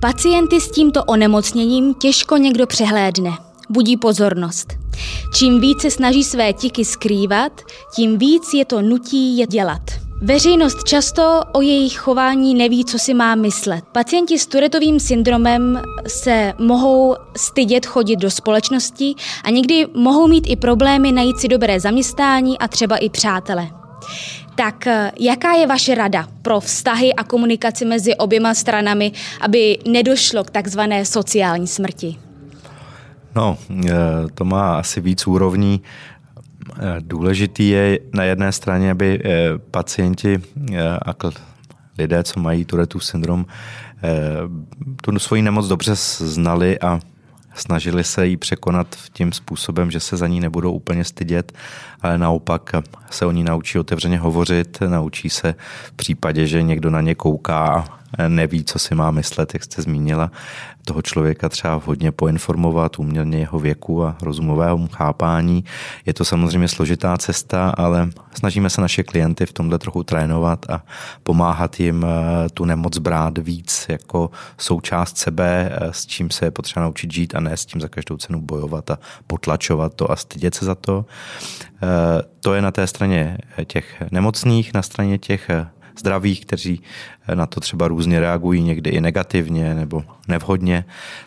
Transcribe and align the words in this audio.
Pacienty 0.00 0.60
s 0.60 0.70
tímto 0.70 1.04
onemocněním 1.04 1.94
těžko 1.94 2.36
někdo 2.36 2.66
přehlédne. 2.66 3.30
Budí 3.70 3.96
pozornost. 3.96 4.72
Čím 5.34 5.60
více 5.60 5.90
snaží 5.90 6.24
své 6.24 6.52
tiky 6.52 6.84
skrývat, 6.84 7.52
tím 7.94 8.18
víc 8.18 8.54
je 8.54 8.64
to 8.64 8.82
nutí 8.82 9.38
je 9.38 9.46
dělat. 9.46 9.82
Veřejnost 10.22 10.84
často 10.84 11.40
o 11.52 11.60
jejich 11.60 11.98
chování 11.98 12.54
neví, 12.54 12.84
co 12.84 12.98
si 12.98 13.14
má 13.14 13.34
myslet. 13.34 13.84
Pacienti 13.92 14.38
s 14.38 14.46
Turetovým 14.46 15.00
syndromem 15.00 15.82
se 16.06 16.52
mohou 16.58 17.16
stydět 17.36 17.86
chodit 17.86 18.16
do 18.16 18.30
společnosti 18.30 19.14
a 19.44 19.50
někdy 19.50 19.86
mohou 19.94 20.28
mít 20.28 20.44
i 20.48 20.56
problémy 20.56 21.12
najít 21.12 21.38
si 21.38 21.48
dobré 21.48 21.80
zaměstnání 21.80 22.58
a 22.58 22.68
třeba 22.68 22.96
i 22.96 23.08
přátele. 23.08 23.70
Tak 24.58 24.86
eh, 24.86 25.12
jaká 25.20 25.52
je 25.52 25.66
vaše 25.66 25.94
rada 25.94 26.26
pro 26.42 26.60
vztahy 26.60 27.14
a 27.14 27.24
komunikaci 27.24 27.84
mezi 27.84 28.14
oběma 28.14 28.54
stranami, 28.54 29.12
aby 29.40 29.78
nedošlo 29.86 30.44
k 30.44 30.50
takzvané 30.50 31.04
sociální 31.04 31.66
smrti? 31.66 32.16
No, 33.34 33.58
eh, 33.86 33.92
to 34.34 34.44
má 34.44 34.78
asi 34.78 35.00
víc 35.00 35.26
úrovní. 35.26 35.82
Eh, 36.70 36.96
důležitý 37.00 37.68
je 37.68 37.98
na 38.12 38.24
jedné 38.24 38.52
straně, 38.52 38.90
aby 38.90 39.22
pacienti 39.70 40.42
a 41.06 41.14
lidé, 41.98 42.22
co 42.22 42.40
mají 42.40 42.64
Turetův 42.64 43.04
syndrom, 43.04 43.46
tu 45.02 45.18
svoji 45.18 45.42
nemoc 45.42 45.68
dobře 45.68 45.92
znali 45.94 46.80
a 46.80 47.00
snažili 47.58 48.04
se 48.04 48.26
jí 48.26 48.36
překonat 48.36 48.96
tím 49.12 49.32
způsobem, 49.32 49.90
že 49.90 50.00
se 50.00 50.16
za 50.16 50.26
ní 50.26 50.40
nebudou 50.40 50.72
úplně 50.72 51.04
stydět, 51.04 51.52
ale 52.02 52.18
naopak 52.18 52.72
se 53.10 53.26
o 53.26 53.30
ní 53.30 53.44
naučí 53.44 53.78
otevřeně 53.78 54.18
hovořit, 54.18 54.78
naučí 54.88 55.30
se 55.30 55.54
v 55.86 55.92
případě, 55.92 56.46
že 56.46 56.62
někdo 56.62 56.90
na 56.90 57.00
ně 57.00 57.14
kouká 57.14 57.84
neví, 58.28 58.64
co 58.64 58.78
si 58.78 58.94
má 58.94 59.10
myslet, 59.10 59.54
jak 59.54 59.64
jste 59.64 59.82
zmínila, 59.82 60.30
toho 60.88 61.02
člověka 61.02 61.48
třeba 61.48 61.80
hodně 61.84 62.12
poinformovat, 62.12 62.98
uměrně 62.98 63.38
jeho 63.38 63.58
věku 63.58 64.04
a 64.04 64.16
rozumového 64.22 64.88
chápání. 64.92 65.64
Je 66.06 66.14
to 66.14 66.24
samozřejmě 66.24 66.68
složitá 66.68 67.16
cesta, 67.18 67.70
ale 67.70 68.10
snažíme 68.34 68.70
se 68.70 68.80
naše 68.80 69.02
klienty 69.02 69.46
v 69.46 69.52
tomhle 69.52 69.78
trochu 69.78 70.02
trénovat 70.02 70.70
a 70.70 70.84
pomáhat 71.22 71.80
jim 71.80 72.06
eh, 72.08 72.48
tu 72.48 72.64
nemoc 72.64 72.98
brát 72.98 73.38
víc 73.38 73.86
jako 73.88 74.30
součást 74.58 75.16
sebe, 75.18 75.70
eh, 75.72 75.92
s 75.92 76.06
čím 76.06 76.30
se 76.30 76.46
je 76.46 76.50
potřeba 76.50 76.84
naučit 76.84 77.12
žít 77.12 77.34
a 77.34 77.40
ne 77.40 77.56
s 77.56 77.66
tím 77.66 77.80
za 77.80 77.88
každou 77.88 78.16
cenu 78.16 78.40
bojovat 78.40 78.90
a 78.90 78.98
potlačovat 79.26 79.94
to 79.94 80.10
a 80.10 80.16
stydět 80.16 80.54
se 80.54 80.64
za 80.64 80.74
to. 80.74 81.04
Eh, 81.82 82.22
to 82.40 82.54
je 82.54 82.62
na 82.62 82.70
té 82.70 82.86
straně 82.86 83.38
těch 83.64 84.02
nemocných, 84.10 84.74
na 84.74 84.82
straně 84.82 85.18
těch 85.18 85.50
zdravých, 86.00 86.46
kteří 86.46 86.82
na 87.34 87.46
to 87.46 87.60
třeba 87.60 87.88
různě 87.88 88.20
reagují, 88.20 88.62
někdy 88.62 88.90
i 88.90 89.00
negativně 89.00 89.74
nebo 89.74 90.04
nevhodně, 90.28 90.84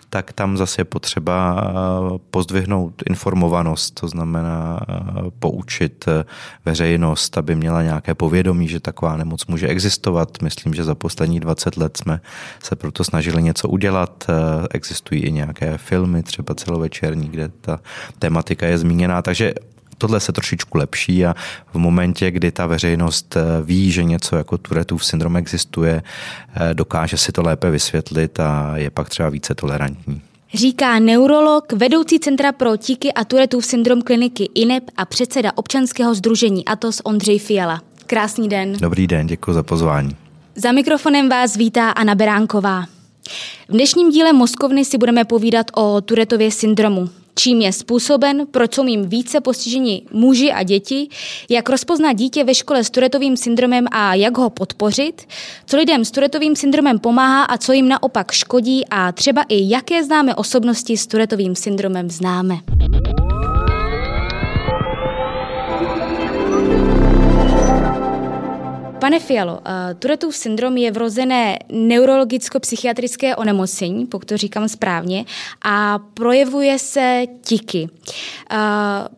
tak 0.10 0.34
tam 0.34 0.58
zase 0.58 0.82
je 0.82 0.86
potřeba 0.86 1.64
eh, 1.64 2.20
pozdvihnout 2.32 3.04
informovanost, 3.10 4.00
to 4.00 4.08
znamená 4.08 4.80
eh, 4.82 4.96
poučit 5.40 6.06
eh, 6.08 6.24
veřejnost, 6.66 7.38
aby 7.38 7.56
měla 7.56 7.84
nějaké 7.84 8.16
povědomí, 8.16 8.68
že 8.68 8.80
taková 8.80 9.18
nemoc 9.18 9.46
může 9.46 9.68
existovat. 9.68 10.42
Myslím, 10.42 10.74
že 10.74 10.84
za 10.84 10.96
poslední 10.96 11.40
20 11.40 11.78
let 11.78 11.98
jsme 11.98 12.22
se 12.64 12.76
proto 12.76 13.04
snažili 13.04 13.44
něco 13.44 13.70
udělat. 13.70 14.28
Existují 14.72 15.22
i 15.22 15.32
nějaké 15.32 15.78
filmy, 15.78 16.24
třeba 16.24 16.56
celovečerní, 16.56 17.30
kde 17.30 17.48
ta 17.48 17.80
tematika 18.20 18.66
je 18.66 18.78
zmíněná, 18.78 19.22
takže 19.22 19.54
tohle 20.02 20.20
se 20.20 20.32
trošičku 20.32 20.78
lepší 20.78 21.26
a 21.26 21.36
v 21.74 21.78
momentě, 21.78 22.32
kdy 22.32 22.52
ta 22.52 22.66
veřejnost 22.66 23.36
eh, 23.38 23.42
ví, 23.64 23.92
že 23.92 24.04
něco 24.04 24.36
jako 24.36 24.58
Turetův 24.58 25.06
syndrom 25.06 25.38
existuje, 25.38 26.04
eh, 26.56 26.74
dokáže 26.74 27.18
si 27.18 27.32
to 27.32 27.42
lépe 27.42 27.72
vysvětlit 27.72 28.40
a 28.40 28.72
je 28.76 28.90
pak 28.90 29.10
třeba 29.10 29.30
více 29.30 29.56
tolerantní. 29.56 30.22
Říká 30.54 31.00
neurolog, 31.00 31.74
vedoucí 31.74 32.20
Centra 32.20 32.52
pro 32.52 32.78
tiky 32.78 33.14
a 33.14 33.24
Turetův 33.24 33.66
syndrom 33.66 34.02
kliniky 34.02 34.50
INEP 34.56 34.84
a 34.98 35.06
předseda 35.06 35.52
občanského 35.56 36.16
združení 36.16 36.66
ATOS 36.66 37.02
Ondřej 37.04 37.40
Fiala. 37.40 37.82
Krásný 38.08 38.50
den. 38.50 38.74
Dobrý 38.82 39.08
den, 39.08 39.28
děkuji 39.28 39.54
za 39.54 39.64
pozvání. 39.64 40.16
Za 40.56 40.72
mikrofonem 40.72 41.30
vás 41.30 41.56
vítá 41.56 41.90
Anna 41.90 42.16
Beránková. 42.16 42.86
V 43.70 43.74
dnešním 43.74 44.10
díle 44.10 44.34
Moskovny 44.34 44.86
si 44.86 44.98
budeme 44.98 45.26
povídat 45.26 45.66
o 45.74 46.02
Turetově 46.02 46.52
syndromu 46.52 47.10
čím 47.36 47.62
je 47.62 47.74
způsoben, 47.74 48.48
proč 48.52 48.76
jsou 48.76 48.86
jim 48.86 49.10
více 49.10 49.42
postiženi 49.42 50.02
muži 50.12 50.52
a 50.52 50.64
děti, 50.64 51.08
jak 51.50 51.70
rozpoznat 51.70 52.14
dítě 52.14 52.44
ve 52.44 52.56
škole 52.56 52.84
s 52.84 52.90
Turetovým 52.90 53.38
syndromem 53.38 53.86
a 53.92 54.16
jak 54.16 54.38
ho 54.38 54.50
podpořit, 54.50 55.28
co 55.66 55.78
lidem 55.78 56.06
s 56.06 56.12
Turetovým 56.12 56.56
syndromem 56.56 57.00
pomáhá 57.00 57.44
a 57.44 57.58
co 57.58 57.74
jim 57.74 57.88
naopak 57.88 58.32
škodí 58.32 58.86
a 58.90 59.12
třeba 59.12 59.42
i 59.50 59.70
jaké 59.70 60.04
známe 60.04 60.36
osobnosti 60.36 60.98
s 60.98 61.08
Turetovým 61.08 61.56
syndromem 61.56 62.10
známe. 62.10 62.56
Pane 69.02 69.20
Fialo, 69.20 69.54
uh, 69.54 69.60
Turetův 70.00 70.36
syndrom 70.36 70.78
je 70.78 70.92
vrozené 70.92 71.60
neurologicko-psychiatrické 71.70 73.36
onemocnění, 73.36 74.06
pokud 74.06 74.26
to 74.26 74.38
říkám 74.38 74.70
správně, 74.70 75.26
a 75.64 76.00
projevuje 76.14 76.80
se 76.80 77.24
tiky. 77.44 77.90
Uh, 77.92 78.58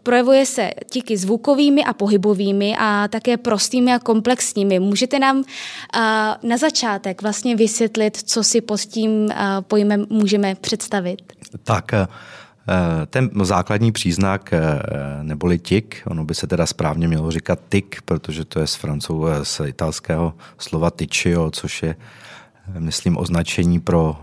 projevuje 0.03 0.45
se 0.45 0.71
tiky 0.91 1.17
zvukovými 1.17 1.83
a 1.83 1.93
pohybovými 1.93 2.75
a 2.79 3.07
také 3.07 3.37
prostými 3.37 3.93
a 3.93 3.99
komplexními. 3.99 4.79
Můžete 4.79 5.19
nám 5.19 5.37
uh, 5.37 5.43
na 6.49 6.57
začátek 6.57 7.21
vlastně 7.21 7.55
vysvětlit, 7.55 8.17
co 8.17 8.43
si 8.43 8.61
pod 8.61 8.79
tím 8.79 9.29
pojmem 9.61 10.05
můžeme 10.09 10.55
představit? 10.55 11.21
Tak. 11.63 11.93
Eh, 11.93 12.07
ten 13.05 13.29
základní 13.43 13.91
příznak 13.91 14.53
eh, 14.53 14.59
neboli 15.21 15.59
tik, 15.59 16.01
ono 16.05 16.25
by 16.25 16.35
se 16.35 16.47
teda 16.47 16.65
správně 16.65 17.07
mělo 17.07 17.31
říkat 17.31 17.59
tik, 17.69 18.01
protože 18.05 18.45
to 18.45 18.59
je 18.59 18.67
z 18.67 18.75
francouz, 18.75 19.29
eh, 19.31 19.45
z 19.45 19.61
italského 19.67 20.33
slova 20.57 20.91
tyčio, 20.91 21.51
což 21.51 21.83
je, 21.83 21.95
myslím, 22.79 23.17
označení 23.17 23.79
pro 23.79 24.17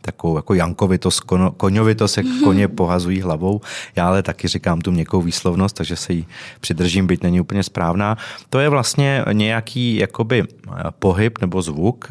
takovou 0.00 0.36
jako 0.36 0.54
jankovitost, 0.54 1.20
koňovitost, 1.56 2.16
jak 2.16 2.26
koně 2.44 2.68
pohazují 2.68 3.20
hlavou. 3.20 3.60
Já 3.96 4.08
ale 4.08 4.22
taky 4.22 4.48
říkám 4.48 4.80
tu 4.80 4.92
měkkou 4.92 5.22
výslovnost, 5.22 5.76
takže 5.76 5.96
se 5.96 6.12
jí 6.12 6.26
přidržím, 6.60 7.06
byť 7.06 7.22
není 7.22 7.40
úplně 7.40 7.62
správná. 7.62 8.16
To 8.50 8.58
je 8.58 8.68
vlastně 8.68 9.24
nějaký 9.32 9.96
jakoby 9.96 10.44
pohyb 10.98 11.40
nebo 11.40 11.62
zvuk, 11.62 12.08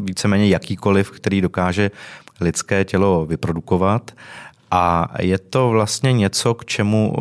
víceméně 0.00 0.48
jakýkoliv, 0.48 1.10
který 1.10 1.40
dokáže 1.40 1.90
lidské 2.40 2.84
tělo 2.84 3.26
vyprodukovat 3.26 4.10
a 4.74 5.08
je 5.20 5.38
to 5.38 5.68
vlastně 5.68 6.12
něco, 6.12 6.54
k 6.54 6.64
čemu 6.64 7.14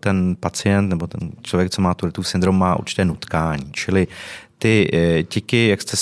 ten 0.00 0.36
pacient 0.40 0.88
nebo 0.88 1.06
ten 1.06 1.30
člověk, 1.42 1.70
co 1.70 1.82
má 1.82 1.94
tu 1.94 2.22
syndrom, 2.22 2.58
má 2.58 2.78
určité 2.78 3.04
nutkání. 3.04 3.72
Čili 3.72 4.06
ty 4.58 4.90
e, 4.92 5.22
tiky, 5.22 5.68
jak 5.68 5.82
jste 5.82 5.96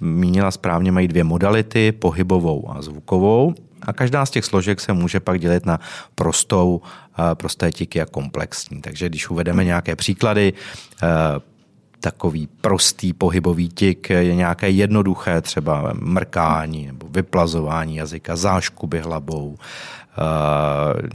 zmínila 0.00 0.50
správně, 0.50 0.92
mají 0.92 1.08
dvě 1.08 1.24
modality, 1.24 1.92
pohybovou 1.92 2.70
a 2.70 2.82
zvukovou. 2.82 3.54
A 3.82 3.92
každá 3.92 4.26
z 4.26 4.30
těch 4.30 4.44
složek 4.44 4.80
se 4.80 4.92
může 4.92 5.20
pak 5.20 5.40
dělit 5.40 5.66
na 5.66 5.80
prostou, 6.14 6.80
prosté 7.34 7.72
tiky 7.72 8.00
a 8.00 8.06
komplexní. 8.06 8.80
Takže 8.80 9.08
když 9.08 9.30
uvedeme 9.30 9.64
nějaké 9.64 9.96
příklady, 9.96 10.52
e, 11.02 11.06
takový 12.00 12.48
prostý 12.60 13.12
pohybový 13.12 13.68
tik 13.68 14.10
je 14.10 14.34
nějaké 14.34 14.70
jednoduché, 14.70 15.40
třeba 15.40 15.92
mrkání 15.94 16.86
nebo 16.86 17.06
vyplazování 17.10 17.96
jazyka, 17.96 18.36
záškuby 18.36 18.98
hlavou, 18.98 19.56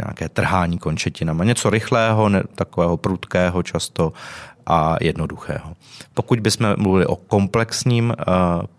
nějaké 0.06 0.30
trhání 0.30 0.78
končetinama. 0.78 1.44
Něco 1.44 1.70
rychlého, 1.70 2.30
ne, 2.30 2.44
takového 2.56 2.98
prudkého 2.98 3.64
často 3.64 4.14
a 4.66 4.96
jednoduchého. 5.02 5.76
Pokud 6.14 6.40
bychom 6.40 6.76
mluvili 6.78 7.06
o 7.06 7.16
komplexním 7.16 8.10
uh, 8.10 8.14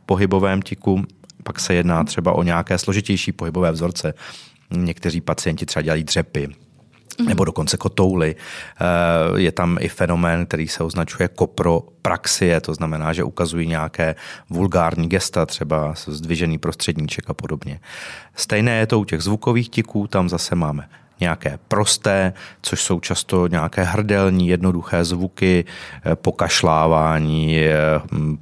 pohybovém 0.07 0.63
tiku, 0.63 1.03
pak 1.43 1.61
se 1.61 1.75
jedná 1.75 2.05
třeba 2.05 2.33
o 2.33 2.43
nějaké 2.43 2.79
složitější 2.79 3.33
pohybové 3.33 3.73
vzorce. 3.73 4.15
Někteří 4.71 5.21
pacienti 5.21 5.67
třeba 5.67 5.83
dělají 5.83 6.05
dřepy. 6.05 6.49
Nebo 7.27 7.45
dokonce 7.45 7.77
kotouly. 7.77 8.37
Eh, 8.37 9.41
je 9.41 9.53
tam 9.53 9.77
i 9.81 9.89
fenomén, 9.89 10.47
který 10.47 10.69
se 10.69 10.85
označuje 10.85 11.29
kopropraxie, 11.29 12.61
to 12.61 12.75
znamená, 12.75 13.13
že 13.13 13.25
ukazují 13.25 13.69
nějaké 13.69 14.15
vulgární 14.51 15.09
gesta, 15.09 15.47
třeba 15.47 15.95
zdvižený 16.07 16.59
prostředníček 16.59 17.31
a 17.31 17.35
podobně. 17.35 17.81
Stejné 18.37 18.79
je 18.79 18.87
to 18.87 19.01
u 19.01 19.05
těch 19.05 19.23
zvukových 19.23 19.69
tiků, 19.69 20.07
tam 20.07 20.29
zase 20.29 20.55
máme 20.55 20.89
nějaké 21.21 21.59
prosté, 21.69 22.33
což 22.63 22.83
jsou 22.83 23.01
často 23.01 23.47
nějaké 23.47 23.83
hrdelní, 23.83 24.49
jednoduché 24.49 25.05
zvuky, 25.05 25.65
eh, 26.05 26.17
pokašlávání, 26.17 27.59
eh, 27.59 27.75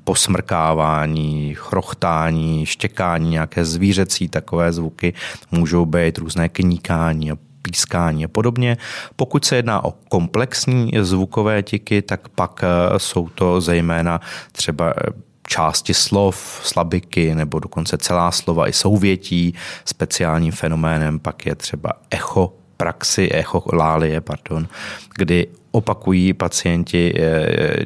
posmrkávání, 0.04 1.54
chrochtání, 1.54 2.66
štěkání, 2.66 3.30
nějaké 3.30 3.64
zvířecí 3.64 4.28
takové 4.28 4.72
zvuky, 4.72 5.14
můžou 5.50 5.86
být 5.86 6.18
různé 6.18 6.48
kníkání 6.48 7.32
a 7.32 7.36
pískání 7.62 8.24
a 8.24 8.28
podobně. 8.28 8.76
Pokud 9.16 9.44
se 9.44 9.56
jedná 9.56 9.84
o 9.84 9.94
komplexní 10.08 10.90
zvukové 11.00 11.62
tiky, 11.62 12.02
tak 12.02 12.28
pak 12.28 12.64
eh, 12.64 12.98
jsou 12.98 13.28
to 13.28 13.60
zejména 13.60 14.20
třeba 14.52 14.90
eh, 14.96 15.10
části 15.46 15.94
slov, 15.94 16.60
slabiky 16.62 17.34
nebo 17.34 17.58
dokonce 17.58 17.98
celá 17.98 18.30
slova 18.30 18.68
i 18.68 18.72
souvětí. 18.72 19.54
Speciálním 19.84 20.52
fenoménem 20.52 21.18
pak 21.18 21.46
je 21.46 21.54
třeba 21.54 21.92
echo 22.10 22.52
praxi, 22.76 23.28
echolálie, 23.32 24.20
pardon, 24.20 24.68
kdy 25.16 25.46
opakují 25.70 26.32
pacienti 26.32 27.14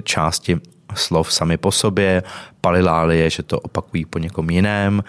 části 0.02 0.60
slov 0.94 1.32
sami 1.32 1.56
po 1.56 1.72
sobě, 1.72 2.22
palilálie, 2.60 3.30
že 3.30 3.42
to 3.42 3.60
opakují 3.60 4.04
po 4.04 4.18
někom 4.18 4.50
jiném 4.50 5.02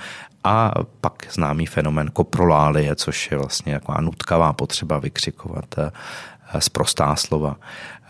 a 0.47 0.71
pak 1.01 1.27
známý 1.31 1.65
fenomen 1.65 2.09
koprolálie, 2.13 2.95
což 2.95 3.31
je 3.31 3.37
vlastně 3.37 3.73
taková 3.79 4.01
nutkavá 4.01 4.53
potřeba 4.53 4.99
vykřikovat 4.99 5.75
zprostá 6.59 7.15
slova. 7.15 7.55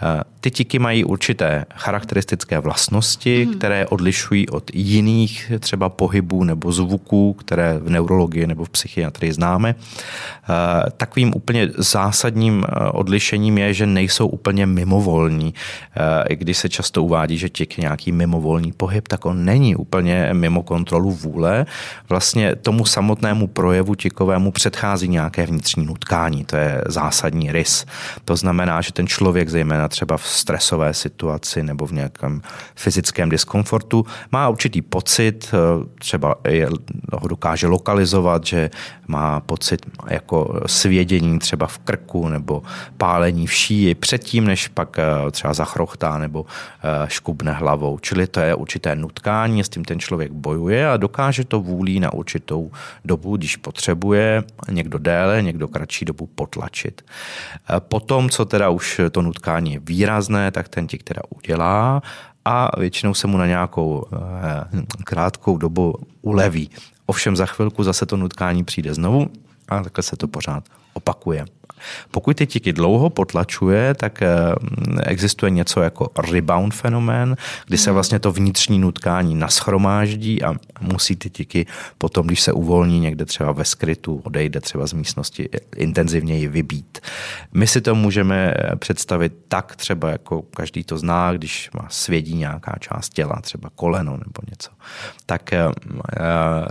Eh, 0.01 0.23
ty 0.39 0.51
tiky 0.51 0.79
mají 0.79 1.03
určité 1.03 1.65
charakteristické 1.75 2.59
vlastnosti, 2.59 3.45
hmm. 3.45 3.53
které 3.53 3.88
odlišují 3.88 4.49
od 4.49 4.71
jiných 4.73 5.51
třeba 5.59 5.89
pohybů 5.89 6.44
nebo 6.44 6.71
zvuků, 6.71 7.33
které 7.33 7.77
v 7.77 7.89
neurologii 7.89 8.47
nebo 8.47 8.65
v 8.65 8.69
psychiatrii 8.69 9.33
známe. 9.33 9.75
Eh, 9.75 10.91
takovým 10.97 11.31
úplně 11.35 11.69
zásadním 11.77 12.65
eh, 12.65 12.89
odlišením 12.89 13.57
je, 13.57 13.73
že 13.73 13.85
nejsou 13.85 14.27
úplně 14.27 14.65
mimovolní. 14.65 15.53
I 16.29 16.35
když 16.35 16.57
se 16.57 16.69
často 16.69 17.03
uvádí, 17.03 17.38
že 17.38 17.49
tik 17.49 17.77
je 17.77 17.81
nějaký 17.81 18.11
mimovolný 18.11 18.71
pohyb, 18.71 19.07
tak 19.07 19.25
on 19.25 19.45
není 19.45 19.75
úplně 19.75 20.29
mimo 20.33 20.63
kontrolu 20.63 21.11
vůle. 21.11 21.65
Vlastně 22.09 22.55
tomu 22.55 22.85
samotnému 22.85 23.47
projevu 23.47 23.95
tikovému 23.95 24.51
předchází 24.51 25.07
nějaké 25.07 25.45
vnitřní 25.45 25.85
nutkání. 25.85 26.45
To 26.45 26.55
je 26.55 26.81
zásadní 26.88 27.51
rys. 27.51 27.85
To 28.25 28.35
znamená, 28.35 28.81
že 28.81 28.94
ten 28.94 29.07
člověk, 29.07 29.49
zejména 29.49 29.87
třeba 29.88 30.18
v 30.18 30.28
stresové 30.28 30.94
situaci 30.94 31.63
nebo 31.63 31.88
v 31.88 31.92
nějakém 31.92 32.42
fyzickém 32.75 33.30
diskomfortu, 33.30 34.06
má 34.31 34.50
určitý 34.50 34.81
pocit, 34.81 35.54
eh, 35.54 35.86
třeba 36.00 36.36
je, 36.48 36.69
ho 37.13 37.28
dokáže 37.28 37.68
lokalizovat, 37.68 38.45
že 38.45 38.69
má 39.07 39.39
pocit 39.39 39.86
jako 40.07 40.62
svědění 40.66 41.39
třeba 41.39 41.68
v 41.68 41.78
krku 41.78 42.28
nebo 42.28 42.63
pálení 42.98 43.48
v 43.48 43.54
šíji 43.54 43.95
předtím, 43.95 44.45
než 44.45 44.68
pak 44.68 45.00
eh, 45.00 45.31
třeba 45.31 45.54
zachrochtá 45.54 46.18
nebo 46.18 46.45
eh, 46.45 47.10
škubne 47.10 47.51
hlavou. 47.51 48.00
Čili 48.00 48.28
to 48.28 48.40
je 48.40 48.56
určité 48.56 48.95
nutkání, 48.95 49.63
s 49.63 49.69
tím 49.69 49.86
ten 49.86 50.00
člověk 50.00 50.31
bojuje 50.31 50.90
a 50.90 50.98
dokáže 50.98 51.44
to 51.44 51.62
vůlí 51.62 52.00
na 52.00 52.13
určitou 52.13 52.72
dobu, 53.06 53.38
když 53.38 53.56
potřebuje, 53.56 54.44
někdo 54.72 54.98
déle, 54.98 55.42
někdo 55.42 55.68
kratší 55.68 56.06
dobu 56.06 56.25
potlačit. 56.25 57.06
Potom, 57.80 58.30
co 58.30 58.45
teda 58.45 58.69
už 58.69 59.01
to 59.12 59.22
nutkání 59.22 59.76
je 59.77 59.81
výrazné, 59.83 60.51
tak 60.51 60.69
ten 60.69 60.88
ti 60.88 60.97
teda 60.97 61.21
udělá 61.29 62.01
a 62.45 62.79
většinou 62.79 63.13
se 63.13 63.27
mu 63.27 63.38
na 63.38 63.45
nějakou 63.47 64.06
eh, 64.13 64.18
krátkou 65.03 65.57
dobu 65.57 65.95
uleví. 66.21 66.69
Ovšem 67.06 67.35
za 67.35 67.45
chvilku 67.45 67.83
zase 67.83 68.06
to 68.06 68.18
nutkání 68.18 68.63
přijde 68.63 68.94
znovu 68.94 69.29
a 69.69 69.83
takhle 69.83 70.03
se 70.03 70.18
to 70.18 70.27
pořád 70.27 70.63
opakuje. 70.94 71.45
Pokud 72.12 72.38
ty 72.38 72.47
tiky 72.47 72.74
dlouho 72.74 73.09
potlačuje, 73.09 73.94
tak 73.94 74.21
eh, 74.21 74.27
existuje 75.03 75.50
něco 75.50 75.81
jako 75.81 76.09
rebound 76.31 76.74
fenomén, 76.74 77.35
kdy 77.68 77.77
se 77.77 77.89
hmm. 77.89 77.94
vlastně 77.94 78.19
to 78.19 78.31
vnitřní 78.31 78.79
nutkání 78.79 79.35
naschromáždí 79.35 80.44
a 80.44 80.53
musí 80.81 81.15
ty 81.15 81.29
tiky 81.29 81.65
potom, 81.97 82.27
když 82.27 82.41
se 82.41 82.53
uvolní 82.53 83.00
někde 83.00 83.25
třeba 83.25 83.51
ve 83.51 83.65
skrytu, 83.65 84.21
odejde 84.24 84.62
třeba 84.62 84.88
z 84.88 84.94
místnosti, 84.94 85.50
intenzivněji 85.75 86.47
vybít. 86.47 87.00
My 87.53 87.68
si 87.68 87.81
to 87.81 87.95
můžeme 87.95 88.53
eh, 88.57 88.75
představit 88.75 89.33
tak 89.47 89.75
třeba, 89.75 90.09
jako 90.09 90.41
každý 90.41 90.83
to 90.83 90.97
zná, 90.97 91.33
když 91.33 91.69
má 91.73 91.88
svědí 91.89 92.35
nějaká 92.35 92.75
část 92.80 93.09
těla, 93.09 93.41
třeba 93.41 93.69
koleno 93.75 94.12
nebo 94.12 94.41
něco, 94.50 94.71
tak 95.25 95.54
eh, 95.54 95.69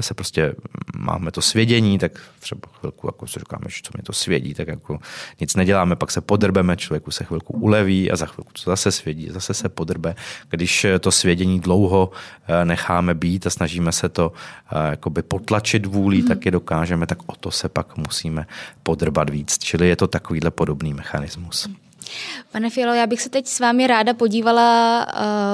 se 0.00 0.14
prostě 0.14 0.54
máme 0.98 1.30
to 1.30 1.42
svědění, 1.42 1.98
tak 1.98 2.12
třeba 2.40 2.60
chvilku, 2.80 3.08
jako 3.08 3.26
si 3.26 3.38
říkáme, 3.38 3.64
že 3.68 3.80
co 3.82 3.90
mě 3.94 4.02
to 4.02 4.12
svědí, 4.12 4.54
tak 4.54 4.68
jako 4.68 4.98
nic 5.40 5.56
neděláme, 5.56 5.96
pak 5.96 6.10
se 6.10 6.20
podrbeme, 6.20 6.76
člověku 6.76 7.10
se 7.10 7.24
chvilku 7.24 7.52
uleví 7.52 8.10
a 8.10 8.16
za 8.16 8.26
chvilku 8.26 8.52
to 8.64 8.70
zase 8.70 8.92
svědí, 8.92 9.28
zase 9.30 9.54
se 9.54 9.68
podrbe. 9.68 10.14
Když 10.50 10.86
to 11.00 11.10
svědění 11.10 11.60
dlouho 11.60 12.10
eh, 12.48 12.64
necháme 12.64 13.14
být 13.14 13.46
a 13.46 13.50
snažíme 13.50 13.92
se 13.92 14.08
to 14.08 14.32
eh, 14.72 14.90
jakoby 14.90 15.22
potlačit 15.22 15.86
vůlí, 15.86 16.18
hmm. 16.18 16.28
tak 16.28 16.44
je 16.44 16.50
dokážeme, 16.50 17.06
tak 17.06 17.18
o 17.26 17.34
to 17.40 17.50
se 17.50 17.68
pak 17.68 17.96
musíme 17.96 18.46
podrbat 18.82 19.30
víc. 19.30 19.58
Čili 19.58 19.88
je 19.88 19.96
to 19.96 20.06
takovýhle 20.06 20.50
podobný 20.50 20.94
mechanismus. 20.94 21.68
Pane 22.52 22.70
Fialo, 22.70 22.94
já 22.94 23.06
bych 23.06 23.22
se 23.22 23.28
teď 23.28 23.46
s 23.46 23.60
vámi 23.60 23.86
ráda 23.86 24.14
podívala 24.14 25.06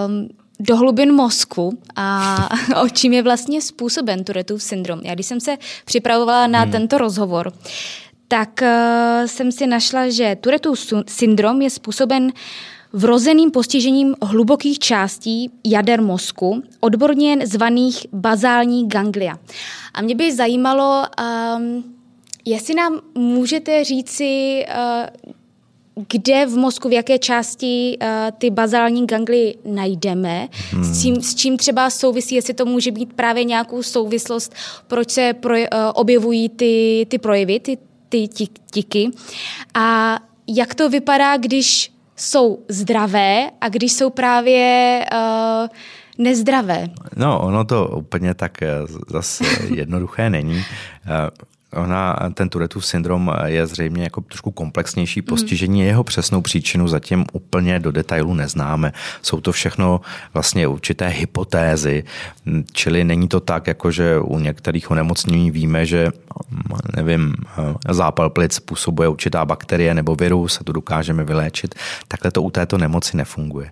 um, 0.07 0.29
do 0.61 0.77
hlubin 0.77 1.13
mozku 1.13 1.79
a 1.97 2.37
o 2.83 2.89
čím 2.89 3.13
je 3.13 3.23
vlastně 3.23 3.63
způsoben 3.63 4.25
Turetův 4.25 4.63
syndrom. 4.63 5.01
Já 5.05 5.15
když 5.15 5.27
jsem 5.27 5.41
se 5.41 5.57
připravovala 5.85 6.47
na 6.47 6.61
hmm. 6.61 6.73
tento 6.73 6.99
rozhovor, 6.99 7.53
tak 8.29 8.61
uh, 8.63 9.27
jsem 9.27 9.53
si 9.53 9.67
našla, 9.67 10.11
že 10.11 10.37
Turetův 10.41 10.93
syndrom 11.07 11.63
je 11.63 11.71
způsoben 11.71 12.33
vrozeným 12.93 13.51
postižením 13.51 14.15
hlubokých 14.23 14.79
částí 14.79 15.51
jader 15.65 16.03
mozku, 16.03 16.63
odborně 16.81 17.47
zvaných 17.47 18.07
bazální 18.13 18.89
ganglia. 18.89 19.39
A 19.95 20.03
mě 20.03 20.15
by 20.15 20.35
zajímalo, 20.35 21.03
um, 21.57 21.85
jestli 22.45 22.75
nám 22.75 23.01
můžete 23.15 23.85
říci, 23.85 24.63
uh, 24.69 25.33
kde 26.09 26.47
v 26.47 26.57
mozku, 26.57 26.89
v 26.89 26.93
jaké 26.93 27.19
části 27.19 27.99
uh, 28.03 28.09
ty 28.39 28.51
bazální 28.51 29.07
gangly 29.07 29.55
najdeme, 29.65 30.49
hmm. 30.71 30.85
s, 30.85 31.03
čím, 31.03 31.23
s 31.23 31.35
čím 31.35 31.57
třeba 31.57 31.91
souvisí, 31.91 32.35
jestli 32.35 32.55
to 32.55 32.65
může 32.65 32.91
být 32.91 33.13
právě 33.13 33.45
nějakou 33.45 33.83
souvislost, 33.83 34.55
proč 34.87 35.11
se 35.11 35.33
pro, 35.33 35.55
uh, 35.55 35.65
objevují 35.95 36.49
ty, 36.49 37.07
ty 37.09 37.19
projevy, 37.19 37.61
ty, 37.61 37.79
ty 38.09 38.29
tiky. 38.71 39.11
A 39.75 40.19
jak 40.47 40.75
to 40.75 40.89
vypadá, 40.89 41.37
když 41.37 41.93
jsou 42.17 42.59
zdravé 42.69 43.51
a 43.61 43.69
když 43.69 43.93
jsou 43.93 44.11
právě 44.11 45.05
uh, 45.13 45.69
nezdravé? 46.19 46.89
No, 47.17 47.41
ono 47.41 47.65
to 47.65 47.89
úplně 47.89 48.35
tak 48.35 48.59
zase 49.11 49.45
jednoduché 49.75 50.31
není. 50.31 50.65
Ona, 51.77 52.17
ten 52.35 52.49
Tourettův 52.49 52.87
syndrom 52.87 53.33
je 53.45 53.67
zřejmě 53.67 54.03
jako 54.03 54.21
trošku 54.21 54.51
komplexnější 54.51 55.21
mhm. 55.21 55.27
postižení. 55.27 55.81
Mm. 55.81 55.87
Jeho 55.87 56.05
přesnou 56.05 56.43
příčinu 56.43 56.89
zatím 56.89 57.25
úplně 57.33 57.79
do 57.79 57.93
detailu 57.93 58.35
neznáme. 58.35 58.93
Jsou 59.23 59.41
to 59.41 59.53
všechno 59.53 60.01
vlastně 60.35 60.67
určité 60.67 61.09
hypotézy, 61.09 62.05
čili 62.73 63.05
není 63.05 63.29
to 63.29 63.41
tak, 63.41 63.67
jako 63.67 63.91
že 63.91 64.19
u 64.19 64.39
některých 64.39 64.91
onemocnění 64.91 65.51
víme, 65.51 65.87
že 65.87 66.09
nevím, 66.97 67.35
zápal 67.89 68.31
plic 68.31 68.55
způsobuje 68.55 69.09
určitá 69.09 69.45
bakterie 69.45 69.95
nebo 69.95 70.15
virus 70.15 70.61
a 70.61 70.65
to 70.65 70.73
dokážeme 70.73 71.25
vyléčit. 71.25 71.75
Takhle 72.09 72.31
to 72.31 72.43
u 72.43 72.51
této 72.51 72.79
nemoci 72.79 73.17
nefunguje. 73.17 73.71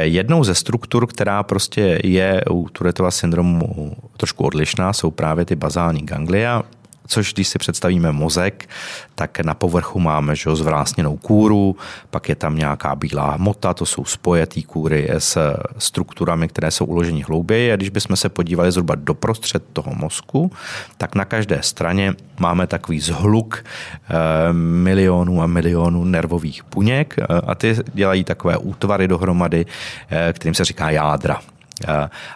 Jednou 0.00 0.44
ze 0.44 0.54
struktur, 0.54 1.06
která 1.06 1.42
prostě 1.42 2.00
je 2.04 2.42
u 2.50 2.68
Tourettova 2.68 3.10
syndromu 3.10 3.96
trošku 4.16 4.44
odlišná, 4.44 4.92
jsou 4.92 5.10
právě 5.10 5.44
ty 5.44 5.56
bazální 5.56 6.06
ganglia, 6.06 6.62
což 7.06 7.34
když 7.34 7.48
si 7.48 7.58
představíme 7.58 8.12
mozek, 8.12 8.68
tak 9.14 9.40
na 9.40 9.54
povrchu 9.54 10.00
máme 10.00 10.36
že, 10.36 10.56
zvrásněnou 10.56 11.16
kůru, 11.16 11.76
pak 12.10 12.28
je 12.28 12.34
tam 12.34 12.56
nějaká 12.56 12.94
bílá 12.94 13.30
hmota, 13.30 13.74
to 13.74 13.86
jsou 13.86 14.04
spojetý 14.04 14.62
kůry 14.62 15.08
s 15.18 15.56
strukturami, 15.78 16.48
které 16.48 16.70
jsou 16.70 16.84
uloženy 16.84 17.22
hlouběji 17.22 17.72
a 17.72 17.76
když 17.76 17.88
bychom 17.88 18.16
se 18.16 18.28
podívali 18.28 18.72
zhruba 18.72 18.94
doprostřed 18.94 19.62
toho 19.72 19.92
mozku, 19.94 20.50
tak 20.96 21.14
na 21.14 21.24
každé 21.24 21.58
straně 21.62 22.14
máme 22.40 22.66
takový 22.66 23.00
zhluk 23.00 23.64
eh, 23.64 24.52
milionů 24.52 25.42
a 25.42 25.46
milionů 25.46 26.04
nervových 26.04 26.62
buněk 26.74 27.14
eh, 27.18 27.24
a 27.46 27.54
ty 27.54 27.76
dělají 27.94 28.24
takové 28.24 28.56
útvary 28.56 29.08
dohromady, 29.08 29.66
eh, 30.10 30.32
kterým 30.32 30.54
se 30.54 30.64
říká 30.64 30.90
jádra. 30.90 31.40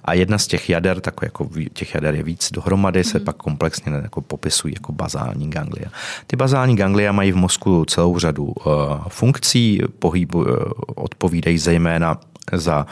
A 0.04 0.14
jedna 0.14 0.38
z 0.38 0.46
těch 0.46 0.70
jader, 0.70 1.00
tak 1.00 1.14
jako 1.22 1.48
těch 1.72 1.94
jader 1.94 2.14
je 2.14 2.22
víc 2.22 2.52
dohromady, 2.52 3.04
se 3.04 3.18
mm. 3.18 3.24
pak 3.24 3.36
komplexně 3.36 3.92
jako 3.92 4.20
popisují 4.20 4.74
jako 4.74 4.92
bazální 4.92 5.50
ganglia. 5.50 5.90
Ty 6.26 6.36
bazální 6.36 6.76
ganglia 6.76 7.12
mají 7.12 7.32
v 7.32 7.36
mozku 7.36 7.84
celou 7.84 8.18
řadu 8.18 8.44
uh, 8.44 8.72
funkcí, 9.08 9.80
pohybu, 9.98 10.38
uh, 10.38 10.46
odpovídají 10.94 11.58
zejména 11.58 12.20
za 12.52 12.86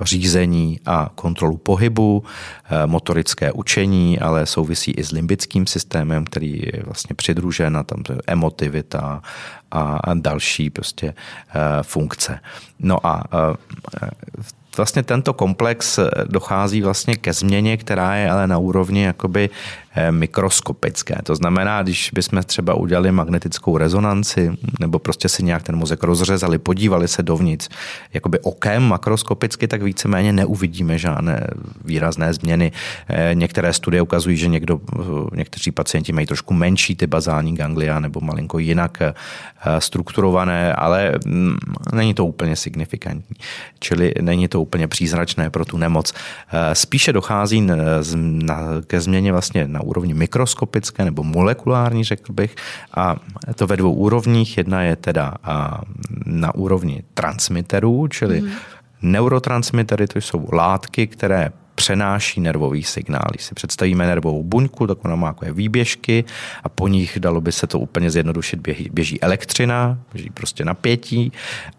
řízení 0.00 0.80
a 0.86 1.10
kontrolu 1.14 1.56
pohybu, 1.56 2.24
motorické 2.86 3.52
učení, 3.52 4.18
ale 4.18 4.46
souvisí 4.46 4.90
i 4.90 5.04
s 5.04 5.12
limbickým 5.12 5.66
systémem, 5.66 6.24
který 6.24 6.62
je 6.62 6.82
vlastně 6.84 7.14
přidružen 7.14 7.76
a 7.76 7.82
tam 7.82 8.02
emotivita 8.26 9.22
a 9.70 10.00
další 10.14 10.70
prostě 10.70 11.14
funkce. 11.82 12.40
No 12.78 13.06
a 13.06 13.24
vlastně 14.76 15.02
tento 15.02 15.32
komplex 15.32 15.98
dochází 16.24 16.82
vlastně 16.82 17.16
ke 17.16 17.32
změně, 17.32 17.76
která 17.76 18.14
je 18.14 18.30
ale 18.30 18.46
na 18.46 18.58
úrovni 18.58 19.02
jakoby 19.02 19.50
mikroskopické. 20.10 21.14
To 21.22 21.34
znamená, 21.34 21.82
když 21.82 22.10
bychom 22.14 22.42
třeba 22.42 22.74
udělali 22.74 23.12
magnetickou 23.12 23.78
rezonanci 23.78 24.50
nebo 24.80 24.98
prostě 24.98 25.28
si 25.28 25.42
nějak 25.42 25.62
ten 25.62 25.76
mozek 25.76 26.02
rozřezali, 26.02 26.58
podívali 26.58 27.08
se 27.08 27.22
dovnitř 27.22 27.68
jakoby 28.12 28.38
okem 28.38 28.82
makroskopicky, 28.82 29.68
tak 29.68 29.82
víceméně 29.82 30.32
neuvidíme 30.32 30.98
žádné 30.98 31.46
výrazné 31.84 32.34
změny. 32.34 32.72
Některé 33.34 33.72
studie 33.72 34.02
ukazují, 34.02 34.36
že 34.36 34.48
někdo, 34.48 34.80
někteří 35.34 35.70
pacienti 35.70 36.12
mají 36.12 36.26
trošku 36.26 36.54
menší 36.54 36.96
ty 36.96 37.06
bazální 37.06 37.54
ganglia 37.54 38.00
nebo 38.00 38.20
malinko 38.20 38.58
jinak 38.58 38.98
strukturované, 39.78 40.72
ale 40.72 41.12
mm, 41.26 41.56
není 41.92 42.14
to 42.14 42.26
úplně 42.26 42.56
signifikantní. 42.56 43.36
Čili 43.78 44.14
není 44.20 44.48
to 44.48 44.60
úplně 44.60 44.88
přízračné 44.88 45.50
pro 45.50 45.64
tu 45.64 45.76
nemoc. 45.76 46.14
Spíše 46.72 47.12
dochází 47.12 47.68
ke 48.86 49.00
změně 49.00 49.32
vlastně 49.32 49.68
na 49.68 49.83
úrovni 49.84 50.14
mikroskopické 50.14 51.04
nebo 51.04 51.22
molekulární, 51.22 52.04
řekl 52.04 52.32
bych, 52.32 52.56
a 52.96 53.16
to 53.54 53.66
ve 53.66 53.76
dvou 53.76 53.92
úrovních. 53.92 54.58
Jedna 54.58 54.82
je 54.82 54.96
teda 54.96 55.34
na 56.26 56.54
úrovni 56.54 57.02
transmiterů, 57.14 58.08
čili 58.08 58.40
mm. 58.40 58.50
neurotransmitery, 59.02 60.06
to 60.06 60.18
jsou 60.18 60.48
látky, 60.52 61.06
které 61.06 61.52
přenáší 61.84 62.40
nervový 62.40 62.82
signál. 62.82 63.24
Když 63.30 63.44
si 63.44 63.54
představíme 63.54 64.06
nervovou 64.06 64.42
buňku, 64.42 64.86
tak 64.86 65.04
ona 65.04 65.16
má 65.16 65.32
takové 65.32 65.52
výběžky 65.52 66.24
a 66.62 66.68
po 66.68 66.88
nich 66.88 67.20
dalo 67.20 67.40
by 67.40 67.52
se 67.52 67.66
to 67.66 67.78
úplně 67.78 68.10
zjednodušit. 68.10 68.60
Běží, 68.60 68.88
běží 68.92 69.20
elektřina, 69.20 69.98
běží 70.12 70.30
prostě 70.30 70.64
napětí 70.64 71.32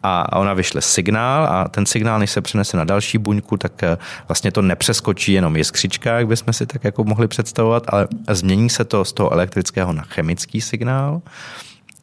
a 0.03 0.39
ona 0.39 0.53
vyšle 0.53 0.81
signál 0.81 1.47
a 1.49 1.67
ten 1.67 1.85
signál, 1.85 2.19
než 2.19 2.31
se 2.31 2.41
přenese 2.41 2.77
na 2.77 2.83
další 2.83 3.17
buňku, 3.17 3.57
tak 3.57 3.83
eh, 3.83 3.97
vlastně 4.27 4.51
to 4.51 4.61
nepřeskočí 4.61 5.33
jenom 5.33 5.55
jiskřička, 5.55 6.17
jak 6.17 6.27
bychom 6.27 6.53
si 6.53 6.65
tak 6.65 6.83
jako 6.83 7.03
mohli 7.03 7.27
představovat, 7.27 7.83
ale 7.87 8.07
změní 8.29 8.69
se 8.69 8.85
to 8.85 9.05
z 9.05 9.13
toho 9.13 9.33
elektrického 9.33 9.93
na 9.93 10.03
chemický 10.03 10.61
signál 10.61 11.21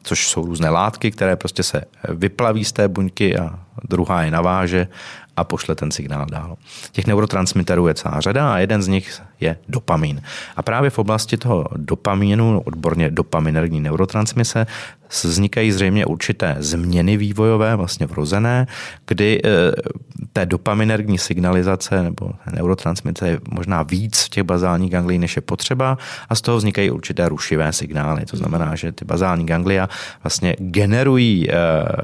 což 0.03 0.27
jsou 0.27 0.45
různé 0.45 0.69
látky, 0.69 1.11
které 1.11 1.35
prostě 1.35 1.63
se 1.63 1.81
vyplaví 2.09 2.65
z 2.65 2.71
té 2.71 2.87
buňky 2.87 3.37
a 3.37 3.59
druhá 3.89 4.23
je 4.23 4.31
naváže 4.31 4.87
a 5.37 5.43
pošle 5.43 5.75
ten 5.75 5.91
signál 5.91 6.25
dál. 6.25 6.55
Těch 6.91 7.07
neurotransmiterů 7.07 7.87
je 7.87 7.93
celá 7.93 8.21
řada 8.21 8.53
a 8.53 8.57
jeden 8.57 8.81
z 8.83 8.87
nich 8.87 9.21
je 9.39 9.57
dopamin. 9.69 10.21
A 10.55 10.61
právě 10.61 10.89
v 10.89 10.99
oblasti 10.99 11.37
toho 11.37 11.65
dopamínu, 11.75 12.61
odborně 12.65 13.09
dopaminergní 13.09 13.81
neurotransmise, 13.81 14.65
vznikají 15.23 15.71
zřejmě 15.71 16.05
určité 16.05 16.55
změny 16.59 17.17
vývojové, 17.17 17.75
vlastně 17.75 18.05
vrozené, 18.05 18.67
kdy 19.07 19.41
eh, 19.45 19.49
té 20.33 20.45
dopaminergní 20.45 21.17
signalizace 21.17 22.03
nebo 22.03 22.31
neurotransmise 22.51 23.27
je 23.29 23.39
možná 23.49 23.83
víc 23.83 24.23
v 24.23 24.29
těch 24.29 24.43
bazálních 24.43 24.91
ganglií, 24.91 25.19
než 25.19 25.35
je 25.35 25.41
potřeba 25.41 25.97
a 26.29 26.35
z 26.35 26.41
toho 26.41 26.57
vznikají 26.57 26.91
určité 26.91 27.29
rušivé 27.29 27.73
signály. 27.73 28.25
To 28.25 28.37
znamená, 28.37 28.75
že 28.75 28.91
ty 28.91 29.05
bazální 29.05 29.45
ganglia 29.45 29.89
vlastně 30.23 30.55
generují 30.59 31.49
eh, 31.49 31.55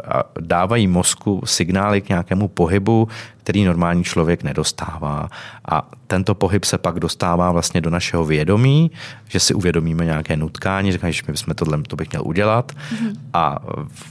a 0.07 0.23
dávají 0.39 0.87
mozku 0.87 1.41
signály 1.59 2.01
k 2.01 2.09
nějakému 2.09 2.47
pohybu, 2.47 3.07
který 3.43 3.65
normální 3.65 4.03
člověk 4.03 4.43
nedostává. 4.43 5.27
A 5.71 5.83
tento 6.07 6.35
pohyb 6.35 6.63
se 6.63 6.77
pak 6.77 6.99
dostává 6.99 7.51
vlastně 7.51 7.81
do 7.81 7.89
našeho 7.89 8.25
vědomí, 8.25 8.91
že 9.27 9.39
si 9.39 9.53
uvědomíme 9.53 10.05
nějaké 10.05 10.37
nutkání, 10.37 10.91
říkáme, 10.91 11.11
že 11.11 11.21
my 11.27 11.31
bychom 11.31 11.55
tohle 11.55 11.81
to 11.83 11.95
bych 11.95 12.11
měl 12.11 12.23
udělat 12.25 12.71
mm-hmm. 12.71 13.11
a 13.33 13.59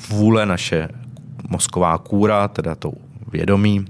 vůle 0.09 0.47
naše 0.47 0.89
mozková 1.49 1.99
kůra, 1.99 2.49
teda 2.49 2.75
to 2.75 2.93
vědomí, 3.33 3.85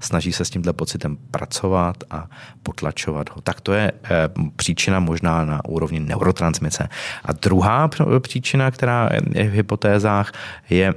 snaží 0.00 0.32
se 0.32 0.44
s 0.44 0.50
tímhle 0.50 0.72
pocitem 0.72 1.16
pracovat 1.30 1.96
a 2.10 2.26
potlačovat 2.62 3.30
ho. 3.30 3.40
Tak 3.40 3.60
to 3.60 3.72
je 3.72 3.92
eh, 3.92 4.28
příčina 4.56 5.00
možná 5.00 5.44
na 5.44 5.64
úrovni 5.64 6.00
neurotransmice. 6.00 6.88
A 7.24 7.32
druhá 7.32 7.90
příčina, 8.18 8.70
která 8.70 9.08
je 9.34 9.50
v 9.50 9.52
hypotézách, 9.52 10.32
je 10.70 10.94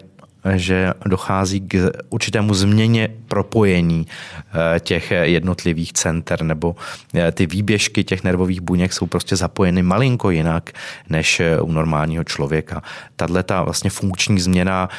že 0.54 0.94
dochází 1.06 1.62
k 1.62 1.92
určitému 2.10 2.54
změně 2.54 3.10
propojení 3.28 4.08
eh, 4.08 4.80
těch 4.80 5.12
jednotlivých 5.12 5.94
center 5.94 6.44
nebo 6.44 6.76
eh, 7.14 7.32
ty 7.32 7.48
výběžky 7.48 8.04
těch 8.04 8.24
nervových 8.24 8.62
buněk 8.62 8.94
jsou 8.94 9.06
prostě 9.06 9.36
zapojeny 9.36 9.84
malinko 9.84 10.30
jinak 10.30 10.72
než 11.10 11.40
eh, 11.40 11.62
u 11.62 11.72
normálního 11.72 12.24
člověka. 12.24 12.84
Tahle 13.16 13.44
ta 13.44 13.64
vlastně 13.64 13.90
funkční 13.90 14.40
změna 14.40 14.90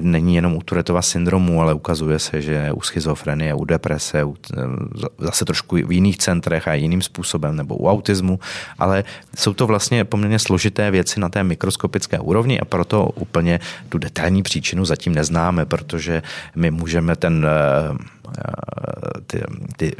není 0.00 0.34
jenom 0.34 0.56
u 0.56 0.62
Turetova 0.62 1.02
syndromu, 1.02 1.62
ale 1.62 1.74
ukazuje 1.74 2.18
se, 2.18 2.42
že 2.42 2.72
u 2.72 2.80
schizofrenie, 2.80 3.54
u 3.54 3.64
deprese, 3.64 4.24
u, 4.24 4.36
zase 5.18 5.44
trošku 5.44 5.76
v 5.76 5.92
jiných 5.92 6.18
centrech 6.18 6.68
a 6.68 6.74
jiným 6.74 7.02
způsobem, 7.02 7.56
nebo 7.56 7.76
u 7.76 7.88
autismu, 7.88 8.40
ale 8.78 9.04
jsou 9.36 9.54
to 9.54 9.66
vlastně 9.66 10.04
poměrně 10.04 10.38
složité 10.38 10.90
věci 10.90 11.20
na 11.20 11.28
té 11.28 11.44
mikroskopické 11.44 12.18
úrovni 12.18 12.60
a 12.60 12.64
proto 12.64 13.06
úplně 13.14 13.60
tu 13.88 13.98
detailní 13.98 14.42
příčinu 14.42 14.77
příčinu 14.78 14.84
zatím 14.84 15.14
neznáme, 15.14 15.66
protože 15.66 16.22
my 16.56 16.70
můžeme 16.70 17.16
ten 17.16 17.46
eh, 17.46 18.18
ty, 19.26 19.42
ty 19.76 19.92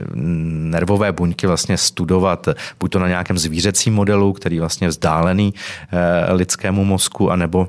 nervové 0.70 1.12
buňky 1.12 1.46
vlastně 1.46 1.76
studovat 1.76 2.48
buď 2.80 2.92
to 2.92 2.98
na 2.98 3.08
nějakém 3.08 3.38
zvířecím 3.38 3.94
modelu, 3.94 4.32
který 4.32 4.56
je 4.56 4.60
vlastně 4.60 4.88
vzdálený 4.88 5.54
eh, 5.54 6.32
lidskému 6.32 6.84
mozku, 6.84 7.30
anebo 7.30 7.68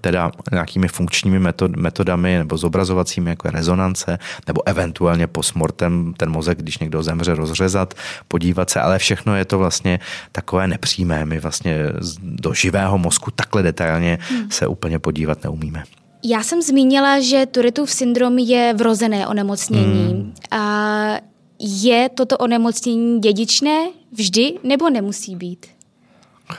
teda 0.00 0.30
nějakými 0.52 0.88
funkčními 0.88 1.38
metod, 1.38 1.76
metodami 1.76 2.38
nebo 2.38 2.56
zobrazovacími 2.56 3.30
jako 3.30 3.50
rezonance, 3.50 4.18
nebo 4.46 4.62
eventuálně 4.66 5.26
postmortem 5.26 6.14
ten 6.16 6.30
mozek, 6.30 6.58
když 6.58 6.78
někdo 6.78 7.02
zemře, 7.02 7.34
rozřezat, 7.34 7.94
podívat 8.28 8.70
se, 8.70 8.80
ale 8.80 8.98
všechno 8.98 9.36
je 9.36 9.44
to 9.44 9.58
vlastně 9.58 10.00
takové 10.32 10.66
nepřímé. 10.66 11.26
My 11.26 11.40
vlastně 11.40 11.78
do 12.22 12.54
živého 12.54 12.98
mozku 12.98 13.30
takhle 13.30 13.62
detailně 13.62 14.18
hmm. 14.30 14.50
se 14.50 14.66
úplně 14.66 14.98
podívat 14.98 15.44
neumíme. 15.44 15.82
Já 16.28 16.42
jsem 16.42 16.62
zmínila, 16.62 17.20
že 17.20 17.46
Turetův 17.46 17.90
syndrom 17.90 18.38
je 18.38 18.74
vrozené 18.74 19.26
onemocnění. 19.26 20.10
Hmm. 20.10 20.34
A 20.50 21.20
je 21.60 22.08
toto 22.08 22.38
onemocnění 22.38 23.20
dědičné 23.20 23.88
vždy 24.12 24.54
nebo 24.62 24.90
nemusí 24.90 25.36
být? 25.36 25.66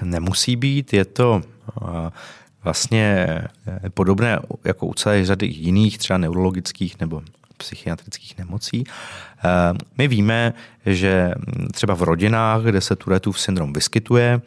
Nemusí 0.04 0.56
být, 0.56 0.94
je 0.94 1.06
to 1.06 1.42
vlastně 2.64 3.28
e, 3.86 3.90
podobné 3.90 4.40
jako 4.64 4.88
u 4.88 4.94
celé 4.94 5.26
řady 5.26 5.48
jiných 5.48 5.98
třeba 5.98 6.18
neurologických 6.18 7.00
nebo 7.00 7.22
psychiatrických 7.58 8.38
nemocí. 8.38 8.84
E, 8.84 8.88
my 9.98 10.08
víme, 10.08 10.54
že 10.86 11.32
třeba 11.74 11.96
v 11.96 12.02
rodinách, 12.02 12.62
kde 12.64 12.82
se 12.82 12.96
Turetův 12.96 13.40
syndrom 13.40 13.74
vyskytuje, 13.74 14.42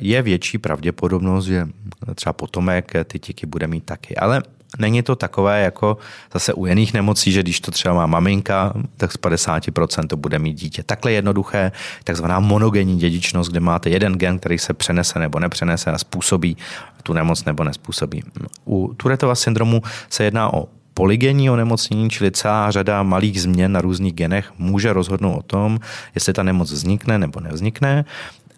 je 0.00 0.22
větší 0.22 0.58
pravděpodobnost, 0.58 1.44
že 1.44 1.68
třeba 2.14 2.32
potomek 2.32 2.92
ty 3.04 3.18
tiky 3.18 3.46
bude 3.46 3.66
mít 3.66 3.84
taky. 3.84 4.16
Ale 4.16 4.42
není 4.78 5.02
to 5.02 5.16
takové 5.16 5.62
jako 5.62 5.96
zase 6.32 6.52
u 6.54 6.66
jiných 6.66 6.94
nemocí, 6.94 7.32
že 7.32 7.42
když 7.42 7.60
to 7.60 7.70
třeba 7.70 7.94
má 7.94 8.06
maminka, 8.06 8.72
tak 8.96 9.12
z 9.12 9.18
50% 9.18 10.06
to 10.06 10.16
bude 10.16 10.38
mít 10.38 10.54
dítě. 10.54 10.82
Takhle 10.82 11.12
jednoduché, 11.12 11.72
takzvaná 12.04 12.40
monogenní 12.40 12.98
dědičnost, 12.98 13.50
kde 13.50 13.60
máte 13.60 13.90
jeden 13.90 14.14
gen, 14.14 14.38
který 14.38 14.58
se 14.58 14.74
přenese 14.74 15.18
nebo 15.18 15.40
nepřenese 15.40 15.90
a 15.90 15.98
způsobí 15.98 16.56
tu 17.02 17.12
nemoc 17.12 17.44
nebo 17.44 17.64
nespůsobí. 17.64 18.22
U 18.64 18.94
Turetova 18.96 19.34
syndromu 19.34 19.82
se 20.10 20.24
jedná 20.24 20.54
o 20.54 20.68
polygenní 20.94 21.50
onemocnění, 21.50 22.10
čili 22.10 22.30
celá 22.30 22.70
řada 22.70 23.02
malých 23.02 23.42
změn 23.42 23.72
na 23.72 23.80
různých 23.80 24.12
genech 24.12 24.52
může 24.58 24.92
rozhodnout 24.92 25.36
o 25.38 25.42
tom, 25.42 25.78
jestli 26.14 26.32
ta 26.32 26.42
nemoc 26.42 26.72
vznikne 26.72 27.18
nebo 27.18 27.40
nevznikne 27.40 28.04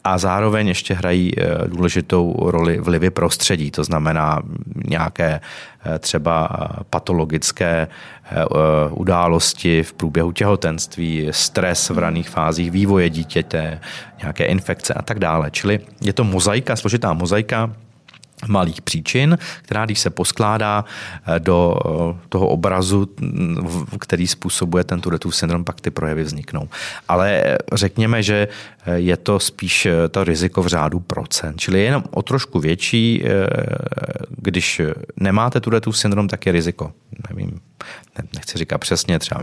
a 0.05 0.19
zároveň 0.19 0.69
ještě 0.69 0.95
hrají 0.95 1.33
eh, 1.37 1.69
důležitou 1.69 2.51
roli 2.51 2.79
vlivy 2.79 3.11
prostředí, 3.11 3.71
to 3.71 3.85
znamená 3.85 4.43
nějaké 4.89 5.41
eh, 5.85 5.99
třeba 5.99 6.49
eh, 6.53 6.85
patologické 6.91 7.89
události 8.91 9.83
v 9.83 9.93
průběhu 9.93 10.33
těhotenství, 10.33 11.29
stres 11.31 11.91
v 11.91 11.99
raných 11.99 12.29
fázích 12.29 12.71
vývoje 12.71 13.11
dítěte, 13.11 13.81
nějaké 14.21 14.45
infekce 14.45 14.95
a 14.95 15.03
tak 15.03 15.19
dále. 15.19 15.51
Čili 15.51 15.81
je 16.01 16.13
to 16.13 16.25
mozaika, 16.25 16.77
složitá 16.77 17.13
mozaika, 17.13 17.71
malých 18.49 18.83
příčin, 18.83 19.39
která 19.63 19.85
když 19.85 20.01
se 20.01 20.11
poskládá 20.11 20.85
eh, 21.27 21.41
do 21.41 21.77
eh, 21.77 22.19
toho 22.29 22.49
obrazu, 22.49 23.09
který 24.01 24.27
způsobuje 24.27 24.85
ten 24.85 25.01
Touretteův 25.01 25.37
syndrom, 25.37 25.65
pak 25.65 25.81
ty 25.81 25.91
projevy 25.91 26.23
vzniknou. 26.23 26.69
Ale 27.09 27.31
eh, 27.31 27.57
řekněme, 27.73 28.23
že 28.23 28.49
je 28.95 29.17
to 29.17 29.41
spíš 29.41 29.89
to 30.11 30.25
riziko 30.25 30.63
v 30.63 30.67
řádu 30.67 31.01
procent, 31.01 31.61
čili 31.61 31.79
je 31.79 31.85
jenom 31.85 32.05
o 32.11 32.23
trošku 32.23 32.61
větší, 32.61 33.25
když 34.29 34.81
nemáte 35.21 35.61
Touretteův 35.61 35.99
syndrom, 35.99 36.29
tak 36.29 36.47
je 36.47 36.53
riziko, 36.53 36.93
nevím, 37.31 37.61
nechci 38.35 38.59
říkat 38.59 38.79
přesně, 38.79 39.19
třeba 39.19 39.41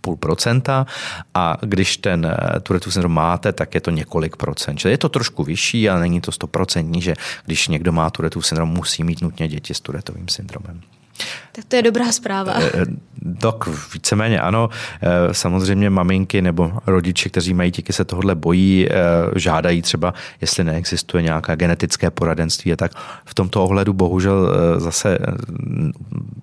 půl 0.00 0.16
procenta 0.16 0.86
a 1.34 1.56
když 1.60 1.96
ten 1.96 2.36
Touretteův 2.62 2.92
syndrom 2.92 3.12
máte, 3.12 3.52
tak 3.52 3.74
je 3.74 3.80
to 3.80 3.90
několik 3.90 4.36
procent. 4.36 4.76
Čili 4.76 4.92
je 4.94 4.98
to 4.98 5.08
trošku 5.08 5.44
vyšší, 5.44 5.88
ale 5.88 6.00
není 6.00 6.20
to 6.20 6.32
stoprocentní, 6.32 7.02
že 7.02 7.14
když 7.44 7.68
někdo 7.68 7.92
má 7.92 8.05
Touretteův 8.10 8.46
syndrom, 8.46 8.68
musí 8.68 9.04
mít 9.04 9.22
nutně 9.22 9.48
děti 9.48 9.74
s 9.74 9.80
Tourettovým 9.80 10.28
syndromem. 10.28 10.80
Tak 11.52 11.64
to 11.64 11.76
je 11.76 11.82
dobrá 11.82 12.12
zpráva. 12.12 12.54
Tak 13.38 13.54
víceméně 13.94 14.40
ano. 14.40 14.68
Samozřejmě 15.32 15.90
maminky 15.90 16.42
nebo 16.42 16.72
rodiče, 16.86 17.28
kteří 17.28 17.54
mají 17.54 17.72
tiky, 17.72 17.92
se 17.92 18.04
tohle 18.04 18.34
bojí, 18.34 18.88
žádají 19.36 19.82
třeba, 19.82 20.14
jestli 20.40 20.64
neexistuje 20.64 21.22
nějaká 21.22 21.54
genetické 21.54 22.10
poradenství 22.10 22.72
a 22.72 22.76
tak. 22.76 22.92
V 23.24 23.34
tomto 23.34 23.64
ohledu 23.64 23.92
bohužel 23.92 24.54
zase 24.76 25.18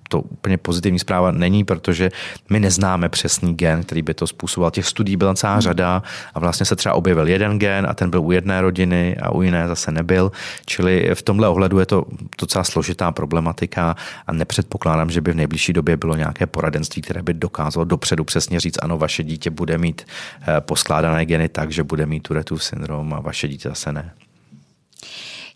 to 0.08 0.20
úplně 0.20 0.58
pozitivní 0.58 0.98
zpráva 0.98 1.30
není, 1.30 1.64
protože 1.64 2.10
my 2.50 2.60
neznáme 2.60 3.08
přesný 3.08 3.54
gen, 3.54 3.82
který 3.82 4.02
by 4.02 4.14
to 4.14 4.26
způsoboval. 4.26 4.70
Těch 4.70 4.86
studií 4.86 5.16
byla 5.16 5.34
celá 5.34 5.60
řada 5.60 6.02
a 6.34 6.40
vlastně 6.40 6.66
se 6.66 6.76
třeba 6.76 6.94
objevil 6.94 7.28
jeden 7.28 7.58
gen 7.58 7.86
a 7.88 7.94
ten 7.94 8.10
byl 8.10 8.22
u 8.22 8.32
jedné 8.32 8.60
rodiny 8.60 9.16
a 9.16 9.30
u 9.30 9.42
jiné 9.42 9.68
zase 9.68 9.92
nebyl. 9.92 10.32
Čili 10.66 11.10
v 11.14 11.22
tomhle 11.22 11.48
ohledu 11.48 11.78
je 11.78 11.86
to 11.86 12.04
docela 12.40 12.64
složitá 12.64 13.12
problematika 13.12 13.96
a 14.26 14.32
nepředpokládám, 14.64 15.10
že 15.10 15.20
by 15.20 15.32
v 15.32 15.36
nejbližší 15.36 15.72
době 15.72 15.96
bylo 15.96 16.16
nějaké 16.16 16.46
poradenství, 16.46 17.02
které 17.02 17.22
by 17.22 17.34
dokázalo 17.34 17.84
dopředu 17.84 18.24
přesně 18.24 18.60
říct, 18.60 18.78
ano, 18.82 18.98
vaše 18.98 19.22
dítě 19.22 19.50
bude 19.50 19.78
mít 19.78 20.02
eh, 20.02 20.60
poskládané 20.60 21.24
geny 21.26 21.48
tak, 21.48 21.72
že 21.72 21.82
bude 21.82 22.06
mít 22.06 22.22
Turetův 22.22 22.64
syndrom 22.64 23.14
a 23.14 23.20
vaše 23.20 23.48
dítě 23.48 23.68
zase 23.68 23.92
ne. 23.92 24.14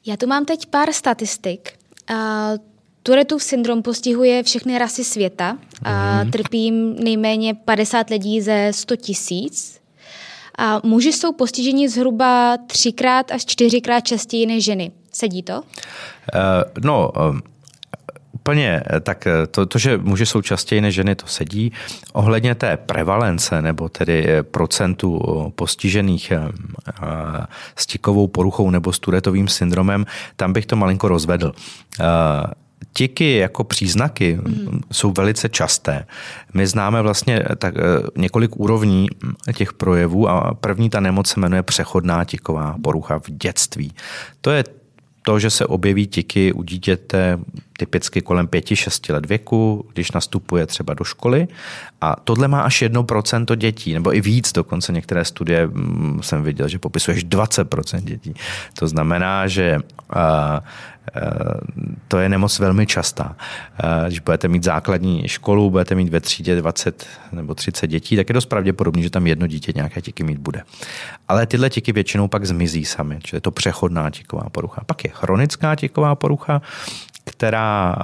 Já 0.07 0.17
tu 0.17 0.27
mám 0.27 0.45
teď 0.45 0.67
pár 0.67 0.93
statistik. 0.93 1.73
Turetův 3.03 3.43
syndrom 3.43 3.83
postihuje 3.83 4.43
všechny 4.43 4.79
rasy 4.79 5.05
světa 5.05 5.59
a 5.83 6.25
mm. 6.25 6.31
trpí 6.31 6.71
nejméně 7.05 7.55
50 7.55 8.11
lidí 8.11 8.41
ze 8.41 8.73
100 8.73 8.97
tisíc. 8.97 9.81
A 10.59 10.81
muži 10.85 11.13
jsou 11.13 11.33
postiženi 11.33 11.89
zhruba 11.89 12.57
třikrát 12.67 13.31
až 13.31 13.45
čtyřikrát 13.45 14.01
častěji 14.01 14.47
než 14.47 14.65
ženy. 14.65 14.91
Sedí 15.13 15.43
to? 15.43 15.55
Uh, 15.55 15.63
no, 16.85 17.13
um 17.31 17.43
úplně, 18.49 18.83
tak 19.01 19.29
to, 19.51 19.67
to, 19.67 19.79
že 19.79 19.99
muži 19.99 20.27
jsou 20.27 20.43
častěji 20.43 20.81
než 20.81 20.95
ženy, 20.95 21.15
to 21.15 21.27
sedí. 21.27 21.73
Ohledně 22.13 22.55
té 22.55 22.77
prevalence, 22.77 23.63
nebo 23.63 23.89
tedy 23.89 24.27
procentu 24.43 25.21
postižených 25.55 26.33
stikovou 27.77 28.27
poruchou 28.27 28.71
nebo 28.71 28.93
s 28.93 28.99
turetovým 28.99 29.49
syndromem, 29.49 30.07
tam 30.37 30.53
bych 30.53 30.67
to 30.67 30.77
malinko 30.77 31.09
rozvedl 31.09 31.53
tiky 32.93 33.37
jako 33.37 33.65
příznaky 33.65 34.39
mm. 34.43 34.81
jsou 34.93 35.13
velice 35.13 35.49
časté. 35.49 36.07
My 36.55 36.67
známe 36.67 37.03
vlastně 37.03 37.43
tak, 37.59 37.75
eh, 37.77 37.81
několik 38.17 38.57
úrovní 38.57 39.09
těch 39.55 39.73
projevů 39.73 40.29
a 40.29 40.55
první 40.55 40.91
ta 40.91 41.01
nemoc 41.01 41.29
se 41.29 41.41
jmenuje 41.41 41.63
přechodná 41.63 42.25
tiková 42.25 42.77
porucha 42.83 43.19
v 43.19 43.31
dětství. 43.31 43.93
To 44.41 44.51
je 44.51 44.65
to, 45.29 45.39
že 45.39 45.51
se 45.51 45.67
objeví 45.67 46.07
tiky 46.07 46.53
u 46.53 46.63
dítěte 46.63 47.39
typicky 47.79 48.21
kolem 48.21 48.47
5-6 48.47 49.13
let 49.13 49.27
věku, 49.27 49.87
když 49.93 50.13
nastupuje 50.13 50.67
třeba 50.67 50.95
do 50.95 51.05
školy. 51.05 51.49
A 52.01 52.17
tohle 52.25 52.49
má 52.49 52.61
až 52.61 52.83
1% 52.83 53.57
dětí, 53.57 53.95
nebo 53.95 54.15
i 54.17 54.21
víc, 54.21 54.53
dokonce 54.53 54.93
některé 54.93 55.25
studie 55.25 55.67
mm, 55.67 56.21
jsem 56.23 56.43
viděl, 56.43 56.69
že 56.69 56.79
popisuješ 56.79 57.27
20% 57.27 58.01
dětí. 58.01 58.35
To 58.79 58.89
znamená, 58.89 59.47
že 59.47 59.79
to 62.09 62.19
je 62.19 62.29
nemoc 62.29 62.59
velmi 62.59 62.87
častá. 62.87 63.37
Když 64.07 64.21
budete 64.21 64.49
mít 64.49 64.65
základní 64.65 65.29
školu, 65.29 65.71
budete 65.71 65.95
mít 65.95 66.09
ve 66.09 66.21
třídě 66.21 66.57
20 66.57 67.07
nebo 67.33 67.55
30 67.55 67.87
dětí, 67.87 68.17
tak 68.17 68.29
je 68.29 68.33
dost 68.33 68.47
pravděpodobné, 68.47 69.03
že 69.03 69.11
tam 69.11 69.27
jedno 69.27 69.47
dítě 69.47 69.73
nějaké 69.77 70.03
tiky 70.03 70.25
mít 70.25 70.39
bude. 70.39 70.63
Ale 71.29 71.47
tyhle 71.47 71.71
tiky 71.71 71.93
většinou 71.93 72.29
pak 72.29 72.47
zmizí 72.47 72.85
sami, 72.85 73.19
čili 73.23 73.37
je 73.37 73.41
to 73.41 73.51
přechodná 73.51 74.11
tiková 74.11 74.51
porucha. 74.51 74.83
Pak 74.87 75.05
je 75.05 75.11
chronická 75.15 75.77
tiková 75.77 76.15
porucha, 76.15 76.63
která 77.25 77.97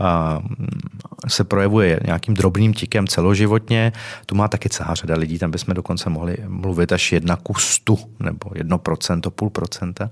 se 1.28 1.44
projevuje 1.44 2.00
nějakým 2.04 2.34
drobným 2.34 2.74
tikem 2.74 3.06
celoživotně. 3.06 3.92
Tu 4.26 4.34
má 4.34 4.48
taky 4.48 4.68
celá 4.68 4.94
řada 4.94 5.14
lidí, 5.14 5.38
tam 5.38 5.50
bychom 5.50 5.74
dokonce 5.74 6.10
mohli 6.10 6.36
mluvit 6.46 6.92
až 6.92 7.12
jedna 7.12 7.36
ku 7.36 7.54
stu, 7.54 7.98
nebo 8.20 8.50
jedno 8.54 8.78
procento, 8.78 9.30
půl 9.30 9.50
procenta. 9.50 10.10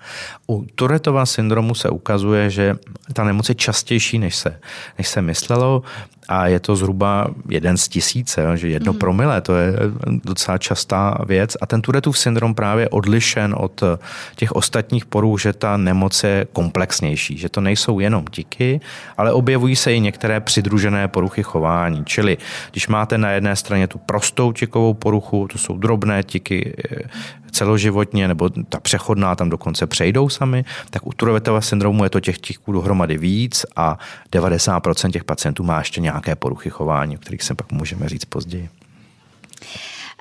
U 0.48 0.66
Turetova 0.74 1.26
syndromu 1.26 1.74
se 1.74 1.90
ukazuje, 1.90 2.50
že 2.50 2.76
ta 3.12 3.24
nemoc 3.24 3.48
je 3.48 3.54
častější, 3.54 4.18
než 4.18 4.36
se, 4.36 4.60
než 4.98 5.08
se 5.08 5.22
myslelo 5.22 5.82
a 6.28 6.46
je 6.46 6.60
to 6.60 6.76
zhruba 6.76 7.26
jeden 7.48 7.76
z 7.76 7.88
tisíce, 7.88 8.46
že 8.54 8.68
jedno 8.68 8.92
mm. 8.92 8.98
promile, 8.98 9.40
to 9.40 9.56
je 9.56 9.72
docela 10.24 10.58
častá 10.58 11.18
věc 11.26 11.56
a 11.60 11.66
ten 11.66 11.82
Turetův 11.82 12.18
syndrom 12.18 12.54
právě 12.54 12.88
odlišen 12.88 13.54
od 13.58 13.82
těch 14.36 14.52
ostatních 14.52 15.06
poruch, 15.06 15.40
že 15.40 15.52
ta 15.52 15.76
nemoc 15.76 16.24
je 16.24 16.46
komplexnější, 16.52 17.38
že 17.38 17.48
to 17.48 17.60
nejsou 17.60 18.00
jenom 18.00 18.24
tiky, 18.30 18.80
ale 19.16 19.32
objevují 19.32 19.76
se 19.76 19.94
i 19.94 20.00
některé 20.00 20.40
přidružené 20.40 21.01
poruchy 21.08 21.42
chování, 21.42 22.04
čili 22.04 22.38
když 22.70 22.88
máte 22.88 23.18
na 23.18 23.30
jedné 23.30 23.56
straně 23.56 23.86
tu 23.86 23.98
prostou 23.98 24.52
tikovou 24.52 24.94
poruchu, 24.94 25.48
to 25.48 25.58
jsou 25.58 25.78
drobné 25.78 26.22
tiky, 26.22 26.76
celoživotně, 27.52 28.28
nebo 28.28 28.48
ta 28.68 28.80
přechodná 28.80 29.36
tam 29.36 29.50
dokonce 29.50 29.86
přejdou 29.86 30.28
sami, 30.28 30.64
tak 30.90 31.06
u 31.06 31.12
Turovetova 31.12 31.60
syndromu 31.60 32.04
je 32.04 32.10
to 32.10 32.20
těch 32.20 32.38
tiků 32.38 32.72
dohromady 32.72 33.18
víc 33.18 33.66
a 33.76 33.98
90% 34.32 35.10
těch 35.10 35.24
pacientů 35.24 35.62
má 35.62 35.78
ještě 35.78 36.00
nějaké 36.00 36.36
poruchy 36.36 36.70
chování, 36.70 37.16
o 37.16 37.20
kterých 37.20 37.42
se 37.42 37.54
pak 37.54 37.72
můžeme 37.72 38.08
říct 38.08 38.24
později. 38.24 38.68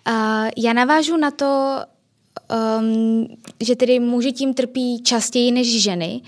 Uh, 0.07 0.49
já 0.57 0.73
navážu 0.73 1.17
na 1.17 1.31
to, 1.31 1.79
um, 2.79 3.27
že 3.59 3.75
tedy 3.75 3.99
muži 3.99 4.31
tím 4.31 4.53
trpí 4.53 5.03
častěji 5.03 5.51
než 5.51 5.83
ženy. 5.83 6.21
Uh, 6.21 6.27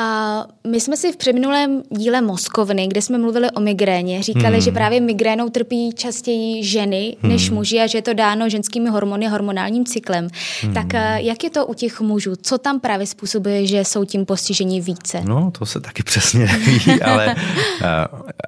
a 0.00 0.46
my 0.66 0.80
jsme 0.80 0.96
si 0.96 1.12
v 1.12 1.16
předminulém 1.16 1.82
díle 1.90 2.20
Moskovny, 2.20 2.86
kde 2.86 3.02
jsme 3.02 3.18
mluvili 3.18 3.50
o 3.50 3.60
migréně, 3.60 4.22
říkali, 4.22 4.52
hmm. 4.52 4.60
že 4.60 4.72
právě 4.72 5.00
migrénou 5.00 5.48
trpí 5.48 5.92
častěji 5.92 6.64
ženy 6.64 7.16
hmm. 7.22 7.32
než 7.32 7.50
muži 7.50 7.80
a 7.80 7.86
že 7.86 7.98
je 7.98 8.02
to 8.02 8.14
dáno 8.14 8.48
ženskými 8.48 8.90
hormony, 8.90 9.28
hormonálním 9.28 9.84
cyklem. 9.84 10.28
Hmm. 10.62 10.74
Tak 10.74 10.94
eh, 10.94 11.16
jak 11.22 11.44
je 11.44 11.50
to 11.50 11.66
u 11.66 11.74
těch 11.74 12.00
mužů? 12.00 12.36
Co 12.42 12.58
tam 12.58 12.80
právě 12.80 13.06
způsobuje, 13.06 13.66
že 13.66 13.84
jsou 13.84 14.04
tím 14.04 14.26
postižení 14.26 14.80
více? 14.80 15.20
No, 15.24 15.50
to 15.58 15.66
se 15.66 15.80
taky 15.80 16.02
přesně 16.02 16.46
neví, 16.46 17.02
ale 17.02 17.34
eh, 17.82 17.86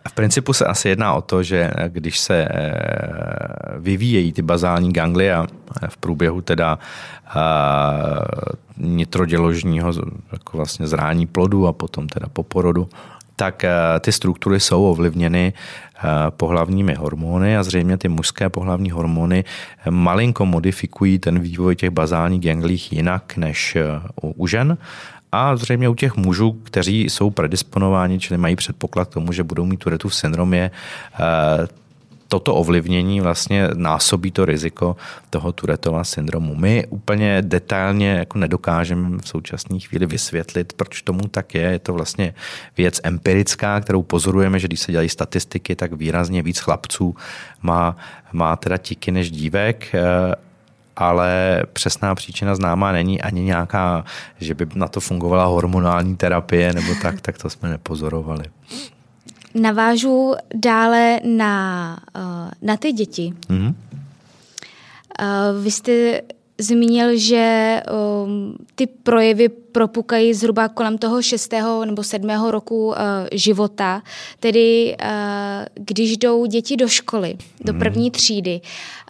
v 0.09 0.13
principu 0.15 0.53
se 0.53 0.65
asi 0.65 0.89
jedná 0.89 1.15
o 1.15 1.23
to, 1.23 1.43
že 1.43 1.71
když 1.89 2.19
se 2.19 2.49
eh, 2.51 2.73
vyvíjejí 3.79 4.33
ty 4.33 4.43
bazální 4.43 4.93
ganglia 4.93 5.47
v 5.89 5.97
průběhu 5.97 6.41
teda 6.41 6.79
nitroděložního 8.81 9.93
jako 10.33 10.57
vlastně 10.57 10.87
zrání 10.87 11.27
plodu 11.27 11.66
a 11.66 11.73
potom 11.73 12.09
teda 12.09 12.27
po 12.33 12.43
porodu, 12.43 12.88
tak 13.40 13.64
eh, 13.64 13.73
ty 14.01 14.12
struktury 14.12 14.61
jsou 14.61 14.85
ovlivněny 14.85 15.53
eh, 15.53 16.03
pohlavními 16.31 16.95
hormony 16.95 17.57
a 17.57 17.62
zřejmě 17.62 17.97
ty 17.97 18.09
mužské 18.09 18.49
pohlavní 18.49 18.90
hormony 18.90 19.45
eh, 19.45 19.90
malinko 19.90 20.47
modifikují 20.47 21.19
ten 21.19 21.38
vývoj 21.38 21.77
těch 21.77 21.90
bazálních 21.90 22.40
ganglích 22.40 22.93
jinak 22.93 23.37
než 23.37 23.77
u 24.23 24.47
žen. 24.47 24.79
A 25.33 25.57
zřejmě 25.57 25.88
u 25.88 25.95
těch 25.95 26.16
mužů, 26.16 26.53
kteří 26.53 27.03
jsou 27.03 27.31
predisponováni, 27.31 28.19
čili 28.19 28.38
mají 28.38 28.57
předpoklad 28.57 29.09
k 29.09 29.14
tomu, 29.14 29.33
že 29.33 29.45
budou 29.45 29.64
mít 29.66 29.77
Turetův 29.77 30.14
syndrom, 30.14 30.55
je 30.55 30.71
toto 32.31 32.55
ovlivnění 32.55 33.21
vlastně 33.21 33.69
násobí 33.75 34.31
to 34.31 34.45
riziko 34.45 34.97
toho 35.31 35.53
Turetova 35.53 36.05
syndromu. 36.05 36.55
My 36.55 36.87
úplně 36.90 37.43
detailně 37.43 38.11
jako 38.11 38.38
nedokážeme 38.38 39.19
v 39.19 39.29
současné 39.29 39.79
chvíli 39.79 40.07
vysvětlit, 40.07 40.73
proč 40.73 41.03
tomu 41.03 41.21
tak 41.31 41.55
je. 41.55 41.62
Je 41.62 41.79
to 41.79 41.93
vlastně 41.93 42.35
věc 42.77 43.01
empirická, 43.03 43.81
kterou 43.81 44.03
pozorujeme, 44.03 44.59
že 44.59 44.69
když 44.69 44.81
se 44.81 44.93
dělají 44.93 45.09
statistiky, 45.09 45.77
tak 45.77 45.93
výrazně 45.93 46.43
víc 46.43 46.59
chlapců 46.59 47.16
má, 47.62 47.97
má 48.33 48.57
teda 48.57 48.77
tiky 48.77 49.11
než 49.11 49.31
dívek 49.31 49.95
eh, 49.95 50.35
ale 50.97 51.62
přesná 51.73 52.14
příčina 52.14 52.55
známá 52.55 52.93
není 52.93 53.23
ani 53.23 53.43
nějaká, 53.43 54.05
že 54.40 54.55
by 54.55 54.66
na 54.75 54.88
to 54.88 55.01
fungovala 55.01 55.45
hormonální 55.45 56.16
terapie 56.16 56.73
nebo 56.73 56.95
tak, 57.03 57.21
tak 57.21 57.38
to 57.38 57.51
jsme 57.51 57.69
nepozorovali. 57.69 58.45
Navážu 59.55 60.35
dále 60.55 61.21
na, 61.25 61.99
uh, 62.17 62.51
na 62.63 62.77
ty 62.77 62.93
děti. 62.93 63.33
Mm-hmm. 63.49 63.75
Vy 65.63 65.71
jste 65.71 66.23
zmínil, 66.59 67.19
že 67.19 67.83
um, 68.25 68.57
ty 68.75 68.87
projevy 68.87 69.49
propukají 69.49 70.35
zhruba 70.35 70.69
kolem 70.69 70.99
toho 70.99 71.23
šestého 71.23 71.85
nebo 71.85 72.03
sedmého 72.03 72.51
roku 72.51 72.87
uh, 72.87 72.95
života, 73.33 74.03
tedy 74.41 74.97
uh, 75.03 75.09
když 75.75 76.17
jdou 76.17 76.47
děti 76.47 76.77
do 76.77 76.89
školy, 76.89 77.37
do 77.61 77.73
mhm. 77.73 77.81
první 77.81 78.11
třídy. 78.11 78.61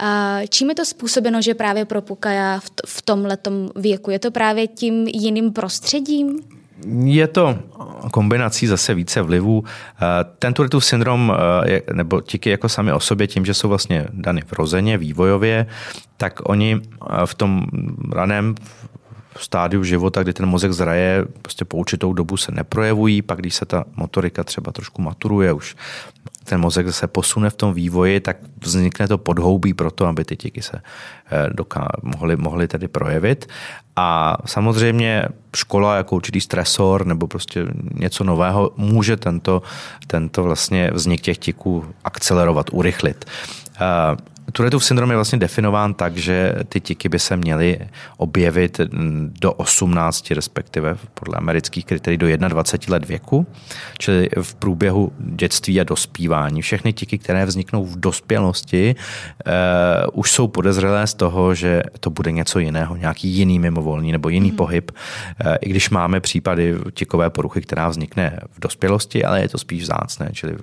Uh, 0.02 0.06
čím 0.48 0.68
je 0.68 0.74
to 0.74 0.84
způsobeno, 0.84 1.42
že 1.42 1.54
právě 1.54 1.84
propukají 1.84 2.60
v, 2.60 2.70
t- 2.70 2.82
v 2.86 3.02
tomhletom 3.02 3.68
věku? 3.76 4.10
Je 4.10 4.18
to 4.18 4.30
právě 4.30 4.66
tím 4.66 5.06
jiným 5.08 5.52
prostředím? 5.52 6.38
Je 6.86 7.26
to 7.26 7.58
kombinací 8.10 8.66
zase 8.66 8.94
více 8.94 9.22
vlivů. 9.22 9.64
Eh, 9.66 10.24
ten 10.38 10.54
Turetův 10.54 10.84
syndrom, 10.84 11.32
eh, 11.66 11.82
nebo 11.92 12.20
tiky 12.20 12.50
jako 12.50 12.68
sami 12.68 12.92
o 12.92 13.00
sobě, 13.00 13.26
tím, 13.26 13.46
že 13.46 13.54
jsou 13.54 13.68
vlastně 13.68 14.06
dany 14.12 14.42
vrozeně, 14.50 14.98
vývojově, 14.98 15.66
tak 16.16 16.40
oni 16.44 16.80
eh, 16.80 17.26
v 17.26 17.34
tom 17.34 17.66
raném 18.12 18.54
stádiu 19.36 19.84
života, 19.84 20.22
kdy 20.22 20.32
ten 20.32 20.46
mozek 20.46 20.72
zraje, 20.72 21.24
prostě 21.42 21.64
po 21.64 21.76
určitou 21.76 22.12
dobu 22.12 22.36
se 22.36 22.52
neprojevují, 22.52 23.22
pak 23.22 23.38
když 23.38 23.54
se 23.54 23.64
ta 23.64 23.84
motorika 23.96 24.44
třeba 24.44 24.72
trošku 24.72 25.02
maturuje, 25.02 25.52
už 25.52 25.76
ten 26.44 26.60
mozek 26.60 26.92
se 26.92 27.06
posune 27.06 27.50
v 27.50 27.54
tom 27.56 27.74
vývoji, 27.74 28.20
tak 28.20 28.36
vznikne 28.64 29.08
to 29.08 29.18
podhoubí 29.18 29.74
pro 29.74 29.90
to, 29.90 30.06
aby 30.06 30.24
ty 30.24 30.36
tiky 30.36 30.62
se 30.62 30.76
eh, 30.76 31.48
doká- 31.52 32.00
mohly, 32.02 32.36
mohly 32.36 32.68
tedy 32.68 32.88
projevit. 32.88 33.46
A 33.96 34.36
samozřejmě 34.46 35.24
škola 35.56 35.96
jako 35.96 36.16
určitý 36.16 36.40
stresor 36.40 37.06
nebo 37.06 37.26
prostě 37.26 37.66
něco 37.94 38.24
nového 38.24 38.70
může 38.76 39.16
tento, 39.16 39.62
tento 40.06 40.42
vlastně 40.42 40.90
vznik 40.94 41.20
těch 41.20 41.38
tiků 41.38 41.84
akcelerovat, 42.04 42.66
urychlit. 42.72 43.24
Eh, 44.50 44.52
Turetův 44.52 44.84
syndrom 44.84 45.10
je 45.10 45.16
vlastně 45.16 45.38
definován 45.38 45.94
tak, 45.94 46.16
že 46.16 46.54
ty 46.68 46.80
tiky 46.80 47.08
by 47.08 47.18
se 47.18 47.36
měly 47.36 47.78
objevit 48.16 48.80
do 49.40 49.52
18, 49.52 50.30
respektive 50.30 50.96
podle 51.14 51.36
amerických 51.36 51.84
kritérií 51.84 52.18
do 52.18 52.48
21 52.48 52.94
let 52.94 53.04
věku, 53.08 53.46
čili 53.98 54.28
v 54.42 54.54
průběhu 54.54 55.12
dětství 55.18 55.80
a 55.80 55.84
dospívání. 55.84 56.62
Všechny 56.62 56.92
tiky, 56.92 57.18
které 57.18 57.46
vzniknou 57.46 57.84
v 57.84 58.00
dospělosti, 58.00 58.94
uh, 59.46 59.52
už 60.12 60.32
jsou 60.32 60.48
podezřelé 60.48 61.06
z 61.06 61.14
toho, 61.14 61.54
že 61.54 61.82
to 62.00 62.10
bude 62.10 62.32
něco 62.32 62.58
jiného, 62.58 62.96
nějaký 62.96 63.28
jiný 63.28 63.58
mimovolný 63.58 64.12
nebo 64.12 64.28
jiný 64.28 64.50
mm. 64.50 64.56
pohyb, 64.56 64.90
uh, 64.90 65.54
i 65.60 65.68
když 65.68 65.90
máme 65.90 66.20
případy 66.20 66.74
tikové 66.92 67.30
poruchy, 67.30 67.60
která 67.60 67.88
vznikne 67.88 68.40
v 68.50 68.60
dospělosti, 68.60 69.24
ale 69.24 69.40
je 69.40 69.48
to 69.48 69.58
spíš 69.58 69.86
zácné, 69.86 70.30
čili 70.32 70.56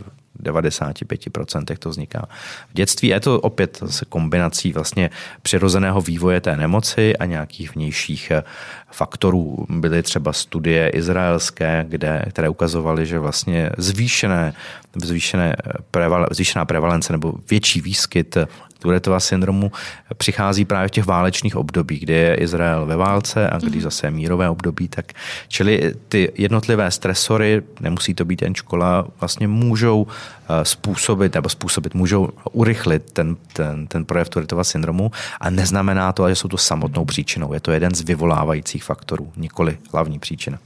95% 0.44 1.78
to 1.80 1.90
vzniká 1.90 2.28
v 2.70 2.74
dětství. 2.74 3.08
Je 3.08 3.20
to 3.20 3.40
opět 3.40 3.84
se 3.90 4.06
kombinací 4.06 4.74
vlastně 4.74 5.10
přirozeného 5.42 6.02
vývoje 6.02 6.42
té 6.42 6.58
nemoci 6.58 7.18
a 7.18 7.26
nějakých 7.26 7.76
vnějších 7.76 8.32
eh, 8.32 8.44
faktorů. 8.92 9.66
Byly 9.70 10.04
třeba 10.04 10.34
studie 10.34 10.90
izraelské, 10.90 11.86
kde, 11.90 12.26
které 12.30 12.50
ukazovaly, 12.50 13.06
že 13.06 13.20
vlastně 13.20 13.70
zvýšené, 13.78 14.54
zvýšené 14.96 15.56
preval, 15.92 16.28
zvýšená 16.32 16.66
prevalence 16.66 17.14
nebo 17.14 17.34
větší 17.50 17.82
výskyt 17.82 18.38
Turetova 18.80 19.20
syndromu 19.20 19.72
přichází 20.18 20.66
právě 20.66 20.88
v 20.88 20.92
těch 20.92 21.06
válečných 21.06 21.56
období, 21.56 22.00
kdy 22.00 22.14
je 22.14 22.36
Izrael 22.36 22.86
ve 22.86 22.96
válce 22.96 23.50
a 23.50 23.58
když 23.58 23.72
mhm. 23.72 23.82
zase 23.82 24.08
je 24.08 24.12
mírové 24.12 24.50
období, 24.50 24.88
tak 24.88 25.14
čili 25.48 25.94
ty 26.10 26.32
jednotlivé 26.36 26.92
stresory, 26.92 27.62
nemusí 27.80 28.14
to 28.14 28.26
být 28.26 28.42
jen 28.42 28.56
škola, 28.56 29.08
vlastně 29.20 29.48
můžou 29.48 30.08
eh, 30.08 30.66
způsobit, 30.66 31.34
nebo 31.34 31.50
způsobit, 31.50 31.94
můžou 31.94 32.30
urychlit 32.52 33.12
ten, 33.12 33.36
ten, 33.54 33.88
ten 33.88 34.06
projev 34.06 34.30
Turetova 34.30 34.64
syndromu 34.64 35.12
a 35.40 35.50
neznamená 35.50 36.12
to, 36.12 36.30
že 36.30 36.36
jsou 36.36 36.48
to 36.48 36.58
samotnou 36.58 37.06
příčinou. 37.06 37.54
Je 37.54 37.60
to 37.60 37.72
jeden 37.72 37.96
z 37.96 38.02
vyvolávajících 38.02 38.84
faktorů, 38.84 39.32
nikoli 39.36 39.78
hlavní 39.94 40.20
příčina. 40.20 40.60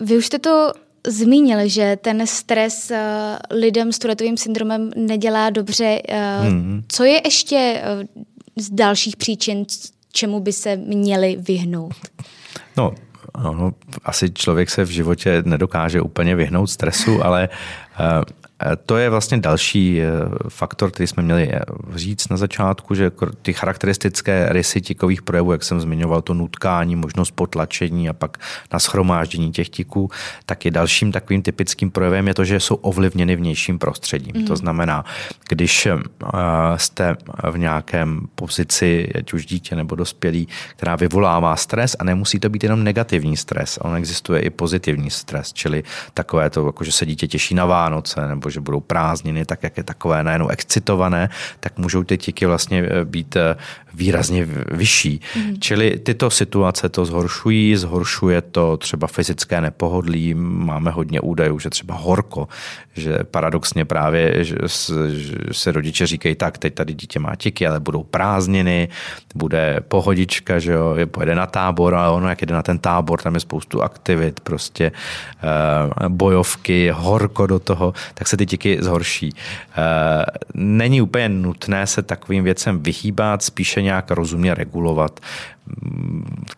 Vy 0.00 0.16
už 0.16 0.26
jste 0.26 0.38
to 0.38 0.72
zmínil, 1.06 1.68
že 1.68 1.96
ten 2.00 2.26
stres 2.26 2.90
uh, 2.90 2.96
lidem 3.58 3.92
s 3.92 3.98
Turetovým 3.98 4.36
syndromem 4.36 4.90
nedělá 4.96 5.50
dobře. 5.50 6.02
Uh, 6.08 6.46
hmm. 6.46 6.84
Co 6.88 7.04
je 7.04 7.20
ještě 7.24 7.82
uh, 7.82 8.22
z 8.56 8.70
dalších 8.70 9.16
příčin, 9.16 9.66
čemu 10.12 10.40
by 10.40 10.52
se 10.52 10.76
měli 10.76 11.36
vyhnout? 11.40 11.94
No, 12.76 12.94
no, 13.42 13.74
asi 14.04 14.30
člověk 14.30 14.70
se 14.70 14.84
v 14.84 14.90
životě 14.90 15.42
nedokáže 15.46 16.00
úplně 16.00 16.36
vyhnout 16.36 16.66
stresu, 16.66 17.24
ale 17.24 17.48
uh, 17.48 18.22
to 18.86 18.96
je 18.96 19.10
vlastně 19.10 19.38
další 19.38 20.00
eh, 20.00 20.08
faktor, 20.48 20.90
který 20.90 21.06
jsme 21.06 21.22
měli 21.22 21.48
eh, 21.52 21.60
říct 21.94 22.28
na 22.28 22.36
začátku, 22.36 22.94
že 22.94 23.10
ty 23.42 23.52
charakteristické 23.52 24.46
rysy 24.50 24.80
tikových 24.80 25.22
projevů, 25.22 25.52
jak 25.52 25.64
jsem 25.64 25.80
zmiňoval, 25.80 26.22
to 26.22 26.34
nutkání, 26.34 26.96
možnost 26.96 27.30
potlačení 27.30 28.08
a 28.08 28.12
pak 28.12 28.38
na 28.72 28.78
schromáždění 28.78 29.52
těch 29.52 29.68
tiků, 29.68 30.10
tak 30.46 30.64
je 30.64 30.70
dalším 30.70 31.12
takovým 31.12 31.42
typickým 31.42 31.90
projevem 31.90 32.28
je 32.28 32.34
to, 32.34 32.44
že 32.44 32.60
jsou 32.60 32.74
ovlivněny 32.74 33.36
vnějším 33.36 33.78
prostředím. 33.78 34.32
Mm. 34.36 34.44
To 34.44 34.56
znamená, 34.56 35.04
když 35.48 35.86
eh, 35.86 35.98
jste 36.76 37.16
v 37.50 37.58
nějakém 37.58 38.20
pozici, 38.34 39.12
ať 39.14 39.32
už 39.32 39.46
dítě 39.46 39.76
nebo 39.76 39.94
dospělý, 39.94 40.48
která 40.76 40.96
vyvolává 40.96 41.56
stres 41.56 41.96
a 41.98 42.04
nemusí 42.04 42.38
to 42.38 42.48
být 42.48 42.62
jenom 42.62 42.84
negativní 42.84 43.36
stres, 43.36 43.78
on 43.82 43.96
existuje 43.96 44.40
i 44.40 44.50
pozitivní 44.50 45.10
stres, 45.10 45.52
čili 45.52 45.82
takové 46.14 46.50
to, 46.50 46.66
jako 46.66 46.84
že 46.84 46.92
se 46.92 47.06
dítě 47.06 47.28
těší 47.28 47.54
na 47.54 47.66
Vánoce 47.66 48.28
nebo 48.28 48.49
že 48.50 48.60
budou 48.60 48.80
prázdniny, 48.80 49.44
tak 49.44 49.62
jak 49.62 49.76
je 49.76 49.82
takové 49.82 50.24
najednou 50.24 50.48
excitované, 50.48 51.28
tak 51.60 51.78
můžou 51.78 52.04
ty 52.04 52.18
tiky 52.18 52.46
vlastně 52.46 52.82
eh, 52.82 53.04
být 53.04 53.36
eh, 53.36 53.56
výrazně 53.94 54.48
vyšší. 54.70 55.20
Mm. 55.36 55.60
Čili 55.60 55.98
tyto 55.98 56.30
situace 56.30 56.88
to 56.88 57.04
zhoršují, 57.04 57.76
zhoršuje 57.76 58.40
to 58.42 58.76
třeba 58.76 59.06
fyzické 59.06 59.60
nepohodlí, 59.60 60.34
máme 60.34 60.90
hodně 60.90 61.20
údajů, 61.20 61.58
že 61.58 61.70
třeba 61.70 61.94
horko, 61.94 62.48
že 62.92 63.18
paradoxně 63.30 63.84
právě 63.84 64.44
že 64.44 64.56
se 65.52 65.72
rodiče 65.72 66.06
říkají, 66.06 66.34
tak 66.34 66.58
teď 66.58 66.74
tady 66.74 66.94
dítě 66.94 67.18
má 67.18 67.36
tiky, 67.36 67.66
ale 67.66 67.80
budou 67.80 68.02
prázdniny, 68.02 68.88
bude 69.34 69.80
pohodička, 69.88 70.58
že 70.58 70.72
jo, 70.72 70.96
pojede 71.06 71.34
na 71.34 71.46
tábor, 71.46 71.94
ale 71.94 72.16
ono, 72.16 72.28
jak 72.28 72.42
jde 72.42 72.54
na 72.54 72.62
ten 72.62 72.78
tábor, 72.78 73.20
tam 73.22 73.34
je 73.34 73.40
spoustu 73.40 73.82
aktivit, 73.82 74.40
prostě 74.40 74.92
eh, 74.92 76.08
bojovky, 76.08 76.90
horko 76.94 77.46
do 77.46 77.58
toho, 77.58 77.94
tak 78.14 78.28
se 78.28 78.36
ty 78.36 78.46
tiky 78.46 78.78
zhorší. 78.80 79.32
Eh, 79.32 80.24
není 80.54 81.02
úplně 81.02 81.28
nutné 81.28 81.86
se 81.86 82.02
takovým 82.02 82.44
věcem 82.44 82.82
vyhýbat, 82.82 83.42
spíše 83.42 83.79
nějak 83.82 84.10
rozumně 84.10 84.54
regulovat. 84.54 85.20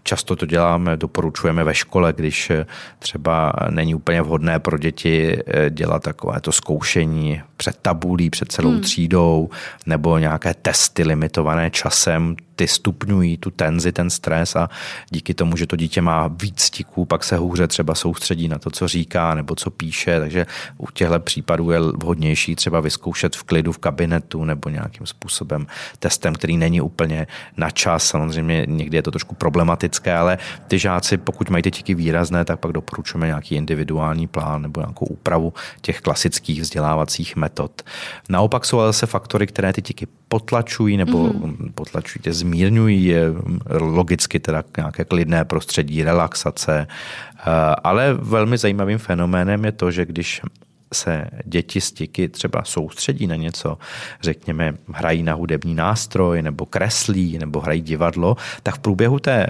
Často 0.03 0.37
to 0.37 0.47
děláme, 0.47 0.97
doporučujeme 0.97 1.65
ve 1.65 1.75
škole, 1.75 2.12
když 2.12 2.53
třeba 2.99 3.53
není 3.71 3.95
úplně 3.95 4.23
vhodné 4.23 4.59
pro 4.59 4.79
děti 4.79 5.38
eh, 5.47 5.71
dělat 5.71 6.03
takové 6.03 6.41
to 6.41 6.53
zkoušení 6.53 7.43
před 7.57 7.77
tabulí, 7.83 8.31
před 8.31 8.53
celou 8.53 8.71
hmm. 8.71 8.81
třídou, 8.81 9.51
nebo 9.87 10.19
nějaké 10.19 10.55
testy 10.55 11.03
limitované 11.03 11.71
časem, 11.71 12.37
ty 12.57 12.69
stupňují 12.69 13.37
tu 13.37 13.51
tenzi, 13.51 13.93
ten 13.93 14.11
stres 14.11 14.57
a 14.57 14.69
díky 15.11 15.35
tomu, 15.35 15.57
že 15.57 15.67
to 15.67 15.77
dítě 15.77 16.01
má 16.01 16.29
víc 16.43 16.61
stiků, 16.61 17.05
pak 17.05 17.25
se 17.25 17.37
hůře 17.37 17.69
třeba 17.69 17.95
soustředí 17.95 18.49
na 18.49 18.59
to, 18.59 18.71
co 18.71 18.88
říká 18.88 19.35
nebo 19.35 19.55
co 19.55 19.71
píše, 19.71 20.21
takže 20.21 20.47
u 20.79 20.87
těchto 20.91 21.21
případů 21.21 21.71
je 21.71 21.81
vhodnější 21.81 22.57
třeba 22.57 22.81
vyzkoušet 22.81 23.37
v 23.37 23.43
klidu 23.43 23.73
v 23.73 23.79
kabinetu 23.79 24.45
nebo 24.45 24.69
nějakým 24.69 25.07
způsobem 25.07 25.67
testem, 25.99 26.35
který 26.35 26.57
není 26.57 26.81
úplně 26.81 27.27
na 27.57 27.71
čas. 27.71 28.07
Samozřejmě 28.07 28.67
někdy 28.69 28.97
je 28.97 29.02
to 29.03 29.11
trošku 29.11 29.35
problematické, 29.35 30.15
ale 30.15 30.38
ty 30.69 30.79
žáci, 30.79 31.17
pokud 31.17 31.51
mají 31.51 31.62
ty 31.62 31.71
tiky 31.71 31.95
výrazné, 31.95 32.45
tak 32.45 32.61
pak 32.61 32.73
doporučujeme 32.73 33.27
nějaký 33.27 33.55
individuální 33.55 34.27
plán 34.27 34.62
nebo 34.62 34.81
nějakou 34.81 35.07
úpravu 35.07 35.53
těch 35.81 36.01
klasických 36.01 36.61
vzdělávacích 36.61 37.37
metod. 37.37 37.83
Naopak 38.29 38.65
jsou 38.65 38.79
ale 38.79 38.93
se 38.93 39.07
faktory, 39.07 39.47
které 39.47 39.73
ty 39.73 39.83
tiky 39.83 40.07
potlačují 40.29 40.97
nebo 40.97 41.19
mm-hmm. 41.25 41.73
potlačují, 41.75 42.23
tě 42.23 42.33
zmírňují 42.33 43.15
logicky 43.71 44.41
teda 44.41 44.65
nějaké 44.77 45.05
klidné 45.05 45.45
prostředí, 45.45 46.05
relaxace, 46.05 46.87
eh, 46.87 47.51
ale 47.85 48.15
velmi 48.15 48.59
zajímavým 48.59 48.99
fenoménem 48.99 49.65
je 49.65 49.73
to, 49.73 49.91
že 49.91 50.07
když 50.07 50.41
se 50.93 51.25
děti 51.45 51.81
stiky 51.81 52.29
třeba 52.29 52.65
soustředí 52.65 53.27
na 53.27 53.37
něco, 53.37 53.79
řekněme, 54.23 54.75
hrají 54.93 55.23
na 55.23 55.35
hudební 55.35 55.75
nástroj, 55.75 56.43
nebo 56.43 56.67
kreslí, 56.67 57.39
nebo 57.39 57.61
hrají 57.61 57.81
divadlo, 57.81 58.37
tak 58.63 58.75
v 58.75 58.79
průběhu 58.79 59.19
té 59.19 59.47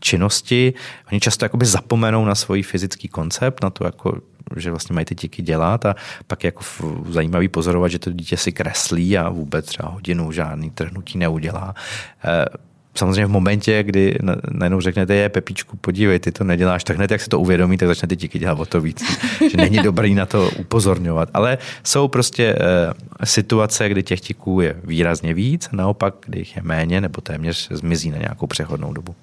činnosti 0.00 0.74
oni 1.12 1.20
často 1.20 1.44
jakoby 1.44 1.66
zapomenou 1.66 2.24
na 2.24 2.34
svůj 2.34 2.62
fyzický 2.62 3.08
koncept, 3.08 3.62
na 3.62 3.70
to, 3.70 3.84
jako, 3.84 4.20
že 4.56 4.70
vlastně 4.70 4.94
mají 4.94 5.04
ty 5.04 5.14
díky 5.14 5.42
dělat 5.42 5.86
a 5.86 5.94
pak 6.26 6.44
je 6.44 6.48
jako 6.48 6.64
zajímavý 7.08 7.48
pozorovat, 7.48 7.90
že 7.90 7.98
to 7.98 8.12
dítě 8.12 8.36
si 8.36 8.52
kreslí 8.52 9.18
a 9.18 9.28
vůbec 9.28 9.66
třeba 9.66 9.88
hodinu 9.88 10.32
žádný 10.32 10.70
trhnutí 10.70 11.18
neudělá. 11.18 11.74
Eh, 12.24 12.44
samozřejmě 12.94 13.26
v 13.26 13.30
momentě, 13.30 13.82
kdy 13.82 14.18
najednou 14.50 14.80
řeknete, 14.80 15.14
je 15.14 15.28
Pepíčku, 15.28 15.76
podívej, 15.76 16.18
ty 16.18 16.32
to 16.32 16.44
neděláš, 16.44 16.84
tak 16.84 16.96
hned 16.96 17.10
jak 17.10 17.20
se 17.20 17.30
to 17.30 17.40
uvědomí, 17.40 17.76
tak 17.76 17.88
začnete 17.88 18.16
díky 18.16 18.38
dělat 18.38 18.58
o 18.58 18.66
to 18.66 18.80
víc. 18.80 19.02
že 19.50 19.56
není 19.56 19.78
dobrý 19.78 20.14
na 20.14 20.26
to 20.26 20.50
upozorňovat. 20.58 21.28
Ale 21.34 21.58
jsou 21.84 22.08
prostě 22.08 22.44
e, 22.44 23.26
situace, 23.26 23.88
kdy 23.88 24.02
těch 24.02 24.20
tiků 24.20 24.60
je 24.60 24.76
výrazně 24.84 25.34
víc, 25.34 25.68
naopak, 25.72 26.14
kdy 26.26 26.38
jich 26.38 26.56
je 26.56 26.62
méně 26.62 27.00
nebo 27.00 27.20
téměř 27.20 27.68
zmizí 27.70 28.10
na 28.10 28.18
nějakou 28.18 28.46
přechodnou 28.46 28.92
dobu. 28.92 29.14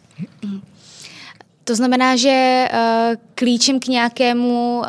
To 1.71 1.75
znamená, 1.75 2.15
že 2.15 2.67
uh, 2.73 3.15
klíčem 3.35 3.79
k 3.79 3.87
nějakému 3.87 4.79
uh, 4.79 4.85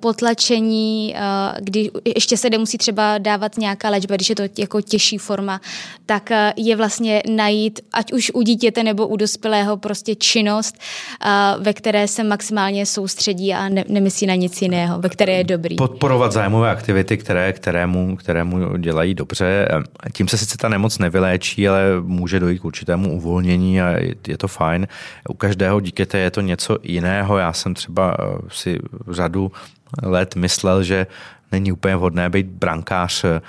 potlačení, 0.00 1.14
uh, 1.14 1.58
kdy 1.60 1.90
ještě 2.16 2.36
se 2.36 2.50
nemusí 2.50 2.78
třeba 2.78 3.18
dávat 3.18 3.58
nějaká 3.58 3.90
léčba, 3.90 4.16
když 4.16 4.30
je 4.30 4.36
to 4.36 4.42
jako 4.58 4.80
těžší 4.80 5.18
forma, 5.18 5.60
tak 6.06 6.30
je 6.56 6.76
vlastně 6.76 7.22
najít, 7.28 7.80
ať 7.92 8.12
už 8.12 8.30
u 8.34 8.42
dítěte 8.42 8.82
nebo 8.82 9.06
u 9.06 9.16
dospělého, 9.16 9.76
prostě 9.76 10.14
činnost, 10.14 10.78
ve 11.58 11.72
které 11.72 12.08
se 12.08 12.24
maximálně 12.24 12.86
soustředí 12.86 13.54
a 13.54 13.68
ne, 13.68 13.84
nemyslí 13.88 14.26
na 14.26 14.34
nic 14.34 14.62
jiného, 14.62 15.00
ve 15.00 15.08
které 15.08 15.32
je 15.32 15.44
dobrý. 15.44 15.76
Podporovat 15.76 16.32
zájmové 16.32 16.70
aktivity, 16.70 17.16
které, 17.16 17.52
kterému, 17.52 18.16
kterému 18.16 18.76
dělají 18.76 19.14
dobře. 19.14 19.68
Tím 20.12 20.28
se 20.28 20.38
sice 20.38 20.58
ta 20.58 20.68
nemoc 20.68 20.98
nevyléčí, 20.98 21.68
ale 21.68 21.82
může 22.00 22.40
dojít 22.40 22.58
k 22.58 22.64
určitému 22.64 23.16
uvolnění 23.16 23.80
a 23.80 23.94
je 24.28 24.38
to 24.38 24.48
fajn. 24.48 24.88
U 25.28 25.34
každého 25.34 25.80
dítěte 25.98 26.18
je 26.18 26.30
to 26.30 26.40
něco 26.40 26.78
jiného. 26.82 27.38
Já 27.38 27.52
jsem 27.52 27.74
třeba 27.74 28.16
eh, 28.18 28.24
si 28.48 28.78
řadu 29.10 29.52
let 30.02 30.36
myslel, 30.36 30.82
že 30.82 31.06
není 31.52 31.72
úplně 31.72 31.96
vhodné 31.96 32.30
být 32.30 32.46
brankář 32.46 33.24
eh, 33.24 33.40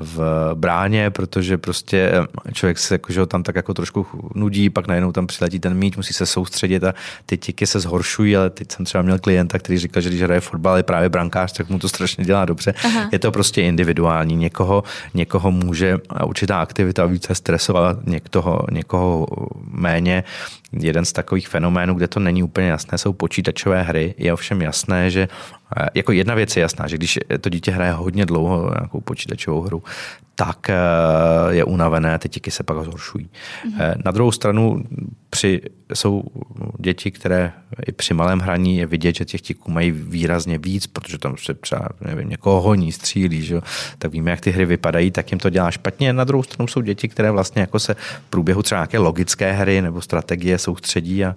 v 0.00 0.50
bráně, 0.54 1.10
protože 1.10 1.58
prostě 1.58 2.12
eh, 2.48 2.52
člověk 2.52 2.78
se 2.78 2.94
jako, 2.94 3.12
že 3.12 3.20
ho 3.20 3.26
tam 3.26 3.42
tak 3.42 3.56
jako 3.56 3.74
trošku 3.74 4.06
nudí, 4.34 4.70
pak 4.70 4.86
najednou 4.86 5.12
tam 5.12 5.26
přiletí 5.26 5.60
ten 5.60 5.74
míč, 5.74 5.96
musí 5.96 6.12
se 6.14 6.26
soustředit 6.26 6.84
a 6.84 6.94
ty 7.26 7.36
tiky 7.36 7.66
se 7.66 7.80
zhoršují, 7.80 8.36
ale 8.36 8.50
teď 8.50 8.72
jsem 8.72 8.84
třeba 8.84 9.02
měl 9.02 9.18
klienta, 9.18 9.58
který 9.58 9.78
říkal, 9.78 10.02
že 10.02 10.08
když 10.08 10.22
hraje 10.22 10.40
fotbal, 10.40 10.76
je 10.76 10.82
právě 10.82 11.08
brankář, 11.08 11.52
tak 11.52 11.68
mu 11.68 11.78
to 11.78 11.88
strašně 11.88 12.24
dělá 12.24 12.44
dobře. 12.44 12.74
Aha. 12.84 13.08
Je 13.12 13.18
to 13.18 13.32
prostě 13.32 13.62
individuální. 13.62 14.36
Někoho, 14.36 14.84
někoho 15.14 15.50
může 15.50 15.98
určitá 16.24 16.60
aktivita 16.60 17.06
více 17.06 17.34
stresovat, 17.34 18.06
někoho, 18.06 18.64
někoho 18.70 19.26
méně. 19.70 20.24
Jeden 20.72 21.04
z 21.04 21.12
takových 21.12 21.48
fenoménů, 21.48 21.94
kde 21.94 22.08
to 22.08 22.20
není 22.20 22.42
úplně 22.42 22.68
jasné, 22.68 22.98
jsou 22.98 23.12
počítačové 23.12 23.82
hry. 23.82 24.14
Je 24.18 24.32
ovšem 24.32 24.62
jasné, 24.62 25.10
že 25.10 25.28
eh, 25.76 25.86
jako 25.94 26.12
jedna 26.12 26.34
věc 26.34 26.56
je 26.56 26.60
jasná, 26.60 26.88
že 26.88 26.96
když 26.96 27.18
to 27.40 27.48
dítě 27.48 27.70
hraje 27.70 27.92
hodně 27.92 28.26
dlouho 28.26 28.70
nějakou 28.70 29.00
počítačovou 29.00 29.60
hru, 29.60 29.82
tak 30.34 30.70
eh, 30.70 30.74
je 31.50 31.64
unavené, 31.64 32.18
ty 32.18 32.28
tiky 32.28 32.50
se 32.50 32.62
pak 32.62 32.84
zhoršují. 32.84 33.28
Mm-hmm. 33.28 33.94
Na 34.04 34.10
druhou 34.10 34.32
stranu 34.32 34.84
při, 35.30 35.60
jsou 35.94 36.22
děti, 36.78 37.10
které 37.10 37.52
i 37.86 37.92
při 37.92 38.14
malém 38.14 38.38
hraní 38.38 38.76
je 38.76 38.86
vidět, 38.86 39.16
že 39.16 39.24
těch 39.24 39.40
tiků 39.40 39.70
mají 39.70 39.90
výrazně 39.90 40.58
víc, 40.58 40.86
protože 40.86 41.18
tam 41.18 41.36
se 41.36 41.54
třeba 41.54 41.88
nevím, 42.00 42.28
někoho 42.28 42.60
honí, 42.60 42.92
střílí, 42.92 43.42
že? 43.42 43.60
tak 43.98 44.12
víme, 44.12 44.30
jak 44.30 44.40
ty 44.40 44.50
hry 44.50 44.66
vypadají, 44.66 45.10
tak 45.10 45.32
jim 45.32 45.38
to 45.38 45.50
dělá 45.50 45.70
špatně. 45.70 46.12
Na 46.12 46.24
druhou 46.24 46.42
stranu 46.42 46.68
jsou 46.68 46.80
děti, 46.80 47.08
které 47.08 47.30
vlastně 47.30 47.60
jako 47.60 47.78
se 47.78 47.94
v 47.94 48.30
průběhu 48.30 48.62
třeba 48.62 48.78
nějaké 48.78 48.98
logické 48.98 49.52
hry 49.52 49.82
nebo 49.82 50.00
strategie 50.00 50.58
soustředí 50.60 51.24
a 51.24 51.36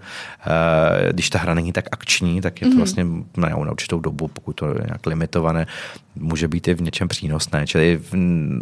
e, 1.07 1.13
když 1.13 1.29
ta 1.29 1.39
hra 1.39 1.53
není 1.53 1.71
tak 1.71 1.85
akční, 1.91 2.41
tak 2.41 2.61
je 2.61 2.67
to 2.67 2.73
mm-hmm. 2.73 2.77
vlastně 2.77 3.05
na, 3.37 3.49
na 3.49 3.71
určitou 3.71 3.99
dobu, 3.99 4.27
pokud 4.27 4.53
to 4.53 4.67
je 4.67 4.81
nějak 4.85 5.05
limitované, 5.05 5.67
může 6.15 6.47
být 6.47 6.67
i 6.67 6.73
v 6.73 6.81
něčem 6.81 7.07
přínosné. 7.07 7.67
Čili 7.67 7.99
v, 8.11 8.13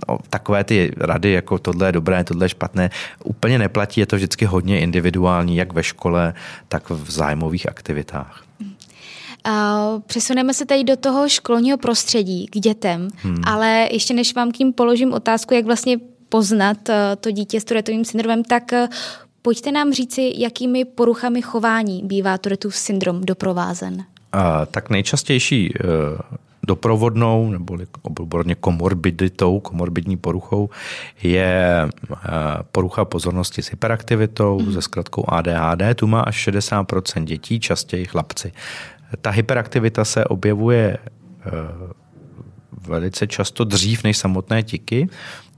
o, 0.07 0.19
takové 0.29 0.63
ty 0.63 0.91
rady, 0.97 1.31
jako 1.31 1.59
tohle 1.59 1.87
je 1.87 1.91
dobré, 1.91 2.23
tohle 2.23 2.45
je 2.45 2.49
špatné, 2.49 2.89
úplně 3.23 3.59
neplatí, 3.59 3.99
je 3.99 4.05
to 4.05 4.15
vždycky 4.15 4.45
hodně 4.45 4.79
individuální, 4.79 5.55
jak 5.55 5.73
ve 5.73 5.83
škole, 5.83 6.33
tak 6.67 6.89
v 6.89 7.11
zájmových 7.11 7.69
aktivitách. 7.69 8.43
Uh, 9.47 10.01
přesuneme 10.01 10.53
se 10.53 10.65
teď 10.65 10.85
do 10.85 10.95
toho 10.95 11.29
školního 11.29 11.77
prostředí 11.77 12.47
k 12.47 12.59
dětem, 12.59 13.07
hmm. 13.15 13.41
ale 13.45 13.87
ještě 13.91 14.13
než 14.13 14.35
vám 14.35 14.51
k 14.51 14.57
tím 14.57 14.73
položím 14.73 15.13
otázku, 15.13 15.53
jak 15.53 15.65
vlastně 15.65 15.97
poznat 16.29 16.77
uh, 16.89 16.95
to 17.19 17.31
dítě 17.31 17.61
s 17.61 17.63
Turetovým 17.63 18.05
syndromem, 18.05 18.43
tak 18.43 18.63
uh, 18.73 18.87
pojďte 19.41 19.71
nám 19.71 19.93
říci, 19.93 20.33
jakými 20.37 20.85
poruchami 20.85 21.41
chování 21.41 22.01
bývá 22.03 22.37
Turetův 22.37 22.75
syndrom 22.75 23.21
doprovázen. 23.21 23.93
Uh, 23.93 24.03
tak 24.71 24.89
nejčastější 24.89 25.73
uh, 25.73 26.37
doprovodnou 26.67 27.49
nebo 27.49 27.77
odborně 28.01 28.55
komorbiditou, 28.55 29.59
komorbidní 29.59 30.17
poruchou 30.17 30.69
je 31.23 31.87
eh, 32.13 32.27
porucha 32.71 33.05
pozornosti 33.05 33.61
s 33.61 33.69
hyperaktivitou, 33.69 34.59
mm. 34.59 34.71
ze 34.71 34.81
zkratkou 34.81 35.25
ADHD. 35.27 35.81
Tu 35.95 36.07
má 36.07 36.21
až 36.21 36.47
60% 36.47 37.23
dětí, 37.23 37.59
častěji 37.59 38.05
chlapci. 38.05 38.51
Ta 39.21 39.29
hyperaktivita 39.29 40.05
se 40.05 40.25
objevuje 40.25 40.97
eh, 40.97 41.51
velice 42.87 43.27
často 43.27 43.63
dřív 43.63 44.03
než 44.03 44.17
samotné 44.17 44.63
tiky. 44.63 45.09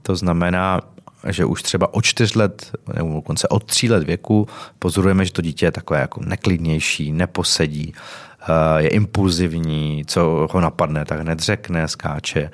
To 0.02 0.16
znamená, 0.16 0.80
že 1.28 1.44
už 1.44 1.62
třeba 1.62 1.94
od 1.94 2.04
čtyř 2.04 2.34
let 2.34 2.72
nebo 2.94 3.14
dokonce 3.14 3.48
od 3.48 3.64
tří 3.64 3.90
let 3.90 4.04
věku 4.04 4.48
pozorujeme, 4.78 5.24
že 5.24 5.32
to 5.32 5.42
dítě 5.42 5.66
je 5.66 5.72
takové 5.72 6.00
jako 6.00 6.20
neklidnější, 6.24 7.12
neposedí, 7.12 7.94
Eh, 8.48 8.82
je 8.82 8.88
impulzivní, 8.88 10.04
co 10.06 10.48
ho 10.52 10.60
napadne, 10.60 11.04
tak 11.04 11.20
hned 11.20 11.40
řekne, 11.40 11.88
skáče 11.88 12.50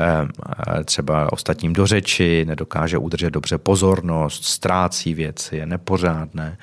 eh, 0.00 0.84
třeba 0.84 1.32
ostatním 1.32 1.72
do 1.72 1.86
řeči, 1.86 2.44
nedokáže 2.44 2.98
udržet 2.98 3.30
dobře 3.30 3.58
pozornost, 3.58 4.44
ztrácí 4.44 5.14
věci, 5.14 5.56
je 5.56 5.66
nepořádné. 5.66 6.58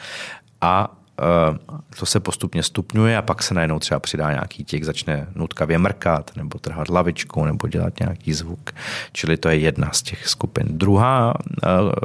A 0.62 1.01
to 2.00 2.06
se 2.06 2.20
postupně 2.20 2.64
stupňuje 2.64 3.18
a 3.18 3.22
pak 3.22 3.44
se 3.44 3.54
najednou 3.54 3.80
třeba 3.80 4.00
přidá 4.00 4.32
nějaký 4.32 4.64
těch, 4.64 4.86
začne 4.86 5.28
nutkavě 5.36 5.78
mrkat 5.78 6.32
nebo 6.36 6.60
trhat 6.60 6.90
lavičkou 6.90 7.46
nebo 7.46 7.68
dělat 7.68 8.00
nějaký 8.00 8.34
zvuk. 8.34 8.72
Čili 9.12 9.38
to 9.38 9.50
je 9.50 9.58
jedna 9.58 9.90
z 9.92 10.02
těch 10.02 10.28
skupin. 10.28 10.68
Druhá 10.70 11.34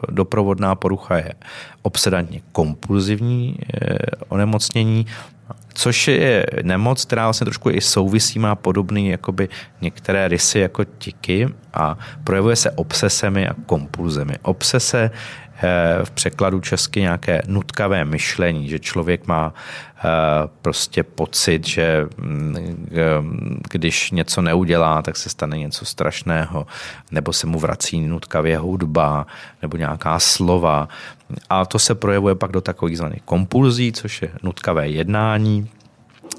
doprovodná 0.08 0.74
porucha 0.74 1.16
je 1.16 1.34
obsedantně 1.82 2.40
kompulzivní 2.52 3.58
onemocnění 4.28 5.06
což 5.76 6.08
je 6.08 6.46
nemoc, 6.62 7.04
která 7.04 7.24
vlastně 7.24 7.44
trošku 7.44 7.70
i 7.70 7.80
souvisí, 7.80 8.38
má 8.38 8.54
podobný 8.54 9.08
jakoby 9.08 9.48
některé 9.80 10.28
rysy 10.28 10.58
jako 10.58 10.84
tiky 10.84 11.48
a 11.74 11.98
projevuje 12.24 12.56
se 12.56 12.70
obsesemi 12.70 13.48
a 13.48 13.54
kompulzemi. 13.66 14.34
Obsese 14.42 15.10
eh, 15.10 15.10
v 16.04 16.10
překladu 16.10 16.60
česky 16.60 17.00
nějaké 17.00 17.42
nutkavé 17.46 18.04
myšlení, 18.04 18.68
že 18.68 18.78
člověk 18.78 19.26
má 19.26 19.54
eh, 19.98 20.02
prostě 20.62 21.02
pocit, 21.02 21.66
že 21.66 22.06
mm, 22.16 23.60
když 23.70 24.10
něco 24.10 24.42
neudělá, 24.42 25.02
tak 25.02 25.16
se 25.16 25.28
stane 25.28 25.58
něco 25.58 25.84
strašného, 25.84 26.66
nebo 27.10 27.32
se 27.32 27.46
mu 27.46 27.58
vrací 27.58 28.00
nutkavě 28.00 28.58
hudba, 28.58 29.26
nebo 29.62 29.76
nějaká 29.76 30.18
slova. 30.18 30.88
A 31.50 31.66
to 31.66 31.78
se 31.78 31.94
projevuje 31.94 32.34
pak 32.34 32.52
do 32.52 32.60
takových 32.60 32.98
zvaných 32.98 33.22
kompulzí, 33.22 33.92
což 33.92 34.22
je 34.22 34.30
nutkavé 34.42 34.88
jednání, 34.88 35.70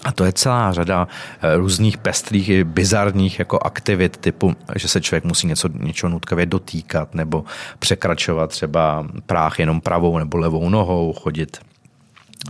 a 0.04 0.12
to 0.12 0.26
je 0.26 0.34
celá 0.34 0.73
řada 0.73 1.08
eh, 1.41 1.58
různých 1.58 1.97
pestrých, 1.97 2.63
bizarních 2.63 3.39
jako 3.39 3.60
aktivit 3.60 4.17
typu, 4.17 4.56
že 4.76 4.88
se 4.88 5.02
člověk 5.02 5.23
musí 5.23 5.47
něco, 5.47 5.69
něčeho 5.73 6.10
nutkavě 6.10 6.45
dotýkat 6.45 7.15
nebo 7.15 7.43
překračovat 7.80 8.50
třeba 8.50 9.08
práh 9.26 9.60
jenom 9.60 9.82
pravou 9.82 10.17
nebo 10.17 10.38
levou 10.38 10.69
nohou, 10.69 11.13
chodit 11.13 11.58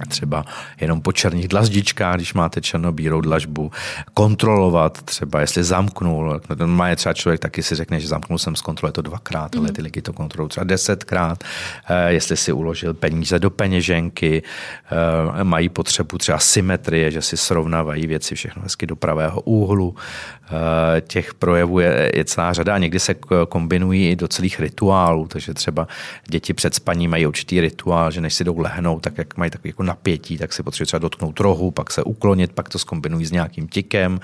třeba 0.05 0.45
jenom 0.81 1.01
po 1.01 1.11
černých 1.11 1.47
dlaždičkách, 1.47 2.15
když 2.15 2.33
máte 2.33 2.61
černobílou 2.61 3.21
dlažbu, 3.21 3.71
kontrolovat 4.13 5.01
třeba, 5.01 5.41
jestli 5.41 5.63
zamknul, 5.63 6.41
má 6.65 6.89
je 6.89 6.95
třeba 6.95 7.13
člověk 7.13 7.39
taky 7.39 7.63
si 7.63 7.75
řekne, 7.75 7.99
že 7.99 8.07
zamknul 8.07 8.37
jsem, 8.37 8.55
zkontroluje 8.55 8.93
to 8.93 9.01
dvakrát, 9.01 9.55
ale 9.55 9.71
ty 9.71 9.81
lidi 9.81 10.01
to 10.01 10.13
kontrolují 10.13 10.49
třeba 10.49 10.63
desetkrát, 10.63 11.43
eh, 11.89 12.13
jestli 12.13 12.37
si 12.37 12.51
uložil 12.51 12.93
peníze 12.93 13.39
do 13.39 13.49
peněženky, 13.49 14.43
eh, 14.43 15.43
mají 15.43 15.69
potřebu 15.69 16.17
třeba 16.17 16.39
symetrie, 16.39 17.11
že 17.11 17.21
si 17.21 17.37
srovnávají 17.37 18.07
věci 18.07 18.35
všechno 18.35 18.61
hezky 18.63 18.87
do 18.87 18.95
pravého 18.95 19.41
úhlu, 19.41 19.95
eh, 19.95 21.01
těch 21.01 21.33
projevů 21.33 21.79
je, 21.79 22.11
je 22.15 22.25
celá 22.25 22.53
řada 22.53 22.75
a 22.75 22.77
někdy 22.77 22.99
se 22.99 23.15
kombinují 23.49 24.09
i 24.09 24.15
do 24.15 24.27
celých 24.27 24.59
rituálů, 24.59 25.27
takže 25.27 25.53
třeba 25.53 25.87
děti 26.27 26.53
před 26.53 26.75
spaním 26.75 27.11
mají 27.11 27.27
určitý 27.27 27.61
rituál, 27.61 28.11
že 28.11 28.21
než 28.21 28.33
si 28.33 28.43
jdou 28.43 28.59
lehnout, 28.59 29.01
tak 29.01 29.17
jak 29.17 29.37
mají 29.37 29.51
takový 29.51 29.69
jako 29.69 29.83
napětí, 29.87 30.37
tak 30.37 30.53
si 30.53 30.63
potřebuje 30.63 30.85
třeba 30.85 30.99
dotknout 30.99 31.39
rohu, 31.39 31.71
pak 31.71 31.91
se 31.91 32.03
uklonit, 32.03 32.51
pak 32.51 32.69
to 32.69 32.79
skombinují 32.79 33.25
s 33.25 33.31
nějakým 33.31 33.67
tikem, 33.67 34.19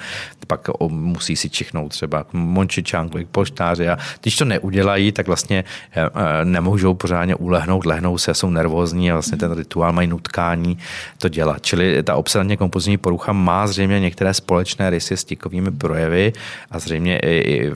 pak 0.47 0.69
musí 0.87 1.35
si 1.35 1.49
čichnout 1.49 1.89
třeba 1.89 2.25
mončičánku, 2.33 3.17
k 3.17 3.27
poštáři 3.27 3.89
a 3.89 3.97
když 4.21 4.35
to 4.35 4.45
neudělají, 4.45 5.11
tak 5.11 5.27
vlastně 5.27 5.63
eh, 5.91 6.01
eh, 6.05 6.45
nemůžou 6.45 6.93
pořádně 6.93 7.35
ulehnout, 7.35 7.85
lehnou 7.85 8.17
se, 8.17 8.33
jsou 8.33 8.49
nervózní 8.49 9.11
a 9.11 9.13
vlastně 9.13 9.37
ten 9.37 9.51
rituál 9.51 9.93
mají 9.93 10.07
nutkání 10.07 10.77
to 11.17 11.29
dělat. 11.29 11.61
Čili 11.61 12.03
ta 12.03 12.15
obsedantně 12.15 12.57
kompulzivní 12.57 12.97
porucha 12.97 13.33
má 13.33 13.67
zřejmě 13.67 13.99
některé 13.99 14.33
společné 14.33 14.89
rysy 14.89 15.17
s 15.17 15.23
tikovými 15.23 15.71
projevy 15.71 16.33
a 16.71 16.79
zřejmě 16.79 17.19
i 17.19 17.71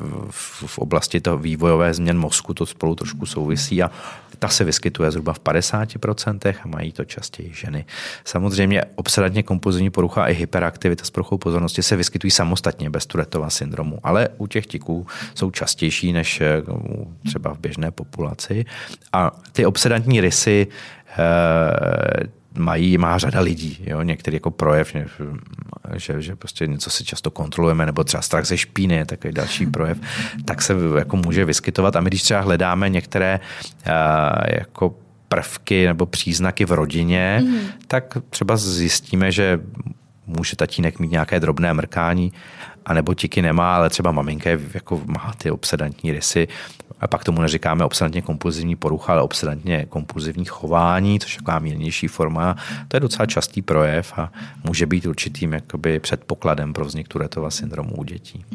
v 0.65 0.80
oblasti 0.80 1.21
toho 1.21 1.38
vývojové 1.38 1.93
změn 1.93 2.17
mozku 2.17 2.54
to 2.54 2.65
spolu 2.65 2.95
trošku 2.95 3.26
souvisí 3.26 3.84
a 3.84 3.91
ta 4.39 4.47
se 4.47 4.63
vyskytuje 4.63 5.12
zhruba 5.12 5.34
v 5.34 5.39
50% 5.39 6.56
a 6.63 6.67
mají 6.67 6.91
to 6.91 7.06
častěji 7.06 7.54
ženy. 7.54 7.86
Samozřejmě 8.26 8.84
obsedantně 8.95 9.43
kompulzivní 9.43 9.89
porucha 9.89 10.28
i 10.28 10.34
hyperaktivita 10.34 11.06
s 11.06 11.10
poruchou 11.10 11.38
pozornosti 11.38 11.84
se 11.84 11.95
vyskytují 11.95 12.32
samostatně 12.32 12.89
bez 12.89 13.06
Turetova 13.06 13.50
syndromu, 13.50 14.00
ale 14.04 14.30
u 14.38 14.47
těch 14.47 14.67
tiků 14.67 15.08
jsou 15.36 15.52
častější 15.52 16.13
než 16.13 16.41
eh, 16.41 16.62
třeba 17.26 17.54
v 17.54 17.60
běžné 17.60 17.91
populaci. 17.91 18.65
A 19.13 19.32
ty 19.52 19.65
obsedantní 19.65 20.21
rysy 20.21 20.67
eh, 21.17 22.37
mají, 22.58 22.98
má 22.98 23.17
řada 23.17 23.39
lidí. 23.39 23.78
Jo? 23.86 24.02
Některý 24.02 24.36
jako 24.36 24.52
projev, 24.52 24.96
že, 25.96 26.22
že 26.22 26.36
prostě 26.36 26.67
něco 26.67 26.89
si 26.89 27.06
často 27.06 27.32
kontrolujeme, 27.32 27.86
nebo 27.86 28.04
třeba 28.04 28.22
strach 28.22 28.46
ze 28.46 28.58
špíny 28.58 28.96
je 28.96 29.06
takový 29.06 29.34
další 29.34 29.65
projev, 29.65 29.98
tak 30.46 30.62
se 30.62 30.76
jako 30.98 31.17
může 31.17 31.46
vyskytovat. 31.46 31.96
A 31.96 32.02
my 32.02 32.10
když 32.10 32.24
třeba 32.24 32.41
hledáme 32.41 32.89
některé 32.89 33.39
uh, 33.39 33.93
jako 34.60 34.96
prvky 35.28 35.86
nebo 35.88 36.06
příznaky 36.06 36.65
v 36.65 36.72
rodině, 36.72 37.43
mm. 37.43 37.60
tak 37.88 38.17
třeba 38.30 38.58
zjistíme, 38.58 39.32
že 39.32 39.60
může 40.28 40.56
tatínek 40.56 41.00
mít 41.00 41.12
nějaké 41.12 41.39
drobné 41.39 41.74
mrkání, 41.74 42.34
anebo 42.86 43.13
tiky 43.13 43.41
nemá, 43.41 43.76
ale 43.76 43.89
třeba 43.89 44.12
maminka 44.12 44.50
je, 44.50 44.60
jako 44.74 45.02
má 45.06 45.34
ty 45.38 45.52
obsedantní 45.52 46.12
rysy. 46.12 46.48
A 47.00 47.08
pak 47.08 47.24
tomu 47.24 47.42
neříkáme 47.42 47.86
obsedantně 47.86 48.22
kompulzivní 48.22 48.76
porucha, 48.76 49.14
ale 49.14 49.22
obsedantně 49.22 49.86
kompulzivní 49.90 50.46
chování, 50.46 51.20
což 51.20 51.34
je 51.34 51.38
taková 51.38 51.60
mírnější 51.60 52.08
forma. 52.08 52.56
To 52.88 52.98
je 52.98 53.02
docela 53.02 53.26
častý 53.26 53.62
projev 53.62 54.14
a 54.18 54.32
může 54.64 54.86
být 54.86 55.06
určitým 55.06 55.54
jakoby 55.54 56.00
předpokladem 56.00 56.74
pro 56.74 56.86
vznik 56.86 57.08
Turetova 57.08 57.52
syndromu 57.52 57.96
u 57.96 58.04
dětí. 58.04 58.46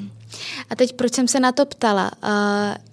A 0.70 0.76
teď 0.76 0.92
proč 0.92 1.12
jsem 1.12 1.28
se 1.28 1.40
na 1.40 1.52
to 1.52 1.66
ptala? 1.66 2.10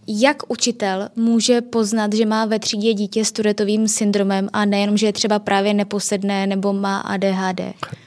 Jak 0.07 0.51
učitel 0.51 1.09
může 1.15 1.61
poznat, 1.61 2.13
že 2.13 2.25
má 2.25 2.45
ve 2.45 2.59
třídě 2.59 2.93
dítě 2.93 3.25
s 3.25 3.31
Turetovým 3.31 3.87
syndromem 3.87 4.49
a 4.53 4.65
nejenom, 4.65 4.97
že 4.97 5.05
je 5.05 5.13
třeba 5.13 5.39
právě 5.39 5.73
neposedné 5.73 6.47
nebo 6.47 6.73
má 6.73 6.99
ADHD? 6.99 7.61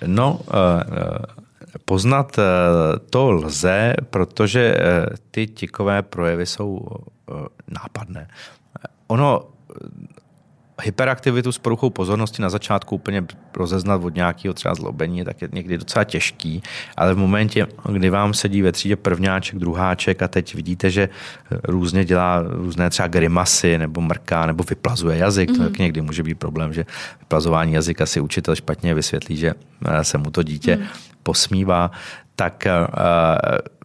No, 0.07 0.41
poznat 1.85 2.37
to 3.11 3.31
lze, 3.31 3.95
protože 4.11 4.75
ty 5.31 5.47
tikové 5.47 6.03
projevy 6.03 6.47
jsou 6.47 6.87
nápadné. 7.68 8.29
Ono 9.07 9.53
hyperaktivitu 10.83 11.53
s 11.53 11.59
poruchou 11.59 11.90
pozornosti 11.90 12.42
na 12.42 12.51
začátku 12.51 12.95
úplně 12.95 13.25
rozeznat 13.57 14.05
od 14.05 14.14
nějakého 14.14 14.55
třeba 14.55 14.75
zlobení, 14.75 15.25
tak 15.25 15.42
je 15.42 15.49
někdy 15.53 15.79
docela 15.79 16.05
těžký, 16.05 16.62
ale 16.97 17.14
v 17.14 17.18
momentě, 17.18 17.66
kdy 17.92 18.11
vám 18.11 18.35
sedí 18.35 18.62
ve 18.62 18.73
třídě 18.73 18.97
prvňáček, 18.97 19.59
druháček 19.59 20.23
a 20.23 20.29
teď 20.29 20.55
vidíte, 20.55 20.90
že 20.90 21.09
různě 21.64 22.05
dělá 22.05 22.42
různé 22.42 22.90
třeba 22.90 23.09
grimasy 23.09 23.79
nebo 23.79 24.01
mrká 24.01 24.47
nebo 24.47 24.64
vyplazuje 24.64 25.18
jazyk, 25.18 25.51
mm-hmm. 25.51 25.62
tak 25.62 25.79
někdy 25.79 26.01
může 26.01 26.23
být 26.23 26.38
problém, 26.38 26.73
že 26.73 26.87
vyplazování 27.21 27.73
jazyka 27.73 28.07
si 28.07 28.21
učitel 28.21 28.55
špatně 28.55 28.95
vysvětlí, 28.95 29.37
že 29.37 29.55
eh, 29.87 30.05
se 30.05 30.18
mu 30.18 30.31
to 30.31 30.42
dítě 30.42 30.77
mm. 30.77 30.87
posmívá, 31.23 31.90
tak 32.37 32.66
uh, 32.66 33.82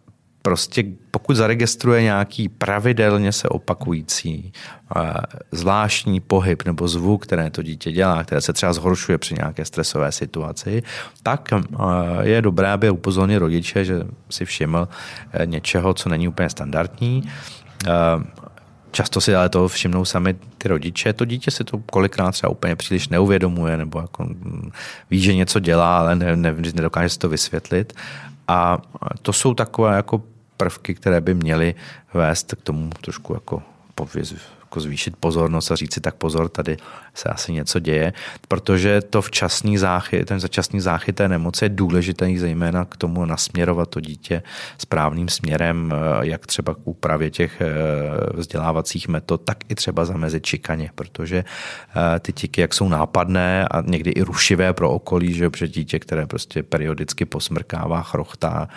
prostě 0.48 0.84
pokud 1.12 1.36
zaregistruje 1.36 2.02
nějaký 2.02 2.50
pravidelně 2.50 3.32
se 3.32 3.50
opakující 3.50 4.52
eh, 4.96 5.14
zvláštní 5.52 6.20
pohyb 6.20 6.64
nebo 6.66 6.88
zvuk, 6.88 7.24
které 7.24 7.50
to 7.50 7.62
dítě 7.62 7.92
dělá, 7.92 8.24
které 8.24 8.42
se 8.42 8.54
třeba 8.54 8.74
zhoršuje 8.74 9.18
při 9.18 9.36
nějaké 9.36 9.66
stresové 9.66 10.12
situaci, 10.12 10.84
tak 11.24 11.54
eh, 11.54 11.60
je 12.22 12.42
dobré, 12.42 12.72
aby 12.72 12.90
upozornil 12.90 13.40
rodiče, 13.40 13.86
že 13.86 14.00
si 14.30 14.46
všiml 14.46 14.88
eh, 14.88 15.46
něčeho, 15.46 15.94
co 15.94 16.10
není 16.10 16.28
úplně 16.28 16.50
standardní. 16.50 17.24
Často 18.92 19.22
si 19.22 19.36
ale 19.36 19.50
to 19.50 19.68
všimnou 19.68 20.06
sami 20.06 20.36
ty 20.58 20.68
rodiče. 20.68 21.14
To 21.14 21.26
dítě 21.26 21.52
si 21.52 21.64
to 21.64 21.78
kolikrát 21.78 22.32
třeba 22.32 22.50
úplně 22.50 22.76
příliš 22.76 23.10
neuvědomuje 23.10 23.78
nebo 23.78 24.00
jako 24.00 24.24
hm, 24.24 24.72
ví, 25.12 25.20
že 25.20 25.36
něco 25.36 25.60
dělá, 25.60 26.00
ale 26.00 26.16
ne, 26.16 26.36
ne, 26.36 26.56
nedokáže 26.76 27.10
si 27.10 27.20
to 27.20 27.30
vysvětlit. 27.30 27.94
A 28.48 28.78
to 29.22 29.34
jsou 29.34 29.54
takové 29.54 29.96
jako 29.96 30.22
prvky, 30.58 30.96
které 30.96 31.22
by 31.22 31.34
měly 31.34 31.76
vést 32.14 32.56
k 32.56 32.62
tomu 32.62 32.90
trošku 33.02 33.34
jako 33.34 33.64
pověz, 33.96 34.34
jako 34.68 34.80
zvýšit 34.80 35.16
pozornost 35.20 35.72
a 35.72 35.76
říct 35.76 35.94
si 35.94 36.02
tak 36.02 36.16
pozor, 36.16 36.50
tady 36.50 36.78
se 37.14 37.30
asi 37.30 37.54
něco 37.54 37.80
děje, 37.80 38.14
protože 38.48 39.02
to 39.02 39.22
včasný 39.22 39.78
záchyt, 39.78 40.28
ten 40.28 40.40
začasný 40.40 40.80
záchyt 40.80 41.16
té 41.16 41.28
nemoci 41.28 41.66
je 41.66 41.70
důležitý 41.70 42.38
zejména 42.38 42.86
k 42.86 42.98
tomu 42.98 43.26
nasměrovat 43.26 43.90
to 43.90 44.00
dítě 44.00 44.44
správným 44.78 45.30
směrem, 45.30 45.94
jak 46.22 46.48
třeba 46.48 46.74
k 46.74 46.78
úpravě 46.84 47.32
těch 47.32 47.62
eh, 47.62 47.68
vzdělávacích 48.34 49.08
metod, 49.08 49.42
tak 49.42 49.58
i 49.70 49.76
třeba 49.76 50.06
zamezit 50.06 50.46
čikaně, 50.46 50.92
protože 50.96 51.44
eh, 51.46 52.20
ty 52.20 52.34
tiky, 52.34 52.62
jak 52.62 52.74
jsou 52.74 52.90
nápadné 52.90 53.68
a 53.68 53.82
někdy 53.82 54.12
i 54.12 54.22
rušivé 54.22 54.74
pro 54.74 54.90
okolí, 54.92 55.34
že 55.34 55.50
protože 55.50 55.68
dítě, 55.68 56.00
které 56.00 56.28
prostě 56.28 56.64
periodicky 56.64 57.26
posmrkává, 57.26 58.02
chrochtá, 58.02 58.68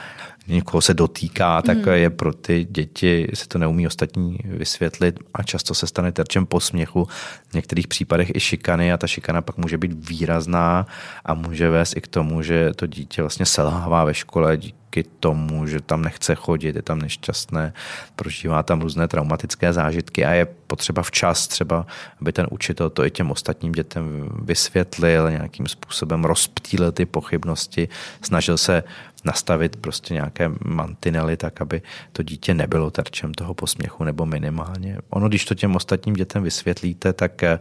někoho 0.48 0.80
se 0.80 0.94
dotýká, 0.94 1.62
tak 1.62 1.86
mm. 1.86 1.92
je 1.92 2.10
pro 2.10 2.32
ty 2.32 2.66
děti, 2.70 3.28
se 3.34 3.48
to 3.48 3.58
neumí 3.58 3.86
ostatní 3.86 4.38
vysvětlit 4.44 5.18
a 5.34 5.42
často 5.42 5.74
se 5.74 5.86
stane 5.86 6.12
terčem 6.12 6.46
posměchu, 6.46 7.08
v 7.48 7.54
některých 7.54 7.88
případech 7.88 8.30
i 8.34 8.40
šikany 8.40 8.92
a 8.92 8.96
ta 8.96 9.06
šikana 9.06 9.42
pak 9.42 9.56
může 9.56 9.78
být 9.78 10.08
výrazná 10.08 10.86
a 11.24 11.34
může 11.34 11.70
vést 11.70 11.96
i 11.96 12.00
k 12.00 12.08
tomu, 12.08 12.42
že 12.42 12.72
to 12.76 12.86
dítě 12.86 13.22
vlastně 13.22 13.46
selhává 13.46 14.04
ve 14.04 14.14
škole 14.14 14.56
díky 14.56 15.04
tomu, 15.20 15.66
že 15.66 15.80
tam 15.80 16.02
nechce 16.02 16.34
chodit, 16.34 16.76
je 16.76 16.82
tam 16.82 16.98
nešťastné, 16.98 17.72
prožívá 18.16 18.62
tam 18.62 18.80
různé 18.80 19.08
traumatické 19.08 19.72
zážitky 19.72 20.24
a 20.24 20.32
je 20.32 20.46
potřeba 20.66 21.02
včas 21.02 21.48
třeba, 21.48 21.86
aby 22.20 22.32
ten 22.32 22.46
učitel 22.50 22.90
to 22.90 23.04
i 23.04 23.10
těm 23.10 23.30
ostatním 23.30 23.72
dětem 23.72 24.28
vysvětlil, 24.42 25.30
nějakým 25.30 25.66
způsobem 25.66 26.24
rozptýlil 26.24 26.92
ty 26.92 27.06
pochybnosti, 27.06 27.88
snažil 28.22 28.58
se 28.58 28.82
nastavit 29.24 29.76
prostě 29.76 30.14
nějaké 30.14 30.50
mantinely 30.64 31.36
tak, 31.36 31.60
aby 31.60 31.82
to 32.12 32.22
dítě 32.22 32.54
nebylo 32.54 32.90
terčem 32.90 33.34
toho 33.34 33.54
posměchu 33.54 34.04
nebo 34.04 34.26
minimálně. 34.26 34.98
Ono, 35.10 35.28
když 35.28 35.44
to 35.44 35.54
těm 35.54 35.76
ostatním 35.76 36.14
dětem 36.14 36.42
vysvětlíte, 36.42 37.12
tak 37.12 37.42
eh, 37.42 37.58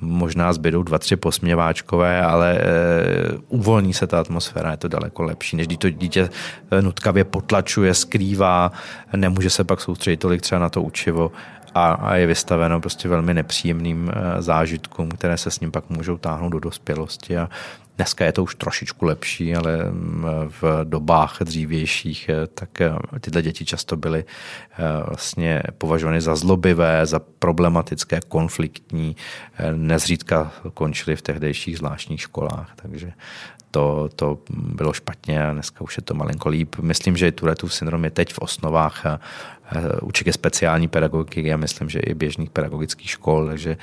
možná 0.00 0.52
zbydou 0.52 0.82
dva, 0.82 0.98
tři 0.98 1.16
posměváčkové, 1.16 2.22
ale 2.22 2.58
eh, 2.58 2.64
uvolní 3.48 3.94
se 3.94 4.06
ta 4.06 4.20
atmosféra, 4.20 4.70
je 4.70 4.76
to 4.76 4.88
daleko 4.88 5.22
lepší, 5.22 5.56
než 5.56 5.66
když 5.66 5.78
to 5.78 5.90
dítě 5.90 6.28
eh, 6.70 6.82
nutkavě 6.82 7.24
potlačuje, 7.24 7.94
skrývá, 7.94 8.72
nemůže 9.16 9.50
se 9.50 9.64
pak 9.64 9.80
soustředit 9.80 10.16
tolik 10.16 10.42
třeba 10.42 10.58
na 10.58 10.68
to 10.68 10.82
učivo 10.82 11.32
a, 11.74 12.16
je 12.16 12.26
vystaveno 12.26 12.80
prostě 12.80 13.08
velmi 13.08 13.34
nepříjemným 13.34 14.10
zážitkům, 14.38 15.08
které 15.08 15.36
se 15.36 15.50
s 15.50 15.60
ním 15.60 15.70
pak 15.70 15.90
můžou 15.90 16.18
táhnout 16.18 16.52
do 16.52 16.60
dospělosti 16.60 17.38
a 17.38 17.48
Dneska 18.00 18.24
je 18.24 18.32
to 18.32 18.42
už 18.42 18.54
trošičku 18.54 19.04
lepší, 19.04 19.56
ale 19.56 19.84
mm, 19.84 20.24
v 20.48 20.84
dobách 20.84 21.38
dřívějších 21.42 22.28
eh, 22.28 22.46
tak 22.46 22.80
eh, 22.80 22.92
tyhle 23.20 23.42
děti 23.42 23.64
často 23.64 23.96
byly 23.96 24.24
eh, 24.24 24.76
vlastně 25.06 25.62
považovány 25.78 26.20
za 26.20 26.36
zlobivé, 26.36 27.06
za 27.06 27.20
problematické, 27.38 28.20
konfliktní. 28.28 29.16
Nezřídka 29.72 30.52
končily 30.74 31.16
v 31.16 31.22
tehdejších 31.22 31.78
zvláštních 31.78 32.20
školách, 32.20 32.72
takže 32.76 33.12
to, 33.70 34.08
to 34.16 34.38
bylo 34.50 34.92
špatně 34.92 35.46
a 35.46 35.52
dneska 35.52 35.80
už 35.80 35.96
je 35.96 36.02
to 36.02 36.14
malinko 36.14 36.48
líp. 36.48 36.76
Myslím, 36.80 37.16
že 37.16 37.32
Turetův 37.32 37.74
syndrom 37.74 38.04
je 38.04 38.10
teď 38.10 38.32
v 38.32 38.38
osnovách 38.38 39.04
Eh, 39.72 40.00
určitě 40.02 40.32
speciální 40.32 40.88
pedagogiky, 40.88 41.48
já 41.48 41.56
myslím, 41.56 41.88
že 41.88 41.98
i 41.98 42.14
běžných 42.14 42.50
pedagogických 42.50 43.10
škol, 43.10 43.46
takže 43.46 43.76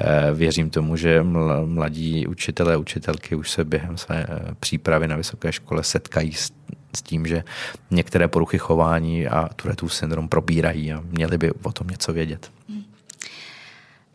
eh, 0.00 0.34
věřím 0.34 0.70
tomu, 0.70 0.96
že 0.96 1.22
mladí 1.64 2.26
učitelé, 2.26 2.76
učitelky 2.76 3.34
už 3.34 3.50
se 3.50 3.64
během 3.64 3.96
své 3.96 4.26
eh, 4.28 4.54
přípravy 4.60 5.08
na 5.08 5.16
vysoké 5.16 5.52
škole 5.52 5.84
setkají 5.84 6.32
s 6.32 6.52
s 6.96 7.02
tím, 7.02 7.26
že 7.26 7.44
některé 7.90 8.28
poruchy 8.28 8.58
chování 8.58 9.26
a 9.26 9.48
Turetův 9.56 9.94
syndrom 9.94 10.28
probírají 10.28 10.92
a 10.92 11.00
měli 11.10 11.38
by 11.38 11.52
o 11.52 11.72
tom 11.72 11.86
něco 11.88 12.12
vědět. 12.12 12.50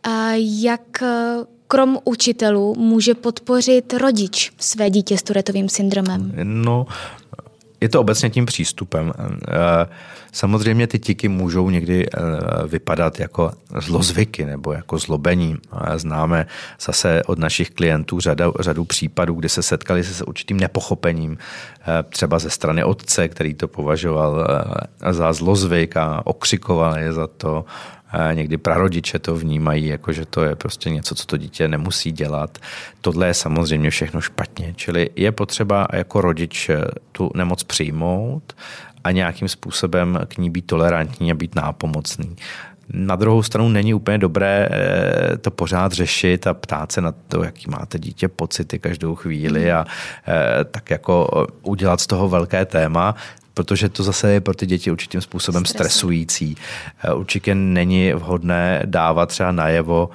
A 0.02 0.30
jak 0.62 1.02
krom 1.68 1.98
učitelů 2.04 2.74
může 2.78 3.14
podpořit 3.14 3.92
rodič 3.92 4.52
své 4.58 4.90
dítě 4.90 5.18
s 5.18 5.22
Turetovým 5.22 5.68
syndromem? 5.68 6.32
No, 6.42 6.86
je 7.80 7.88
to 7.88 8.00
obecně 8.00 8.30
tím 8.30 8.46
přístupem. 8.46 9.12
Eh, 9.18 9.86
samozřejmě 10.32 10.86
ty 10.86 10.98
tiky 10.98 11.28
můžou 11.28 11.70
někdy 11.70 12.06
eh, 12.06 12.18
vypadat 12.66 13.20
jako 13.20 13.52
zlozvyky 13.80 14.44
nebo 14.44 14.72
jako 14.72 14.98
zlobení. 14.98 15.56
Známe 15.96 16.46
zase 16.80 17.22
od 17.26 17.38
našich 17.38 17.70
klientů 17.70 18.20
řadu, 18.20 18.54
řadu 18.60 18.84
případů, 18.84 19.34
kdy 19.34 19.48
se 19.48 19.62
setkali 19.62 20.04
se 20.04 20.14
s 20.14 20.26
určitým 20.26 20.60
nepochopením, 20.60 21.38
eh, 21.80 22.02
třeba 22.08 22.38
ze 22.38 22.50
strany 22.50 22.84
otce, 22.84 23.28
který 23.28 23.54
to 23.54 23.68
považoval 23.68 24.46
za 25.10 25.32
zlozvyk 25.32 25.96
a 25.96 26.22
okřikoval 26.24 26.98
je 26.98 27.12
za 27.12 27.26
to 27.26 27.64
Někdy 28.34 28.56
prarodiče 28.56 29.18
to 29.18 29.36
vnímají, 29.36 29.86
jako 29.86 30.12
že 30.12 30.26
to 30.26 30.44
je 30.44 30.56
prostě 30.56 30.90
něco, 30.90 31.14
co 31.14 31.26
to 31.26 31.36
dítě 31.36 31.68
nemusí 31.68 32.12
dělat. 32.12 32.58
Tohle 33.00 33.26
je 33.26 33.34
samozřejmě 33.34 33.90
všechno 33.90 34.20
špatně. 34.20 34.74
Čili 34.76 35.10
je 35.16 35.32
potřeba 35.32 35.88
jako 35.92 36.20
rodič 36.20 36.68
eh, 36.68 36.84
tu 37.12 37.30
nemoc 37.34 37.62
přijmout 37.62 38.56
a 39.04 39.10
nějakým 39.10 39.48
způsobem 39.48 40.20
k 40.28 40.38
ní 40.38 40.50
být 40.50 40.66
tolerantní 40.66 41.30
a 41.30 41.34
být 41.34 41.54
nápomocný. 41.54 42.36
Na 42.92 43.16
druhou 43.16 43.42
stranu 43.42 43.68
není 43.68 43.94
úplně 43.94 44.18
dobré 44.18 44.68
eh, 44.70 45.36
to 45.36 45.50
pořád 45.50 45.92
řešit 45.92 46.46
a 46.46 46.54
ptát 46.54 46.92
se 46.92 47.00
na 47.00 47.12
to, 47.12 47.44
jaký 47.44 47.70
máte 47.70 47.98
dítě 47.98 48.28
pocity 48.28 48.78
každou 48.78 49.14
chvíli 49.14 49.72
a 49.72 49.84
eh, 50.28 50.64
tak 50.64 50.90
jako 50.90 51.46
udělat 51.62 52.00
z 52.00 52.06
toho 52.06 52.28
velké 52.28 52.64
téma 52.64 53.14
protože 53.54 53.88
to 53.88 54.02
zase 54.02 54.32
je 54.32 54.40
pro 54.40 54.54
ty 54.54 54.66
děti 54.66 54.90
určitým 54.90 55.20
způsobem 55.20 55.64
Stresu. 55.64 55.90
stresující. 55.90 56.56
Eh, 57.04 57.12
určitě 57.12 57.54
není 57.54 58.12
vhodné 58.12 58.82
dávat 58.84 59.28
třeba 59.28 59.52
najevo 59.52 60.10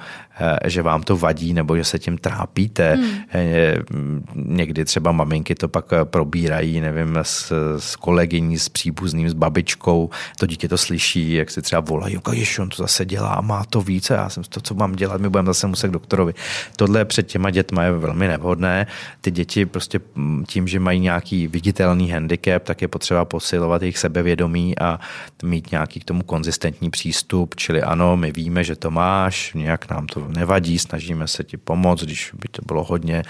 že 0.64 0.82
vám 0.82 1.02
to 1.02 1.16
vadí 1.16 1.54
nebo 1.54 1.76
že 1.76 1.84
se 1.84 1.98
tím 1.98 2.18
trápíte. 2.18 2.94
Hmm. 2.94 4.24
Někdy 4.34 4.84
třeba 4.84 5.12
maminky 5.12 5.54
to 5.54 5.68
pak 5.68 5.84
probírají, 6.04 6.80
nevím, 6.80 7.16
s, 7.22 7.52
s 7.78 7.96
kolegyní, 7.96 8.58
s 8.58 8.68
příbuzným, 8.68 9.28
s 9.28 9.32
babičkou. 9.32 10.10
To 10.38 10.46
dítě 10.46 10.68
to 10.68 10.78
slyší, 10.78 11.32
jak 11.32 11.50
si 11.50 11.62
třeba 11.62 11.80
volají, 11.80 12.18
ježiš, 12.32 12.58
on 12.58 12.68
to 12.68 12.82
zase 12.82 13.04
dělá, 13.04 13.40
má 13.40 13.64
to 13.64 13.80
více, 13.80 14.14
já 14.14 14.28
jsem 14.28 14.42
to, 14.42 14.60
co 14.60 14.74
mám 14.74 14.92
dělat, 14.92 15.20
my 15.20 15.28
budeme 15.28 15.46
zase 15.46 15.66
muset 15.66 15.88
k 15.88 15.92
doktorovi. 15.92 16.34
Tohle 16.76 17.04
před 17.04 17.26
těma 17.26 17.50
dětma 17.50 17.82
je 17.82 17.92
velmi 17.92 18.28
nevhodné. 18.28 18.86
Ty 19.20 19.30
děti 19.30 19.66
prostě 19.66 20.00
tím, 20.46 20.68
že 20.68 20.80
mají 20.80 21.00
nějaký 21.00 21.46
viditelný 21.46 22.10
handicap, 22.10 22.62
tak 22.62 22.82
je 22.82 22.88
potřeba 22.88 23.24
posilovat 23.24 23.82
jejich 23.82 23.98
sebevědomí 23.98 24.78
a 24.78 25.00
mít 25.42 25.70
nějaký 25.70 26.00
k 26.00 26.04
tomu 26.04 26.22
konzistentní 26.22 26.90
přístup, 26.90 27.54
čili 27.54 27.82
ano, 27.82 28.16
my 28.16 28.32
víme, 28.32 28.64
že 28.64 28.76
to 28.76 28.90
máš, 28.90 29.54
nějak 29.54 29.90
nám 29.90 30.06
to 30.06 30.25
nevadí, 30.28 30.78
snažíme 30.78 31.28
se 31.28 31.44
ti 31.44 31.56
pomoct, 31.56 32.02
když 32.02 32.32
by 32.34 32.48
to 32.48 32.62
bylo 32.66 32.84
hodně, 32.84 33.22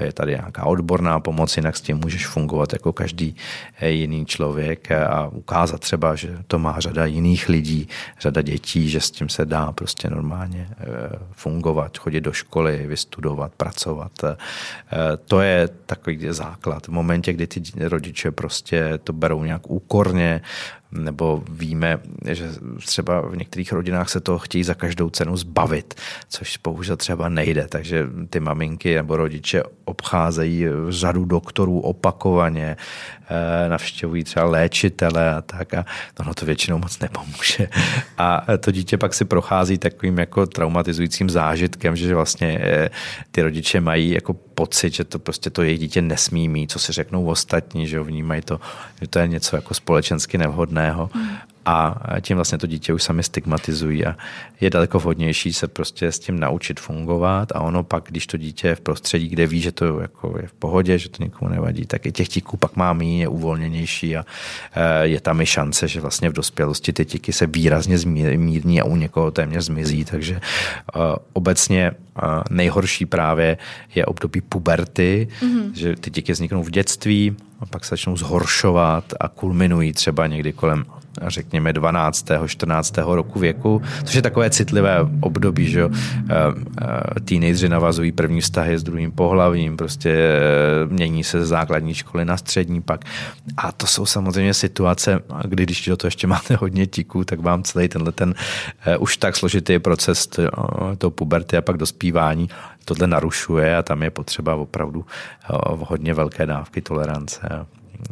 je 0.00 0.12
tady 0.12 0.30
nějaká 0.32 0.64
odborná 0.64 1.20
pomoc, 1.20 1.56
jinak 1.56 1.76
s 1.76 1.80
tím 1.80 1.96
můžeš 1.96 2.26
fungovat 2.26 2.72
jako 2.72 2.92
každý 2.92 3.36
jiný 3.80 4.26
člověk 4.26 4.92
a 4.92 5.28
ukázat 5.28 5.80
třeba, 5.80 6.14
že 6.14 6.38
to 6.46 6.58
má 6.58 6.80
řada 6.80 7.04
jiných 7.04 7.48
lidí, 7.48 7.88
řada 8.20 8.42
dětí, 8.42 8.88
že 8.88 9.00
s 9.00 9.10
tím 9.10 9.28
se 9.28 9.44
dá 9.44 9.72
prostě 9.72 10.10
normálně 10.10 10.68
eh, 10.70 10.84
fungovat, 11.32 11.98
chodit 11.98 12.20
do 12.20 12.32
školy, 12.32 12.86
vystudovat, 12.86 13.52
pracovat. 13.52 14.12
Eh, 14.24 14.36
to 15.24 15.40
je 15.40 15.68
takový 15.86 16.26
základ. 16.30 16.86
V 16.86 16.88
momentě, 16.88 17.32
kdy 17.32 17.46
ty 17.46 17.62
rodiče 17.78 18.30
prostě 18.30 18.98
to 19.04 19.12
berou 19.12 19.44
nějak 19.44 19.70
úkorně, 19.70 20.40
nebo 20.94 21.42
víme, 21.50 21.98
že 22.30 22.48
třeba 22.86 23.20
v 23.20 23.36
některých 23.36 23.72
rodinách 23.72 24.08
se 24.08 24.20
to 24.20 24.38
chtějí 24.38 24.64
za 24.64 24.74
každou 24.74 25.10
cenu 25.10 25.36
zbavit, 25.36 25.94
což 26.28 26.56
bohužel 26.64 26.96
třeba 26.96 27.28
nejde, 27.28 27.66
takže 27.68 28.06
ty 28.30 28.40
maminky 28.40 28.94
nebo 28.94 29.16
rodiče 29.16 29.62
obcházejí 29.84 30.66
řadu 30.88 31.24
doktorů 31.24 31.80
opakovaně, 31.80 32.76
eh, 33.28 33.68
navštěvují 33.68 34.24
třeba 34.24 34.46
léčitele 34.46 35.34
a 35.34 35.42
tak 35.42 35.74
a 35.74 35.84
ono 36.20 36.34
to 36.34 36.46
většinou 36.46 36.78
moc 36.78 36.98
nepomůže. 36.98 37.68
A 38.18 38.46
to 38.60 38.70
dítě 38.70 38.98
pak 38.98 39.14
si 39.14 39.24
prochází 39.24 39.78
takovým 39.78 40.18
jako 40.18 40.46
traumatizujícím 40.46 41.30
zážitkem, 41.30 41.96
že 41.96 42.14
vlastně 42.14 42.58
eh, 42.62 42.90
ty 43.30 43.42
rodiče 43.42 43.80
mají 43.80 44.10
jako 44.10 44.34
pocit, 44.54 44.94
že 44.94 45.04
to 45.04 45.18
prostě 45.18 45.50
to 45.50 45.62
jejich 45.62 45.80
dítě 45.80 46.02
nesmí 46.02 46.48
mít, 46.48 46.70
co 46.70 46.78
si 46.78 46.92
řeknou 46.92 47.26
ostatní, 47.26 47.86
že 47.86 48.00
vnímají 48.00 48.42
to, 48.42 48.60
že 49.00 49.08
to 49.08 49.18
je 49.18 49.28
něco 49.28 49.56
jako 49.56 49.74
společensky 49.74 50.38
nevhodného. 50.38 51.10
Mm 51.14 51.53
a 51.64 52.00
tím 52.20 52.36
vlastně 52.36 52.58
to 52.58 52.66
dítě 52.66 52.92
už 52.92 53.02
sami 53.02 53.22
stigmatizují 53.22 54.06
a 54.06 54.16
je 54.60 54.70
daleko 54.70 54.98
vhodnější 54.98 55.52
se 55.52 55.68
prostě 55.68 56.12
s 56.12 56.18
tím 56.18 56.40
naučit 56.40 56.80
fungovat 56.80 57.52
a 57.52 57.60
ono 57.60 57.84
pak, 57.84 58.04
když 58.08 58.26
to 58.26 58.36
dítě 58.36 58.68
je 58.68 58.74
v 58.74 58.80
prostředí, 58.80 59.28
kde 59.28 59.46
ví, 59.46 59.60
že 59.60 59.72
to 59.72 60.00
jako 60.00 60.34
je 60.42 60.48
v 60.48 60.52
pohodě, 60.52 60.98
že 60.98 61.08
to 61.08 61.24
nikomu 61.24 61.50
nevadí, 61.50 61.86
tak 61.86 62.06
i 62.06 62.12
těch 62.12 62.28
tíků 62.28 62.56
pak 62.56 62.76
má 62.76 62.92
méně, 62.92 63.20
je 63.20 63.28
uvolněnější 63.28 64.16
a 64.16 64.24
e, 64.74 65.06
je 65.06 65.20
tam 65.20 65.40
i 65.40 65.46
šance, 65.46 65.88
že 65.88 66.00
vlastně 66.00 66.28
v 66.28 66.32
dospělosti 66.32 66.92
ty 66.92 67.04
tíky 67.04 67.32
se 67.32 67.46
výrazně 67.46 67.98
zmírní 67.98 68.80
a 68.80 68.84
u 68.84 68.96
někoho 68.96 69.30
téměř 69.30 69.64
zmizí, 69.64 70.04
takže 70.04 70.34
e, 70.34 70.40
obecně 71.32 71.82
e, 71.82 71.94
nejhorší 72.50 73.06
právě 73.06 73.56
je 73.94 74.06
období 74.06 74.40
puberty, 74.40 75.28
mm-hmm. 75.40 75.72
že 75.74 75.96
ty 75.96 76.10
tíky 76.10 76.32
vzniknou 76.32 76.62
v 76.62 76.70
dětství, 76.70 77.36
a 77.60 77.66
pak 77.66 77.84
se 77.84 77.90
začnou 77.90 78.16
zhoršovat 78.16 79.04
a 79.20 79.28
kulminují 79.28 79.92
třeba 79.92 80.26
někdy 80.26 80.52
kolem 80.52 80.84
řekněme 81.22 81.72
12. 81.72 82.26
14. 82.46 82.98
roku 82.98 83.38
věku, 83.38 83.82
což 84.04 84.14
je 84.14 84.22
takové 84.22 84.50
citlivé 84.50 84.98
období, 85.20 85.70
že 85.70 85.80
jo. 85.80 85.90
Eh, 85.92 86.34
eh, 87.16 87.20
teenageři 87.20 87.68
navazují 87.68 88.12
první 88.12 88.40
vztahy 88.40 88.78
s 88.78 88.82
druhým 88.82 89.12
pohlavím, 89.12 89.76
prostě 89.76 90.10
eh, 90.10 90.84
mění 90.88 91.24
se 91.24 91.46
z 91.46 91.48
základní 91.48 91.94
školy 91.94 92.24
na 92.24 92.36
střední 92.36 92.82
pak. 92.82 93.04
A 93.56 93.72
to 93.72 93.86
jsou 93.86 94.06
samozřejmě 94.06 94.54
situace, 94.54 95.20
kdy 95.44 95.62
když 95.62 95.86
do 95.86 95.96
toho 95.96 96.06
ještě 96.08 96.26
máte 96.26 96.56
hodně 96.56 96.86
tiků, 96.86 97.24
tak 97.24 97.40
vám 97.40 97.62
celý 97.62 97.88
tenhle 97.88 98.12
ten 98.12 98.34
už 98.98 99.16
tak 99.16 99.36
složitý 99.36 99.78
proces 99.78 100.28
toho 100.98 101.10
puberty 101.10 101.56
a 101.56 101.62
pak 101.62 101.76
dospívání 101.76 102.48
tohle 102.84 103.06
narušuje 103.06 103.76
a 103.76 103.82
tam 103.82 104.02
je 104.02 104.10
potřeba 104.10 104.54
opravdu 104.54 105.04
hodně 105.78 106.14
velké 106.14 106.46
dávky 106.46 106.82
tolerance. 106.82 107.40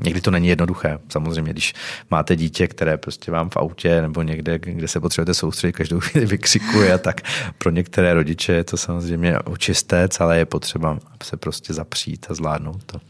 Někdy 0.04 0.20
to 0.20 0.30
není 0.30 0.48
jednoduché. 0.48 0.98
Samozřejmě, 1.08 1.52
když 1.52 1.74
máte 2.10 2.36
dítě, 2.36 2.68
které 2.68 2.96
prostě 2.96 3.30
vám 3.30 3.50
v 3.50 3.56
autě 3.56 4.02
nebo 4.02 4.22
někde, 4.22 4.58
kde 4.58 4.88
se 4.88 5.00
potřebujete 5.00 5.34
soustředit, 5.34 5.72
každou 5.72 6.00
chvíli 6.00 6.26
vykřikuje, 6.26 6.98
tak 6.98 7.20
pro 7.58 7.70
některé 7.70 8.14
rodiče 8.14 8.52
je 8.52 8.64
to 8.64 8.76
samozřejmě 8.76 9.38
očistec, 9.38 10.20
ale 10.20 10.38
je 10.38 10.44
potřeba 10.44 10.98
se 11.22 11.36
prostě 11.36 11.74
zapřít 11.74 12.26
a 12.30 12.34
zvládnout 12.34 12.84
to. 12.86 13.00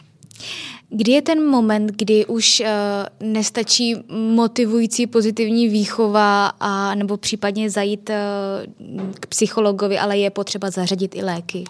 Kdy 0.90 1.12
je 1.12 1.22
ten 1.22 1.46
moment, 1.46 1.92
kdy 1.96 2.26
už 2.26 2.60
uh, 2.60 2.66
nestačí 3.32 3.96
motivující 4.34 5.06
pozitivní 5.06 5.68
výchova 5.68 6.46
a 6.60 6.94
nebo 6.94 7.16
případně 7.16 7.70
zajít 7.70 8.10
uh, 8.10 8.16
k 9.20 9.26
psychologovi, 9.26 9.98
ale 9.98 10.18
je 10.18 10.30
potřeba 10.30 10.70
zařadit 10.70 11.16
i 11.16 11.22
léky? 11.22 11.64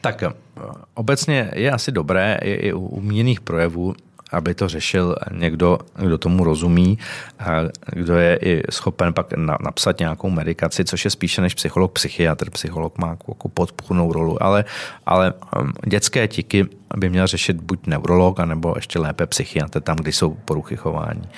Tak 0.00 0.24
obecně 0.94 1.50
je 1.54 1.70
asi 1.70 1.92
dobré 1.92 2.38
i, 2.42 2.50
i 2.52 2.72
u 2.72 2.86
uměných 2.86 3.40
projevů 3.40 3.94
aby 4.32 4.54
to 4.54 4.68
řešil 4.68 5.16
někdo, 5.32 5.78
kdo 5.94 6.18
tomu 6.18 6.44
rozumí, 6.44 6.98
kdo 7.92 8.16
je 8.16 8.36
i 8.36 8.62
schopen 8.70 9.12
pak 9.12 9.26
napsat 9.60 9.98
nějakou 9.98 10.30
medikaci, 10.30 10.84
což 10.84 11.04
je 11.04 11.10
spíše 11.10 11.40
než 11.40 11.54
psycholog, 11.54 11.92
psychiatr. 11.92 12.50
Psycholog 12.50 12.98
má 12.98 13.08
jako 13.08 13.48
podpůrnou 13.48 14.12
rolu, 14.12 14.42
ale, 14.42 14.64
ale 15.06 15.32
um, 15.60 15.72
dětské 15.86 16.28
tiky 16.28 16.66
by 16.96 17.10
měl 17.10 17.26
řešit 17.26 17.56
buď 17.56 17.86
neurolog, 17.86 18.40
anebo 18.40 18.72
ještě 18.76 18.98
lépe 18.98 19.26
psychiatr 19.26 19.80
tam, 19.80 19.96
kde 19.96 20.12
jsou 20.12 20.34
poruchy 20.34 20.76
chování. 20.76 21.28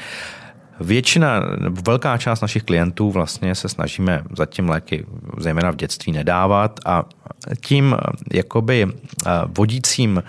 Většina, 0.80 1.42
velká 1.86 2.18
část 2.18 2.40
našich 2.40 2.62
klientů 2.62 3.10
vlastně 3.10 3.54
se 3.54 3.68
snažíme 3.68 4.22
zatím 4.36 4.68
léky 4.68 5.06
zejména 5.38 5.70
v 5.70 5.76
dětství 5.76 6.12
nedávat 6.12 6.80
a 6.86 7.04
tím 7.60 7.96
jakoby 8.32 8.86
vodícím 9.46 10.22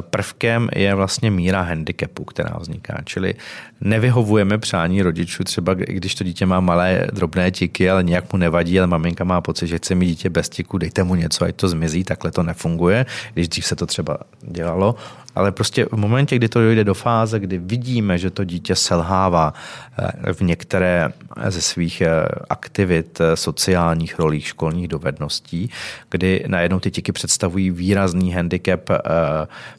prvkem 0.00 0.68
je 0.74 0.94
vlastně 0.94 1.30
míra 1.30 1.62
handicapu, 1.62 2.24
která 2.24 2.56
vzniká. 2.58 2.98
Čili 3.04 3.34
nevyhovujeme 3.80 4.58
přání 4.58 5.02
rodičů, 5.02 5.44
třeba 5.44 5.74
když 5.74 6.14
to 6.14 6.24
dítě 6.24 6.46
má 6.46 6.60
malé 6.60 7.06
drobné 7.12 7.50
tiky, 7.50 7.90
ale 7.90 8.02
nějak 8.02 8.32
mu 8.32 8.38
nevadí, 8.38 8.78
ale 8.78 8.86
maminka 8.86 9.24
má 9.24 9.40
pocit, 9.40 9.66
že 9.66 9.78
chce 9.78 9.94
mít 9.94 10.06
dítě 10.06 10.30
bez 10.30 10.48
tiku, 10.48 10.78
dejte 10.78 11.02
mu 11.02 11.14
něco, 11.14 11.44
ať 11.44 11.56
to 11.56 11.68
zmizí, 11.68 12.04
takhle 12.04 12.30
to 12.30 12.42
nefunguje, 12.42 13.06
když 13.34 13.48
dřív 13.48 13.66
se 13.66 13.76
to 13.76 13.86
třeba 13.86 14.18
dělalo 14.42 14.94
ale 15.38 15.52
prostě 15.52 15.84
v 15.84 15.96
momentě, 15.96 16.36
kdy 16.36 16.48
to 16.48 16.60
dojde 16.60 16.84
do 16.84 16.94
fáze, 16.94 17.40
kdy 17.40 17.58
vidíme, 17.58 18.18
že 18.18 18.30
to 18.30 18.44
dítě 18.44 18.74
selhává 18.74 19.54
eh, 19.98 20.32
v 20.32 20.40
některé 20.40 21.08
ze 21.48 21.60
svých 21.60 22.00
eh, 22.00 22.28
aktivit, 22.50 23.20
eh, 23.20 23.36
sociálních 23.36 24.18
rolích, 24.18 24.46
školních 24.46 24.88
dovedností, 24.88 25.70
kdy 26.10 26.44
najednou 26.46 26.80
ty 26.80 26.90
tiky 26.90 27.12
představují 27.12 27.70
výrazný 27.70 28.32
handicap, 28.32 28.90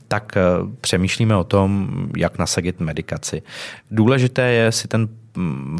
tak 0.09 0.37
přemýšlíme 0.81 1.35
o 1.35 1.43
tom, 1.43 1.89
jak 2.17 2.37
nasadit 2.37 2.79
medikaci. 2.79 3.41
Důležité 3.91 4.41
je 4.41 4.71
si 4.71 4.87
ten 4.87 5.09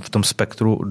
v 0.02 0.10
tom 0.10 0.24
spektru 0.24 0.82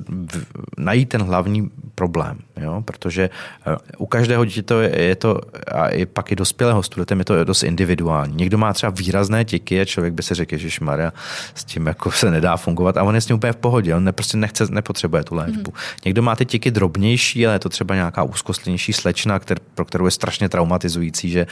najít 0.78 1.08
ten 1.08 1.22
hlavní 1.22 1.70
problém, 1.94 2.38
jo? 2.56 2.82
protože 2.84 3.30
eh, 3.66 3.76
u 3.98 4.06
každého 4.06 4.44
dítěte 4.44 4.74
je, 4.74 5.02
je 5.02 5.16
to, 5.16 5.40
a 5.72 5.88
i 5.88 6.06
pak 6.06 6.32
i 6.32 6.36
dospělého 6.36 6.82
studentem 6.82 7.18
je 7.18 7.24
to 7.24 7.44
dost 7.44 7.62
individuální. 7.62 8.36
Někdo 8.36 8.58
má 8.58 8.72
třeba 8.72 8.92
výrazné 8.96 9.44
tiky 9.44 9.80
a 9.80 9.84
člověk 9.84 10.14
by 10.14 10.22
si 10.22 10.34
řekl, 10.34 10.56
že 10.56 10.68
Maria, 10.80 11.12
s 11.54 11.64
tím 11.64 11.86
jako 11.86 12.10
se 12.10 12.30
nedá 12.30 12.56
fungovat 12.56 12.96
a 12.96 13.02
on 13.02 13.14
je 13.14 13.20
s 13.20 13.26
tím 13.26 13.36
úplně 13.36 13.52
v 13.52 13.56
pohodě, 13.56 13.94
on 13.94 14.04
ne, 14.04 14.12
prostě 14.12 14.36
nechce, 14.36 14.66
nepotřebuje 14.70 15.24
tu 15.24 15.34
léčbu. 15.34 15.70
Mm. 15.70 15.76
Někdo 16.04 16.22
má 16.22 16.36
ty 16.36 16.46
tiky 16.46 16.70
drobnější, 16.70 17.46
ale 17.46 17.54
je 17.54 17.58
to 17.58 17.68
třeba 17.68 17.94
nějaká 17.94 18.22
úzkostnější 18.22 18.92
slečna, 18.92 19.38
kter, 19.38 19.58
pro 19.74 19.84
kterou 19.84 20.04
je 20.04 20.10
strašně 20.10 20.48
traumatizující, 20.48 21.30
že 21.30 21.46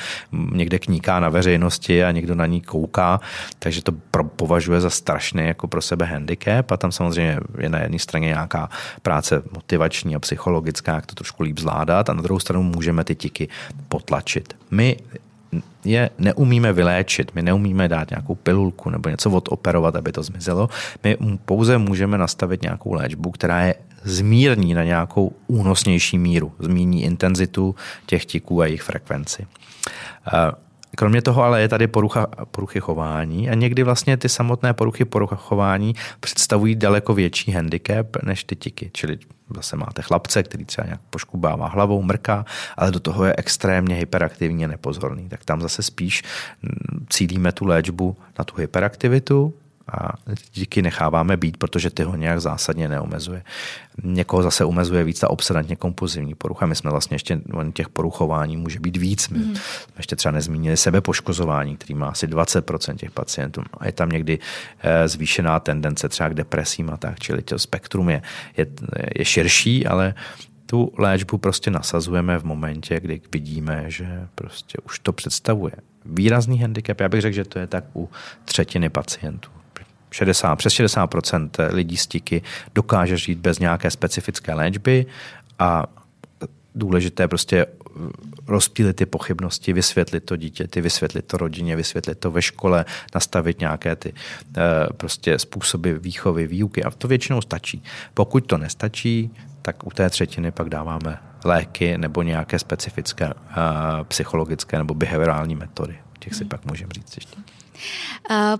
někde 0.52 0.78
kníká 0.78 1.20
na 1.20 1.28
veřejnosti 1.76 2.04
a 2.04 2.10
někdo 2.10 2.34
na 2.34 2.46
ní 2.46 2.60
kouká, 2.60 3.20
takže 3.58 3.82
to 3.82 3.92
pro, 4.10 4.24
považuje 4.24 4.80
za 4.80 4.90
strašný 4.90 5.46
jako 5.46 5.68
pro 5.68 5.82
sebe 5.82 6.04
handicap 6.04 6.72
a 6.72 6.76
tam 6.76 6.92
samozřejmě 6.92 7.38
je 7.58 7.68
na 7.68 7.78
jedné 7.78 7.98
straně 7.98 8.26
nějaká 8.28 8.68
práce 9.02 9.42
motivační 9.54 10.16
a 10.16 10.20
psychologická, 10.20 10.94
jak 10.94 11.06
to 11.06 11.14
trošku 11.14 11.42
líp 11.42 11.58
zvládat 11.58 12.10
a 12.10 12.14
na 12.14 12.22
druhou 12.22 12.40
stranu 12.40 12.62
můžeme 12.62 13.04
ty 13.04 13.14
tiky 13.14 13.48
potlačit. 13.88 14.56
My 14.70 14.96
je 15.84 16.10
neumíme 16.18 16.72
vyléčit, 16.72 17.34
my 17.34 17.42
neumíme 17.42 17.88
dát 17.88 18.10
nějakou 18.10 18.34
pilulku 18.34 18.90
nebo 18.90 19.08
něco 19.08 19.30
odoperovat, 19.30 19.96
aby 19.96 20.12
to 20.12 20.22
zmizelo. 20.22 20.68
My 21.04 21.16
pouze 21.44 21.78
můžeme 21.78 22.18
nastavit 22.18 22.62
nějakou 22.62 22.92
léčbu, 22.92 23.30
která 23.30 23.60
je 23.60 23.74
zmírní 24.04 24.74
na 24.74 24.84
nějakou 24.84 25.32
únosnější 25.46 26.18
míru, 26.18 26.52
zmíní 26.58 27.02
intenzitu 27.02 27.74
těch 28.06 28.26
tiků 28.26 28.60
a 28.60 28.66
jejich 28.66 28.82
frekvenci. 28.82 29.46
Kromě 30.96 31.22
toho 31.22 31.42
ale 31.42 31.60
je 31.60 31.68
tady 31.68 31.86
porucha, 31.86 32.26
poruchy 32.50 32.80
chování 32.80 33.50
a 33.50 33.54
někdy 33.54 33.82
vlastně 33.82 34.16
ty 34.16 34.28
samotné 34.28 34.74
poruchy 34.74 35.04
porucha 35.04 35.36
chování 35.36 35.94
představují 36.20 36.74
daleko 36.74 37.14
větší 37.14 37.52
handicap 37.52 38.16
než 38.22 38.44
ty 38.44 38.56
tiky. 38.56 38.90
Čili 38.92 39.18
zase 39.56 39.76
máte 39.76 40.02
chlapce, 40.02 40.42
který 40.42 40.64
třeba 40.64 40.84
nějak 40.84 41.00
poškubává 41.10 41.68
hlavou, 41.68 42.02
mrká, 42.02 42.44
ale 42.76 42.90
do 42.90 43.00
toho 43.00 43.24
je 43.24 43.34
extrémně 43.36 43.94
hyperaktivní 43.94 44.64
a 44.64 44.68
nepozorný. 44.68 45.28
Tak 45.28 45.44
tam 45.44 45.60
zase 45.60 45.82
spíš 45.82 46.22
mm, 46.62 47.06
cílíme 47.10 47.52
tu 47.52 47.66
léčbu 47.66 48.16
na 48.38 48.44
tu 48.44 48.56
hyperaktivitu, 48.56 49.54
a 49.92 50.12
díky 50.54 50.82
necháváme 50.82 51.36
být, 51.36 51.56
protože 51.56 51.90
ty 51.90 52.02
ho 52.02 52.16
nějak 52.16 52.40
zásadně 52.40 52.88
neomezuje. 52.88 53.42
Někoho 54.02 54.42
zase 54.42 54.64
omezuje 54.64 55.04
víc 55.04 55.20
ta 55.20 55.30
obsedantně 55.30 55.76
kompulzivní 55.76 56.34
porucha. 56.34 56.66
My 56.66 56.74
jsme 56.74 56.90
vlastně 56.90 57.14
ještě, 57.14 57.40
těch 57.72 57.88
poruchování 57.88 58.56
může 58.56 58.80
být 58.80 58.96
víc. 58.96 59.28
My 59.28 59.38
mm. 59.38 59.54
jsme 59.54 59.94
ještě 59.96 60.16
třeba 60.16 60.32
nezmínili 60.32 60.76
sebepoškozování, 60.76 61.76
který 61.76 61.94
má 61.94 62.08
asi 62.08 62.26
20% 62.26 62.96
těch 62.96 63.10
pacientů. 63.10 63.62
A 63.78 63.86
je 63.86 63.92
tam 63.92 64.08
někdy 64.08 64.38
eh, 64.80 65.08
zvýšená 65.08 65.60
tendence 65.60 66.08
třeba 66.08 66.28
k 66.28 66.34
depresím 66.34 66.90
a 66.90 66.96
tak, 66.96 67.20
čili 67.20 67.42
to 67.42 67.58
spektrum 67.58 68.10
je, 68.10 68.22
je, 68.56 68.66
je 69.18 69.24
širší, 69.24 69.86
ale 69.86 70.14
tu 70.66 70.92
léčbu 70.98 71.38
prostě 71.38 71.70
nasazujeme 71.70 72.38
v 72.38 72.44
momentě, 72.44 73.00
kdy 73.00 73.20
vidíme, 73.32 73.84
že 73.88 74.28
prostě 74.34 74.78
už 74.84 74.98
to 74.98 75.12
představuje 75.12 75.72
výrazný 76.04 76.58
handicap. 76.58 77.00
Já 77.00 77.08
bych 77.08 77.20
řekl, 77.20 77.34
že 77.34 77.44
to 77.44 77.58
je 77.58 77.66
tak 77.66 77.84
u 77.94 78.10
třetiny 78.44 78.88
pacientů. 78.90 79.50
60, 80.16 80.56
přes 80.56 80.72
60% 80.72 81.48
lidí 81.72 81.96
z 81.96 82.06
tiky 82.06 82.42
dokáže 82.74 83.16
žít 83.16 83.38
bez 83.38 83.58
nějaké 83.58 83.90
specifické 83.90 84.54
léčby 84.54 85.06
a 85.58 85.86
důležité 86.74 87.28
prostě 87.28 87.66
rozpílit 88.46 88.96
ty 88.96 89.06
pochybnosti, 89.06 89.72
vysvětlit 89.72 90.20
to 90.20 90.36
dítěti, 90.36 90.80
vysvětlit 90.80 91.24
to 91.26 91.36
rodině, 91.36 91.76
vysvětlit 91.76 92.18
to 92.18 92.30
ve 92.30 92.42
škole, 92.42 92.84
nastavit 93.14 93.60
nějaké 93.60 93.96
ty 93.96 94.12
eh, 94.12 94.62
prostě 94.96 95.38
způsoby 95.38 95.92
výchovy, 95.92 96.46
výuky 96.46 96.84
a 96.84 96.90
to 96.90 97.08
většinou 97.08 97.40
stačí. 97.40 97.82
Pokud 98.14 98.46
to 98.46 98.58
nestačí, 98.58 99.30
tak 99.62 99.86
u 99.86 99.90
té 99.90 100.10
třetiny 100.10 100.50
pak 100.50 100.68
dáváme 100.68 101.18
léky 101.44 101.98
nebo 101.98 102.22
nějaké 102.22 102.58
specifické 102.58 103.26
uh, 103.26 103.32
psychologické 104.02 104.78
nebo 104.78 104.94
behaviorální 104.94 105.56
metody. 105.56 105.98
Těch 106.26 106.34
si 106.34 106.44
pak 106.44 106.64
můžeme 106.64 106.88
říct 106.94 107.16
ještě. 107.16 107.36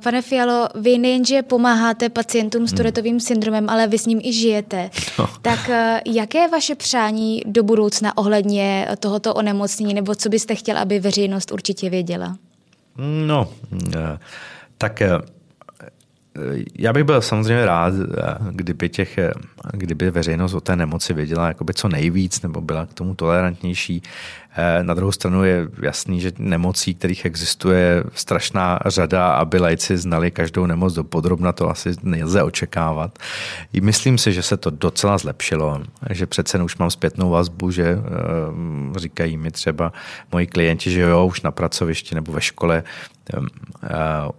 Pane 0.03 0.23
Fialo, 0.23 0.69
vy 0.75 0.99
nejenže 0.99 1.43
pomáháte 1.43 2.09
pacientům 2.09 2.67
s 2.67 2.71
hmm. 2.71 2.77
Turetovým 2.77 3.21
syndromem, 3.21 3.71
ale 3.71 3.87
vy 3.87 3.99
s 3.99 4.07
ním 4.07 4.21
i 4.23 4.33
žijete. 4.33 4.91
No. 5.19 5.29
Tak 5.43 5.69
eh, 5.69 6.01
jaké 6.07 6.39
je 6.39 6.49
vaše 6.49 6.75
přání 6.75 7.43
do 7.47 7.63
budoucna 7.63 8.17
ohledně 8.17 8.89
tohoto 8.99 9.35
onemocnění, 9.35 9.95
nebo 9.95 10.15
co 10.15 10.29
byste 10.29 10.55
chtěl, 10.55 10.79
aby 10.79 11.01
veřejnost 11.01 11.53
určitě 11.53 11.91
věděla? 11.91 12.37
No, 13.27 13.49
eh, 13.97 14.19
tak 14.79 15.03
eh, 15.03 15.09
já 16.79 16.93
bych 16.93 17.05
byl 17.05 17.23
samozřejmě 17.23 17.67
rád, 17.67 17.95
kdyby, 18.51 18.89
těch, 18.89 19.19
kdyby 19.73 20.11
veřejnost 20.11 20.55
o 20.55 20.61
té 20.61 20.77
nemoci 20.77 21.15
věděla 21.15 21.49
jakoby 21.49 21.75
co 21.75 21.89
nejvíc 21.89 22.43
nebo 22.43 22.61
byla 22.61 22.87
k 22.87 22.95
tomu 22.95 23.15
tolerantnější. 23.15 24.03
Na 24.83 24.95
druhou 24.95 25.13
stranu 25.13 25.45
je 25.45 25.69
jasný, 25.83 26.21
že 26.21 26.33
nemocí, 26.39 26.95
kterých 26.95 27.25
existuje 27.25 28.05
strašná 28.15 28.79
řada, 28.87 29.33
aby 29.33 29.59
lajci 29.59 29.99
znali 29.99 30.31
každou 30.31 30.67
nemoc 30.67 30.95
do 30.95 31.05
podrobna, 31.05 31.53
to 31.53 31.71
asi 31.71 31.95
nelze 32.03 32.43
očekávat. 32.43 33.19
I 33.73 33.81
myslím 33.81 34.19
si, 34.19 34.33
že 34.33 34.43
se 34.43 34.57
to 34.57 34.71
docela 34.71 35.19
zlepšilo, 35.19 35.83
že 36.11 36.27
přece 36.27 36.63
už 36.63 36.77
mám 36.77 36.91
zpětnou 36.91 37.31
vazbu, 37.31 37.71
že 37.71 37.85
eh, 37.85 38.99
říkají 38.99 39.37
mi 39.37 39.51
třeba 39.51 39.93
moji 40.33 40.47
klienti, 40.47 40.91
že 40.91 41.01
jo, 41.01 41.27
už 41.27 41.43
na 41.43 41.51
pracovišti 41.51 42.15
nebo 42.15 42.33
ve 42.33 42.41
škole 42.41 42.83
uh, 43.35 43.41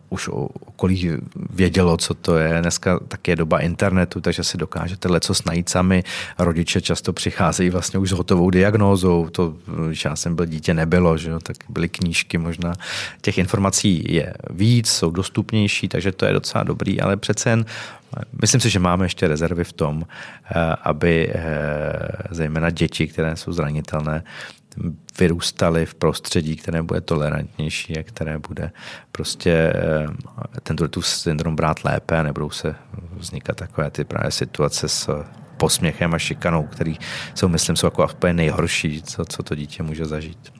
už 0.09 0.27
okolí 0.27 1.11
vědělo, 1.49 1.97
co 1.97 2.13
to 2.13 2.37
je. 2.37 2.61
Dneska 2.61 2.99
tak 3.07 3.27
je 3.27 3.35
doba 3.35 3.59
internetu, 3.59 4.21
takže 4.21 4.43
si 4.43 4.57
dokážete 4.57 5.07
leco 5.07 5.33
najít 5.45 5.69
sami. 5.69 6.03
Rodiče 6.39 6.81
často 6.81 7.13
přicházejí 7.13 7.69
vlastně 7.69 7.99
už 7.99 8.09
s 8.09 8.13
hotovou 8.13 8.49
diagnózou. 8.49 9.29
To, 9.29 9.53
když 9.87 10.05
já 10.05 10.15
jsem 10.15 10.35
byl 10.35 10.45
dítě, 10.45 10.73
nebylo, 10.73 11.17
že 11.17 11.29
jo, 11.29 11.39
tak 11.39 11.57
byly 11.69 11.89
knížky 11.89 12.37
možná. 12.37 12.73
Těch 13.21 13.37
informací 13.37 14.13
je 14.13 14.33
víc, 14.49 14.87
jsou 14.89 15.11
dostupnější, 15.11 15.87
takže 15.87 16.11
to 16.11 16.25
je 16.25 16.33
docela 16.33 16.63
dobrý, 16.63 17.01
ale 17.01 17.17
přece 17.17 17.49
jen 17.49 17.65
Myslím 18.41 18.61
si, 18.61 18.69
že 18.69 18.79
máme 18.79 19.05
ještě 19.05 19.27
rezervy 19.27 19.63
v 19.63 19.73
tom, 19.73 20.03
aby 20.83 21.33
zejména 22.31 22.69
děti, 22.69 23.07
které 23.07 23.35
jsou 23.35 23.51
zranitelné, 23.51 24.23
vyrůstali 25.19 25.85
v 25.85 25.95
prostředí, 25.95 26.55
které 26.55 26.81
bude 26.81 27.01
tolerantnější 27.01 27.97
a 27.97 28.03
které 28.03 28.39
bude 28.39 28.71
prostě 29.11 29.51
eh, 29.51 30.07
ten 30.63 30.75
tu 30.75 31.01
syndrom 31.01 31.55
brát 31.55 31.83
lépe 31.83 32.17
a 32.17 32.23
nebudou 32.23 32.49
se 32.49 32.75
vznikat 33.17 33.57
takové 33.57 33.91
ty 33.91 34.03
právě 34.03 34.31
situace 34.31 34.89
s 34.89 35.23
posměchem 35.57 36.13
a 36.13 36.19
šikanou, 36.19 36.63
který 36.63 36.97
jsou, 37.35 37.47
myslím, 37.47 37.75
jsou 37.75 37.87
jako 37.87 38.07
nejhorší, 38.31 39.01
co, 39.01 39.25
co 39.25 39.43
to 39.43 39.55
dítě 39.55 39.83
může 39.83 40.05
zažít. 40.05 40.53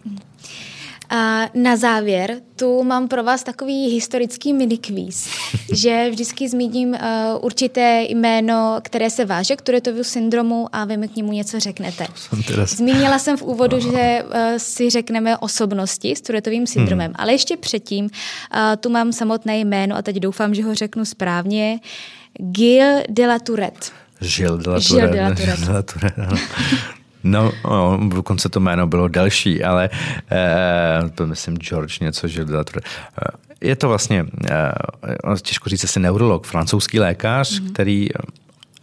A 1.10 1.50
na 1.54 1.76
závěr 1.76 2.36
tu 2.56 2.84
mám 2.84 3.08
pro 3.08 3.24
vás 3.24 3.44
takový 3.44 3.88
historický 3.88 4.54
minikvíz, 4.54 5.30
že 5.74 6.10
vždycky 6.10 6.50
zmíním 6.50 6.90
uh, 6.90 6.98
určité 7.42 8.06
jméno, 8.10 8.80
které 8.84 9.10
se 9.10 9.26
váže 9.26 9.56
k 9.56 9.62
Turetovu 9.62 10.04
syndromu 10.04 10.68
a 10.72 10.86
vy 10.86 10.98
mi 10.98 11.08
k 11.08 11.16
němu 11.16 11.32
něco 11.32 11.60
řeknete. 11.60 12.08
Teda... 12.48 12.66
Zmínila 12.66 13.20
jsem 13.20 13.38
v 13.38 13.42
úvodu, 13.42 13.78
Aha. 13.78 13.92
že 13.92 14.24
uh, 14.24 14.32
si 14.58 14.90
řekneme 14.90 15.38
osobnosti 15.38 16.16
s 16.16 16.22
Turetovým 16.22 16.68
syndromem, 16.68 17.08
hmm. 17.08 17.16
ale 17.18 17.32
ještě 17.32 17.58
předtím 17.58 18.06
uh, 18.06 18.10
tu 18.80 18.90
mám 18.90 19.14
samotné 19.14 19.60
jméno 19.60 19.96
a 19.96 20.02
teď 20.02 20.16
doufám, 20.16 20.56
že 20.56 20.64
ho 20.64 20.76
řeknu 20.76 21.06
správně. 21.06 21.80
Gil 22.40 23.04
de 23.10 23.28
la 23.28 23.40
Tourette. 23.40 23.88
Gilles 24.20 24.64
de 24.64 24.72
la 24.72 24.80
Tourette. 24.80 25.34
Gilles 25.34 25.60
de 25.60 25.72
la 25.72 25.82
Tourette. 25.82 26.38
No, 27.24 27.52
no, 27.66 28.00
dokonce 28.16 28.50
to 28.50 28.60
jméno 28.60 28.88
bylo 28.88 29.08
delší, 29.08 29.64
ale 29.64 29.90
eh, 30.32 31.10
to 31.16 31.28
myslím 31.28 31.58
George 31.58 32.00
něco, 32.00 32.28
že 32.28 32.46
eh, 32.52 33.48
je 33.62 33.76
to 33.76 33.90
vlastně, 33.90 34.26
eh, 34.52 34.72
těžko 35.42 35.70
říct, 35.70 35.84
asi 35.84 36.00
neurolog, 36.00 36.46
francouzský 36.48 37.00
lékař, 37.00 37.60
mm-hmm. 37.62 37.72
který 37.72 38.10
eh, 38.16 38.22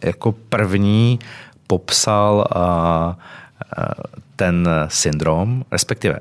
jako 0.01 0.31
první 0.31 1.19
popsal 1.67 2.47
eh, 2.55 3.83
ten 4.35 4.69
syndrom, 4.87 5.65
respektive 5.71 6.19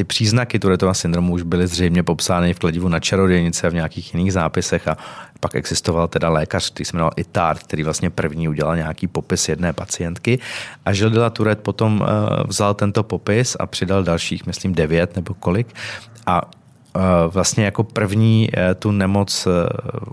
ty 0.00 0.04
příznaky 0.04 0.58
Turetova 0.58 0.94
syndromu 0.94 1.32
už 1.32 1.42
byly 1.42 1.66
zřejmě 1.66 2.02
popsány 2.02 2.54
v 2.54 2.58
kladivu 2.58 2.88
na 2.88 3.00
čarodějnice 3.00 3.66
a 3.66 3.70
v 3.70 3.74
nějakých 3.74 4.14
jiných 4.14 4.32
zápisech 4.32 4.88
a 4.88 4.96
pak 5.40 5.54
existoval 5.54 6.08
teda 6.08 6.28
lékař, 6.28 6.70
který 6.70 6.84
se 6.84 6.96
jmenoval 6.96 7.12
Itard, 7.16 7.62
který 7.62 7.82
vlastně 7.82 8.10
první 8.10 8.48
udělal 8.48 8.76
nějaký 8.76 9.06
popis 9.06 9.48
jedné 9.48 9.72
pacientky. 9.72 10.38
A 10.84 10.92
Gilles 10.92 11.14
de 11.14 11.20
la 11.20 11.30
Tourette 11.30 11.62
potom 11.62 12.00
eh, 12.00 12.08
vzal 12.48 12.74
tento 12.74 13.02
popis 13.02 13.56
a 13.60 13.66
přidal 13.66 14.02
dalších, 14.02 14.46
myslím, 14.46 14.74
devět 14.74 15.16
nebo 15.16 15.34
kolik. 15.34 15.68
A 16.26 16.40
vlastně 17.28 17.64
jako 17.64 17.84
první 17.84 18.48
eh, 18.54 18.74
tu 18.74 18.90
nemoc 18.90 19.46
eh, 19.46 19.50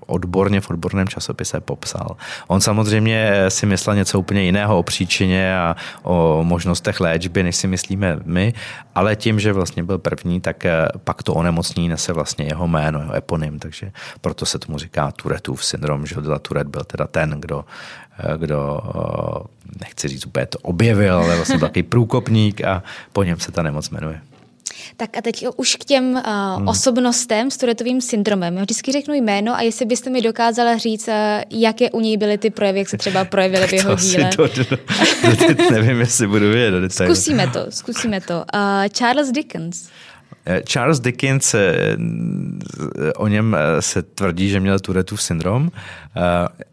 odborně 0.05 0.61
v 0.61 0.69
odborném 0.69 1.07
časopise 1.07 1.61
popsal. 1.61 2.17
On 2.47 2.61
samozřejmě 2.61 3.31
si 3.47 3.65
myslel 3.65 3.95
něco 3.95 4.19
úplně 4.19 4.43
jiného 4.43 4.77
o 4.77 4.83
příčině 4.83 5.57
a 5.57 5.75
o 6.03 6.43
možnostech 6.43 6.99
léčby, 6.99 7.43
než 7.43 7.55
si 7.55 7.67
myslíme 7.67 8.19
my, 8.25 8.53
ale 8.95 9.15
tím, 9.15 9.39
že 9.39 9.53
vlastně 9.53 9.83
byl 9.83 9.97
první, 9.97 10.41
tak 10.41 10.65
pak 11.03 11.23
to 11.23 11.33
onemocnění 11.33 11.89
nese 11.89 12.13
vlastně 12.13 12.45
jeho 12.45 12.67
jméno, 12.67 12.99
jeho 12.99 13.15
eponym, 13.15 13.59
takže 13.59 13.91
proto 14.21 14.45
se 14.45 14.59
tomu 14.59 14.77
říká 14.77 15.11
Turetův 15.11 15.65
syndrom, 15.65 16.05
že 16.05 16.15
Turet 16.41 16.67
byl 16.67 16.83
teda 16.83 17.07
ten, 17.07 17.29
kdo 17.29 17.65
kdo, 18.37 18.79
nechci 19.81 20.07
říct 20.07 20.25
úplně 20.25 20.45
to 20.45 20.59
objevil, 20.59 21.17
ale 21.17 21.35
vlastně 21.35 21.59
takový 21.59 21.83
průkopník 21.83 22.63
a 22.63 22.83
po 23.13 23.23
něm 23.23 23.39
se 23.39 23.51
ta 23.51 23.61
nemoc 23.61 23.89
jmenuje. 23.89 24.21
Tak 24.97 25.17
a 25.17 25.21
teď 25.21 25.45
už 25.55 25.75
k 25.75 25.85
těm 25.85 26.13
uh, 26.13 26.21
hmm. 26.57 26.67
osobnostem 26.67 27.51
s 27.51 27.57
Turetovým 27.57 28.01
syndromem. 28.01 28.57
Já 28.57 28.61
vždycky 28.61 28.91
řeknu 28.91 29.13
jméno 29.13 29.55
a 29.55 29.61
jestli 29.61 29.85
byste 29.85 30.09
mi 30.09 30.21
dokázala 30.21 30.77
říct, 30.77 31.07
uh, 31.07 31.13
jaké 31.49 31.91
u 31.91 31.99
něj 31.99 32.17
byly 32.17 32.37
ty 32.37 32.49
projevy, 32.49 32.79
jak 32.79 32.89
se 32.89 32.97
třeba 32.97 33.25
projevily 33.25 33.67
v 33.67 33.73
jeho 33.79 33.95
díle. 33.95 34.29
To, 34.35 34.47
to, 34.47 34.63
to, 34.63 34.75
to, 35.55 35.71
nevím, 35.71 35.99
jestli 35.99 36.27
budu 36.27 36.49
vědět. 36.49 36.93
Zkusíme 36.93 37.47
to, 37.47 37.65
zkusíme 37.69 38.21
to. 38.21 38.33
Uh, 38.33 38.87
Charles 38.93 39.31
Dickens. 39.31 39.87
Eh, 40.49 40.61
Charles 40.63 40.99
Dickens, 40.99 41.53
eh, 41.53 41.97
o 43.15 43.27
něm 43.27 43.55
eh, 43.55 43.81
se 43.81 44.01
tvrdí, 44.01 44.49
že 44.49 44.59
měl 44.59 44.79
Touretteův 44.79 45.21
syndrom, 45.21 45.71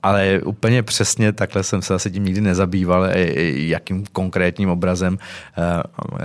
ale 0.03 0.41
úplně 0.45 0.83
přesně 0.83 1.33
takhle 1.33 1.62
jsem 1.62 1.83
se 1.83 1.95
asi 1.95 2.11
tím 2.11 2.25
nikdy 2.25 2.41
nezabýval, 2.41 3.07
jakým 3.55 4.05
konkrétním 4.12 4.68
obrazem 4.70 5.18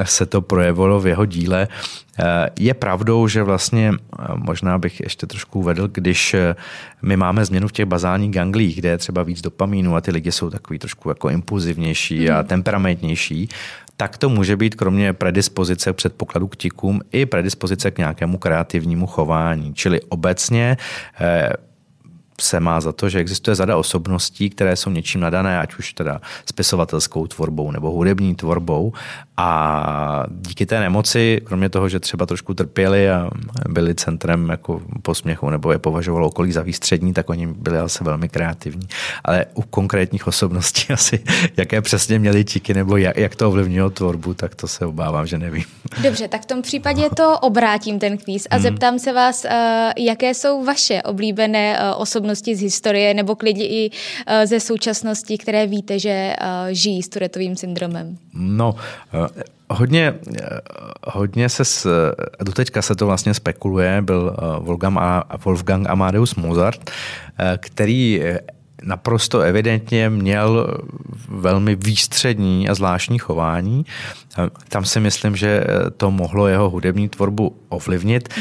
se 0.04 0.26
to 0.26 0.42
projevilo 0.42 1.00
v 1.00 1.08
jeho 1.08 1.26
díle. 1.26 1.68
Je 2.60 2.74
pravdou, 2.74 3.28
že 3.28 3.44
vlastně, 3.44 3.94
možná 4.36 4.78
bych 4.78 5.00
ještě 5.00 5.28
trošku 5.28 5.60
uvedl, 5.60 5.88
když 5.88 6.36
my 7.02 7.18
máme 7.18 7.46
změnu 7.46 7.68
v 7.68 7.72
těch 7.72 7.86
bazálních 7.86 8.32
ganglích, 8.32 8.76
kde 8.76 8.90
je 8.90 8.98
třeba 8.98 9.24
víc 9.24 9.42
dopamínu 9.42 9.96
a 9.96 10.02
ty 10.02 10.12
lidi 10.12 10.32
jsou 10.32 10.50
takový 10.50 10.80
trošku 10.80 11.10
jako 11.10 11.30
impulzivnější 11.30 12.30
mm. 12.30 12.36
a 12.36 12.44
temperamentnější, 12.44 13.50
tak 14.00 14.18
to 14.18 14.30
může 14.30 14.58
být 14.58 14.76
kromě 14.76 15.14
predispozice 15.14 15.94
předpokladu 15.94 16.48
k 16.48 16.56
tikům 16.56 17.02
i 17.12 17.26
predispozice 17.26 17.92
k 17.92 17.98
nějakému 17.98 18.38
kreativnímu 18.38 19.08
chování. 19.08 19.74
Čili 19.74 20.02
obecně 20.02 20.78
eh, 21.22 21.50
se 22.40 22.60
má 22.60 22.82
za 22.82 22.92
to, 22.92 23.10
že 23.10 23.20
existuje 23.20 23.56
zada 23.56 23.78
osobností, 23.78 24.50
které 24.50 24.76
jsou 24.76 24.90
něčím 24.90 25.22
nadané, 25.22 25.60
ať 25.60 25.76
už 25.76 25.94
teda 25.94 26.22
spisovatelskou 26.46 27.28
tvorbou 27.28 27.72
nebo 27.72 27.92
hudební 27.92 28.36
tvorbou 28.36 28.94
a 29.38 30.26
díky 30.30 30.66
té 30.66 30.80
nemoci, 30.80 31.42
kromě 31.44 31.70
toho, 31.70 31.90
že 31.90 32.00
třeba 32.00 32.26
trošku 32.26 32.54
trpěli 32.54 33.12
a 33.12 33.30
byli 33.70 33.96
centrem 33.96 34.50
jako 34.50 34.82
posměchu 35.02 35.50
nebo 35.50 35.72
je 35.72 35.80
považovalo 35.80 36.28
okolí 36.28 36.52
za 36.52 36.62
výstřední, 36.62 37.14
tak 37.14 37.30
oni 37.30 37.48
byli 37.48 37.80
asi 37.80 38.04
velmi 38.04 38.30
kreativní. 38.30 38.88
Ale 39.24 39.46
u 39.54 39.62
konkrétních 39.62 40.28
osobností 40.28 40.86
asi, 40.94 41.24
jaké 41.58 41.82
přesně 41.82 42.20
měli 42.20 42.44
tíky 42.44 42.74
nebo 42.74 42.98
jak, 42.98 43.18
jak 43.18 43.36
to 43.36 43.48
ovlivnilo 43.48 43.90
tvorbu, 43.90 44.34
tak 44.34 44.56
to 44.56 44.68
se 44.68 44.86
obávám, 44.86 45.28
že 45.28 45.38
nevím. 45.38 45.64
Dobře, 46.04 46.28
tak 46.28 46.42
v 46.44 46.46
tom 46.46 46.62
případě 46.62 47.10
to 47.16 47.40
obrátím 47.40 48.00
ten 48.00 48.18
kvíz 48.18 48.48
a 48.50 48.56
hmm. 48.56 48.64
zeptám 48.64 49.00
se 49.00 49.14
vás, 49.14 49.46
eh, 49.46 49.92
jaké 49.98 50.34
jsou 50.34 50.64
vaše 50.64 51.02
oblíbené 51.02 51.80
eh, 51.80 51.94
osobnosti 52.30 52.56
z 52.56 52.62
historie 52.62 53.14
nebo 53.14 53.36
klidně 53.36 53.68
i 53.68 53.92
eh, 54.28 54.48
ze 54.48 54.60
současnosti, 54.60 55.38
které 55.38 55.68
víte, 55.68 56.00
že 56.00 56.36
žijí 56.70 57.04
s 57.04 57.10
Turetovým 57.10 57.56
syndromem? 57.56 58.18
No, 58.34 58.76
Hodně, 59.72 60.14
hodně 61.08 61.50
se, 61.50 61.66
s, 61.66 61.88
doteďka 62.44 62.82
se 62.82 62.96
to 62.96 63.06
vlastně 63.06 63.34
spekuluje, 63.34 64.02
byl 64.02 64.36
eh, 64.38 64.60
Wolfgang, 64.60 64.98
Wolfgang 65.46 65.90
Amadeus 65.90 66.36
Mozart, 66.36 66.90
eh, 67.40 67.58
který 67.62 68.22
naprosto 68.84 69.40
evidentně 69.40 70.10
měl 70.10 70.78
velmi 71.30 71.76
výstřední 71.76 72.70
a 72.70 72.74
zvláštní 72.74 73.20
chování. 73.20 73.86
Tam 74.70 74.86
si 74.86 75.00
myslím, 75.00 75.36
že 75.36 75.64
to 75.98 76.12
mohlo 76.12 76.48
jeho 76.48 76.70
hudební 76.70 77.10
tvorbu 77.10 77.56
ovlivnit. 77.70 78.34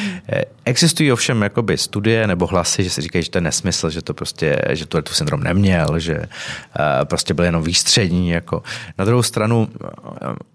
Existují 0.64 1.12
ovšem 1.12 1.43
jakoby 1.43 1.78
studie 1.78 2.26
nebo 2.26 2.47
hlasy, 2.47 2.84
že 2.84 2.91
se 2.91 3.01
říkají, 3.01 3.24
že 3.24 3.30
to 3.30 3.39
je 3.39 3.43
nesmysl, 3.43 3.91
že 3.91 4.03
to 4.03 4.14
prostě, 4.14 4.62
že 4.70 4.86
to 4.86 5.03
tu 5.03 5.12
syndrom 5.12 5.43
neměl, 5.43 5.99
že 5.99 6.14
eh, 6.16 7.05
prostě 7.05 7.34
byl 7.34 7.45
jenom 7.45 7.62
výstřední. 7.62 8.30
Jako. 8.30 8.62
Na 8.99 9.05
druhou 9.05 9.22
stranu 9.22 9.68
eh, 9.68 9.86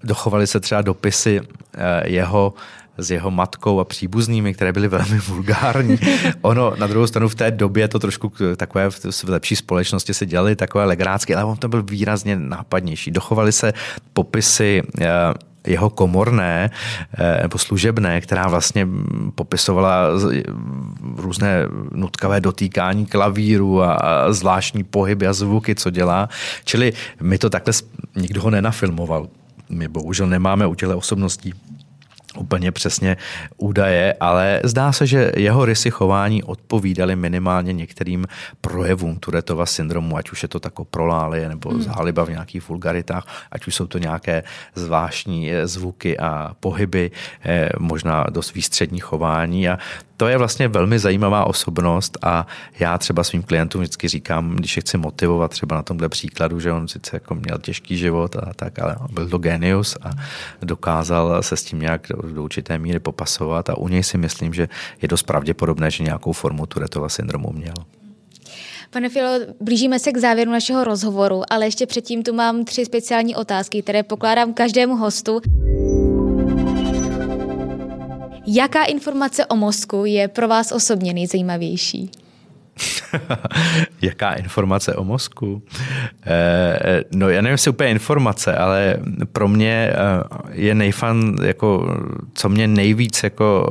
dochovaly 0.04 0.48
se 0.48 0.60
třeba 0.60 0.82
dopisy 0.82 1.42
eh, 1.42 2.10
jeho 2.10 2.54
s 2.98 3.12
jeho 3.12 3.32
matkou 3.32 3.80
a 3.80 3.86
příbuznými, 3.86 4.54
které 4.54 4.74
byly 4.74 4.88
velmi 4.88 5.20
vulgární. 5.20 5.98
Ono 6.42 6.74
na 6.78 6.88
druhou 6.88 7.08
stranu 7.08 7.30
v 7.30 7.36
té 7.36 7.52
době 7.52 7.88
to 7.88 8.00
trošku 8.00 8.32
takové 8.58 8.90
v 8.90 9.24
lepší 9.28 9.56
společnosti 9.56 10.14
se 10.14 10.26
dělali 10.26 10.56
takové 10.56 10.86
legrácky, 10.86 11.36
ale 11.36 11.44
on 11.44 11.58
to 11.58 11.68
byl 11.68 11.84
výrazně 11.84 12.36
nápadnější. 12.36 13.12
Dochovaly 13.12 13.52
se 13.52 13.74
popisy 14.14 14.82
eh, 15.02 15.08
jeho 15.68 15.90
komorné 15.90 16.70
eh, 17.14 17.40
nebo 17.42 17.58
služebné, 17.58 18.22
která 18.22 18.48
vlastně 18.48 18.88
popisovala 19.36 20.08
různé 21.16 21.66
nutkavé 21.92 22.42
dotýkání 22.42 23.06
klavíru 23.06 23.84
a 23.84 24.00
zvláštní 24.34 24.84
pohyby 24.84 25.28
a 25.28 25.34
zvuky, 25.34 25.76
co 25.76 25.90
dělá. 25.90 26.30
Čili 26.66 26.94
my 27.22 27.38
to 27.38 27.50
takhle 27.50 27.74
nikdo 28.16 28.42
ho 28.42 28.50
nenafilmoval. 28.50 29.28
My 29.70 29.88
bohužel 29.88 30.28
nemáme 30.28 30.68
u 30.68 30.76
těle 30.76 30.96
osobností 30.96 31.54
úplně 32.38 32.72
přesně 32.72 33.18
údaje, 33.58 34.14
ale 34.20 34.62
zdá 34.64 34.92
se, 34.92 35.08
že 35.08 35.32
jeho 35.36 35.66
rysy 35.66 35.92
chování 35.92 36.44
odpovídaly 36.44 37.16
minimálně 37.16 37.74
některým 37.74 38.26
projevům 38.62 39.20
Turetova 39.20 39.66
syndromu, 39.66 40.18
ať 40.18 40.32
už 40.32 40.44
je 40.44 40.50
to 40.50 40.60
tako 40.60 40.86
prolálie 40.86 41.50
nebo 41.50 41.70
hmm. 41.70 41.82
záliba 41.82 42.26
v 42.26 42.30
nějakých 42.30 42.70
vulgaritách, 42.70 43.28
ať 43.52 43.68
už 43.68 43.76
jsou 43.76 43.88
to 43.88 43.98
nějaké 43.98 44.44
zvláštní 44.76 45.52
eh, 45.52 45.68
zvuky 45.68 46.18
a 46.18 46.56
pohyby, 46.60 47.12
eh, 47.46 47.70
možná 47.80 48.26
dost 48.30 48.54
výstřední 48.54 49.00
chování 49.00 49.70
a 49.70 49.78
to 50.24 50.28
je 50.28 50.38
vlastně 50.38 50.68
velmi 50.68 51.00
zajímavá 51.00 51.46
osobnost 51.46 52.18
a 52.22 52.48
já 52.80 52.98
třeba 52.98 53.24
svým 53.24 53.44
klientům 53.44 53.82
vždycky 53.82 54.08
říkám, 54.08 54.56
když 54.56 54.76
je 54.78 54.82
chci 54.82 54.98
motivovat 54.98 55.52
třeba 55.52 55.76
na 55.76 55.84
tomhle 55.84 56.10
příkladu, 56.10 56.60
že 56.60 56.72
on 56.72 56.88
sice 56.88 57.16
jako 57.16 57.36
měl 57.36 57.58
těžký 57.58 57.98
život 57.98 58.36
a 58.36 58.54
tak, 58.56 58.80
ale 58.80 58.96
byl 59.12 59.30
to 59.30 59.38
genius 59.38 59.98
a 60.02 60.10
dokázal 60.62 61.44
se 61.44 61.58
s 61.58 61.64
tím 61.64 61.80
nějak 61.80 62.08
do 62.34 62.44
určité 62.44 62.78
míry 62.78 63.00
popasovat 63.00 63.70
a 63.70 63.78
u 63.78 63.88
něj 63.88 64.04
si 64.04 64.18
myslím, 64.18 64.54
že 64.54 64.70
je 65.02 65.08
dost 65.08 65.24
pravděpodobné, 65.24 65.92
že 65.92 66.04
nějakou 66.04 66.32
formu 66.32 66.66
Turetova 66.66 67.10
syndromu 67.10 67.52
měl. 67.52 67.76
Pane 68.90 69.10
Filo, 69.10 69.30
blížíme 69.62 70.00
se 70.00 70.12
k 70.12 70.18
závěru 70.18 70.52
našeho 70.52 70.84
rozhovoru, 70.84 71.42
ale 71.50 71.66
ještě 71.66 71.86
předtím 71.86 72.24
tu 72.24 72.34
mám 72.34 72.66
tři 72.66 72.86
speciální 72.86 73.36
otázky, 73.36 73.82
které 73.82 74.04
pokládám 74.04 74.54
každému 74.54 74.96
hostu. 74.96 75.42
Jaká 78.56 78.84
informace 78.84 79.46
o 79.46 79.56
mozku 79.56 80.06
je 80.06 80.28
pro 80.28 80.48
vás 80.48 80.72
osobně 80.72 81.14
nejzajímavější? 81.14 82.12
Jaká 84.02 84.34
informace 84.34 84.96
o 84.96 85.04
mozku? 85.04 85.62
Eh, 86.26 87.04
no 87.12 87.30
já 87.30 87.42
nevím, 87.42 87.52
jestli 87.52 87.72
úplně 87.72 87.90
informace, 87.90 88.56
ale 88.56 88.98
pro 89.32 89.48
mě 89.48 89.94
eh, 89.94 89.96
je 90.52 90.76
nejfan, 90.76 91.36
jako, 91.44 91.98
co 92.34 92.50
mě 92.50 92.68
nejvíc 92.68 93.24
jako 93.24 93.66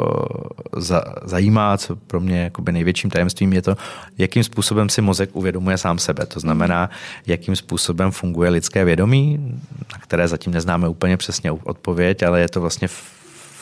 za, 0.77 1.03
zajímá, 1.25 1.79
co 1.79 1.97
pro 1.97 2.21
mě 2.21 2.43
jakoby 2.43 2.73
největším 2.73 3.11
tajemstvím 3.11 3.53
je 3.53 3.63
to, 3.63 3.77
jakým 4.19 4.45
způsobem 4.45 4.89
si 4.89 5.01
mozek 5.01 5.31
uvědomuje 5.33 5.79
sám 5.79 5.99
sebe. 5.99 6.27
To 6.27 6.41
znamená, 6.41 6.91
jakým 7.27 7.57
způsobem 7.57 8.11
funguje 8.11 8.51
lidské 8.51 8.85
vědomí, 8.85 9.59
na 9.93 9.99
které 9.99 10.29
zatím 10.29 10.53
neznáme 10.53 10.89
úplně 10.89 11.17
přesně 11.17 11.53
odpověď, 11.53 12.23
ale 12.23 12.41
je 12.41 12.49
to 12.49 12.61
vlastně 12.61 12.89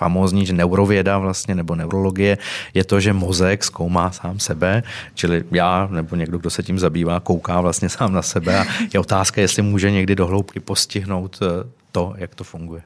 famózní, 0.01 0.47
že 0.47 0.53
neurověda 0.53 1.19
vlastně, 1.19 1.55
nebo 1.55 1.77
neurologie, 1.77 2.39
je 2.75 2.85
to, 2.85 3.01
že 3.01 3.13
mozek 3.13 3.65
zkoumá 3.65 4.11
sám 4.11 4.41
sebe, 4.41 4.83
čili 5.15 5.45
já 5.53 5.89
nebo 5.93 6.17
někdo, 6.17 6.39
kdo 6.39 6.51
se 6.51 6.63
tím 6.63 6.79
zabývá, 6.79 7.21
kouká 7.21 7.61
vlastně 7.61 7.89
sám 7.89 8.13
na 8.13 8.23
sebe 8.23 8.59
a 8.59 8.65
je 8.95 9.01
otázka, 9.01 9.41
jestli 9.41 9.63
může 9.63 9.91
někdy 9.91 10.17
do 10.17 10.27
hloubky 10.27 10.61
postihnout 10.61 11.39
eh, 11.43 11.69
to, 11.93 12.15
jak 12.17 12.35
to 12.35 12.45
funguje. 12.45 12.83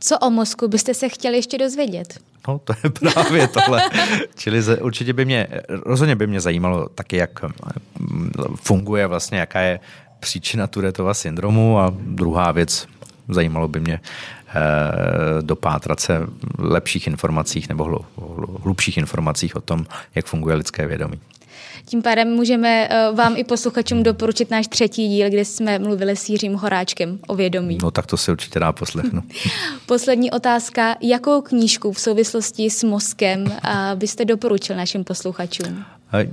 Co 0.00 0.18
o 0.18 0.30
mozku 0.30 0.68
byste 0.68 0.94
se 0.94 1.08
chtěli 1.08 1.36
ještě 1.36 1.58
dozvědět? 1.58 2.18
No, 2.48 2.58
to 2.58 2.72
je 2.84 2.90
právě 2.90 3.48
tohle. 3.48 3.82
Čili 4.34 4.58
určitě 4.80 5.12
by 5.12 5.24
mě, 5.24 5.46
rozhodně 5.68 6.16
by 6.16 6.26
mě 6.26 6.40
zajímalo 6.40 6.88
taky, 6.88 7.16
jak 7.16 7.42
mm, 7.98 8.32
funguje 8.62 9.06
vlastně, 9.06 9.38
jaká 9.38 9.60
je 9.60 9.80
příčina 10.20 10.66
Turetova 10.66 11.14
syndromu 11.14 11.78
a 11.78 11.94
druhá 11.94 12.52
věc, 12.52 12.88
zajímalo 13.28 13.68
by 13.68 13.80
mě 13.80 14.00
Eh, 14.00 14.39
dopátrat 15.40 16.00
se 16.00 16.20
lepších 16.58 17.06
informacích 17.06 17.68
nebo 17.68 18.04
hlubších 18.62 18.98
informacích 18.98 19.56
o 19.56 19.60
tom, 19.60 19.86
jak 20.14 20.26
funguje 20.26 20.56
lidské 20.56 20.86
vědomí. 20.86 21.20
Tím 21.84 22.02
pádem 22.02 22.28
můžeme 22.28 22.88
eh, 22.90 23.12
vám 23.14 23.36
i 23.36 23.44
posluchačům 23.44 24.02
doporučit 24.02 24.50
náš 24.50 24.66
třetí 24.66 25.08
díl, 25.08 25.28
kde 25.28 25.44
jsme 25.44 25.78
mluvili 25.78 26.16
s 26.16 26.28
Jiřím 26.28 26.54
Horáčkem 26.54 27.18
o 27.26 27.34
vědomí. 27.34 27.78
No 27.82 27.90
tak 27.90 28.06
to 28.06 28.16
si 28.16 28.30
určitě 28.30 28.60
dá 28.60 28.72
poslechnu. 28.72 29.22
Poslední 29.86 30.30
otázka. 30.30 30.96
Jakou 31.00 31.40
knížku 31.40 31.92
v 31.92 32.00
souvislosti 32.00 32.70
s 32.70 32.82
mozkem 32.82 33.44
byste 33.94 34.24
doporučil 34.24 34.76
našim 34.76 35.04
posluchačům? 35.04 35.84
Eh, 36.12 36.28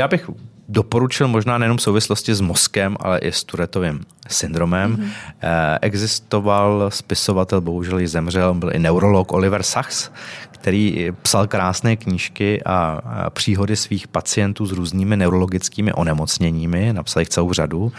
já 0.00 0.08
bych 0.08 0.30
doporučil 0.68 1.28
možná 1.28 1.58
nejenom 1.58 1.76
v 1.76 1.82
souvislosti 1.82 2.34
s 2.34 2.40
mozkem, 2.40 2.96
ale 3.00 3.18
i 3.18 3.32
s 3.32 3.44
Turetovým 3.44 4.00
syndromem. 4.28 4.96
Mm-hmm. 4.96 5.78
Existoval 5.80 6.86
spisovatel, 6.88 7.60
bohužel 7.60 7.98
ji 7.98 8.08
zemřel, 8.08 8.54
byl 8.54 8.70
i 8.74 8.78
neurolog 8.78 9.32
Oliver 9.32 9.62
Sachs, 9.62 10.10
který 10.50 11.08
psal 11.22 11.46
krásné 11.46 11.96
knížky 11.96 12.62
a 12.64 13.00
příhody 13.30 13.76
svých 13.76 14.08
pacientů 14.08 14.66
s 14.66 14.72
různými 14.72 15.16
neurologickými 15.16 15.92
onemocněními, 15.92 16.92
napsal 16.92 17.20
jich 17.20 17.28
celou 17.28 17.52
řadu. 17.52 17.92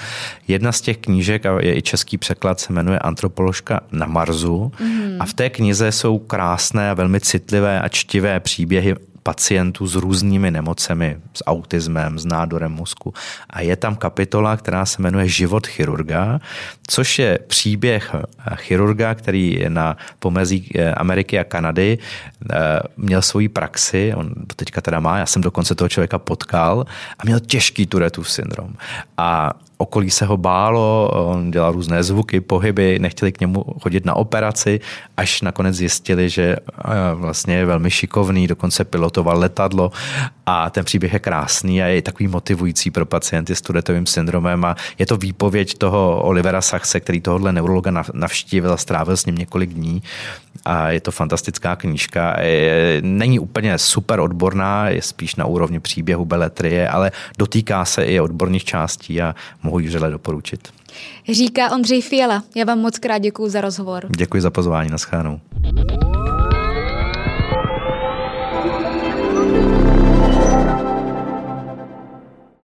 Jedna 0.48 0.72
z 0.72 0.82
těch 0.82 0.98
knížek, 0.98 1.46
a 1.46 1.60
je 1.62 1.78
i 1.78 1.82
český 1.82 2.18
překlad, 2.18 2.60
se 2.60 2.74
jmenuje 2.74 3.00
Antropoložka 3.00 3.80
na 3.92 4.06
Marsu 4.06 4.72
mm-hmm. 4.78 5.18
a 5.20 5.26
v 5.26 5.34
té 5.34 5.50
knize 5.50 5.92
jsou 5.92 6.20
krásné 6.20 6.90
a 6.92 6.94
velmi 6.94 7.20
citlivé 7.20 7.82
a 7.82 7.88
čtivé 7.88 8.40
příběhy 8.40 8.96
pacientů 9.24 9.88
s 9.88 9.96
různými 9.96 10.52
nemocemi, 10.52 11.18
s 11.34 11.44
autismem, 11.46 12.20
s 12.20 12.26
nádorem 12.26 12.72
mozku. 12.72 13.14
A 13.50 13.62
je 13.62 13.76
tam 13.76 13.96
kapitola, 13.96 14.58
která 14.58 14.86
se 14.86 15.02
jmenuje 15.02 15.28
Život 15.28 15.68
chirurga, 15.68 16.40
což 16.88 17.20
je 17.20 17.40
příběh 17.48 18.16
chirurga, 18.56 19.16
který 19.16 19.60
je 19.60 19.70
na 19.70 19.98
pomezí 20.20 20.72
eh, 20.76 20.94
Ameriky 20.94 21.40
a 21.40 21.44
Kanady 21.44 21.98
eh, 21.98 22.58
měl 22.98 23.22
svoji 23.22 23.50
praxi, 23.50 24.14
on 24.16 24.34
teďka 24.56 24.82
teda 24.82 25.00
má, 25.00 25.18
já 25.18 25.26
jsem 25.26 25.42
dokonce 25.42 25.76
toho 25.76 25.90
člověka 25.90 26.20
potkal 26.20 26.86
a 27.20 27.26
měl 27.26 27.40
těžký 27.40 27.86
Turetův 27.86 28.30
syndrom. 28.30 28.74
A 29.18 29.54
okolí 29.82 30.10
se 30.10 30.26
ho 30.26 30.38
bálo, 30.38 31.12
on 31.14 31.52
dělal 31.52 31.72
různé 31.72 32.04
zvuky, 32.04 32.42
pohyby, 32.42 33.00
nechtěli 33.00 33.32
k 33.32 33.40
němu 33.40 33.66
chodit 33.82 34.06
na 34.06 34.16
operaci, 34.16 34.80
až 35.18 35.42
nakonec 35.42 35.76
zjistili, 35.76 36.30
že 36.30 36.56
vlastně 37.14 37.56
je 37.56 37.66
velmi 37.66 37.92
šikovný, 37.92 38.48
dokonce 38.48 38.86
pilotoval 38.86 39.40
letadlo 39.40 39.92
a 40.46 40.70
ten 40.70 40.86
příběh 40.86 41.14
je 41.14 41.20
krásný 41.20 41.84
a 41.84 41.88
je 41.88 42.02
takový 42.02 42.28
motivující 42.28 42.92
pro 42.92 43.06
pacienty 43.06 43.56
s 43.56 43.62
Turetovým 43.62 44.06
syndromem 44.06 44.66
a 44.66 44.76
je 45.00 45.06
to 45.06 45.18
výpověď 45.18 45.78
toho 45.78 46.22
Olivera 46.22 46.62
Saxe, 46.62 47.00
který 47.00 47.22
tohohle 47.22 47.52
neurologa 47.52 48.04
navštívil 48.14 48.74
a 48.74 48.78
strávil 48.78 49.18
s 49.18 49.26
ním 49.26 49.36
několik 49.36 49.74
dní 49.74 50.04
a 50.66 50.90
je 50.90 51.00
to 51.00 51.12
fantastická 51.12 51.76
knížka. 51.76 52.36
Není 53.02 53.40
úplně 53.40 53.78
super 53.78 54.20
odborná, 54.20 54.90
je 54.90 55.02
spíš 55.02 55.36
na 55.36 55.46
úrovni 55.46 55.80
příběhu 55.80 56.26
beletrie, 56.26 56.90
ale 56.90 57.12
dotýká 57.38 57.86
se 57.86 58.04
i 58.04 58.20
odborných 58.20 58.66
částí 58.66 59.22
a 59.22 59.36
ji 59.80 59.88
vřele 59.88 60.12
doporučit. 60.12 60.70
Říká 61.32 61.72
Ondřej 61.72 62.02
Fiala. 62.02 62.44
Já 62.56 62.66
vám 62.66 62.80
moc 62.80 63.00
krát 63.00 63.18
děkuji 63.18 63.50
za 63.50 63.62
rozhovor. 63.62 64.06
Děkuji 64.18 64.42
za 64.42 64.52
pozvání, 64.52 64.90
na 64.90 64.98
schránou. 64.98 65.40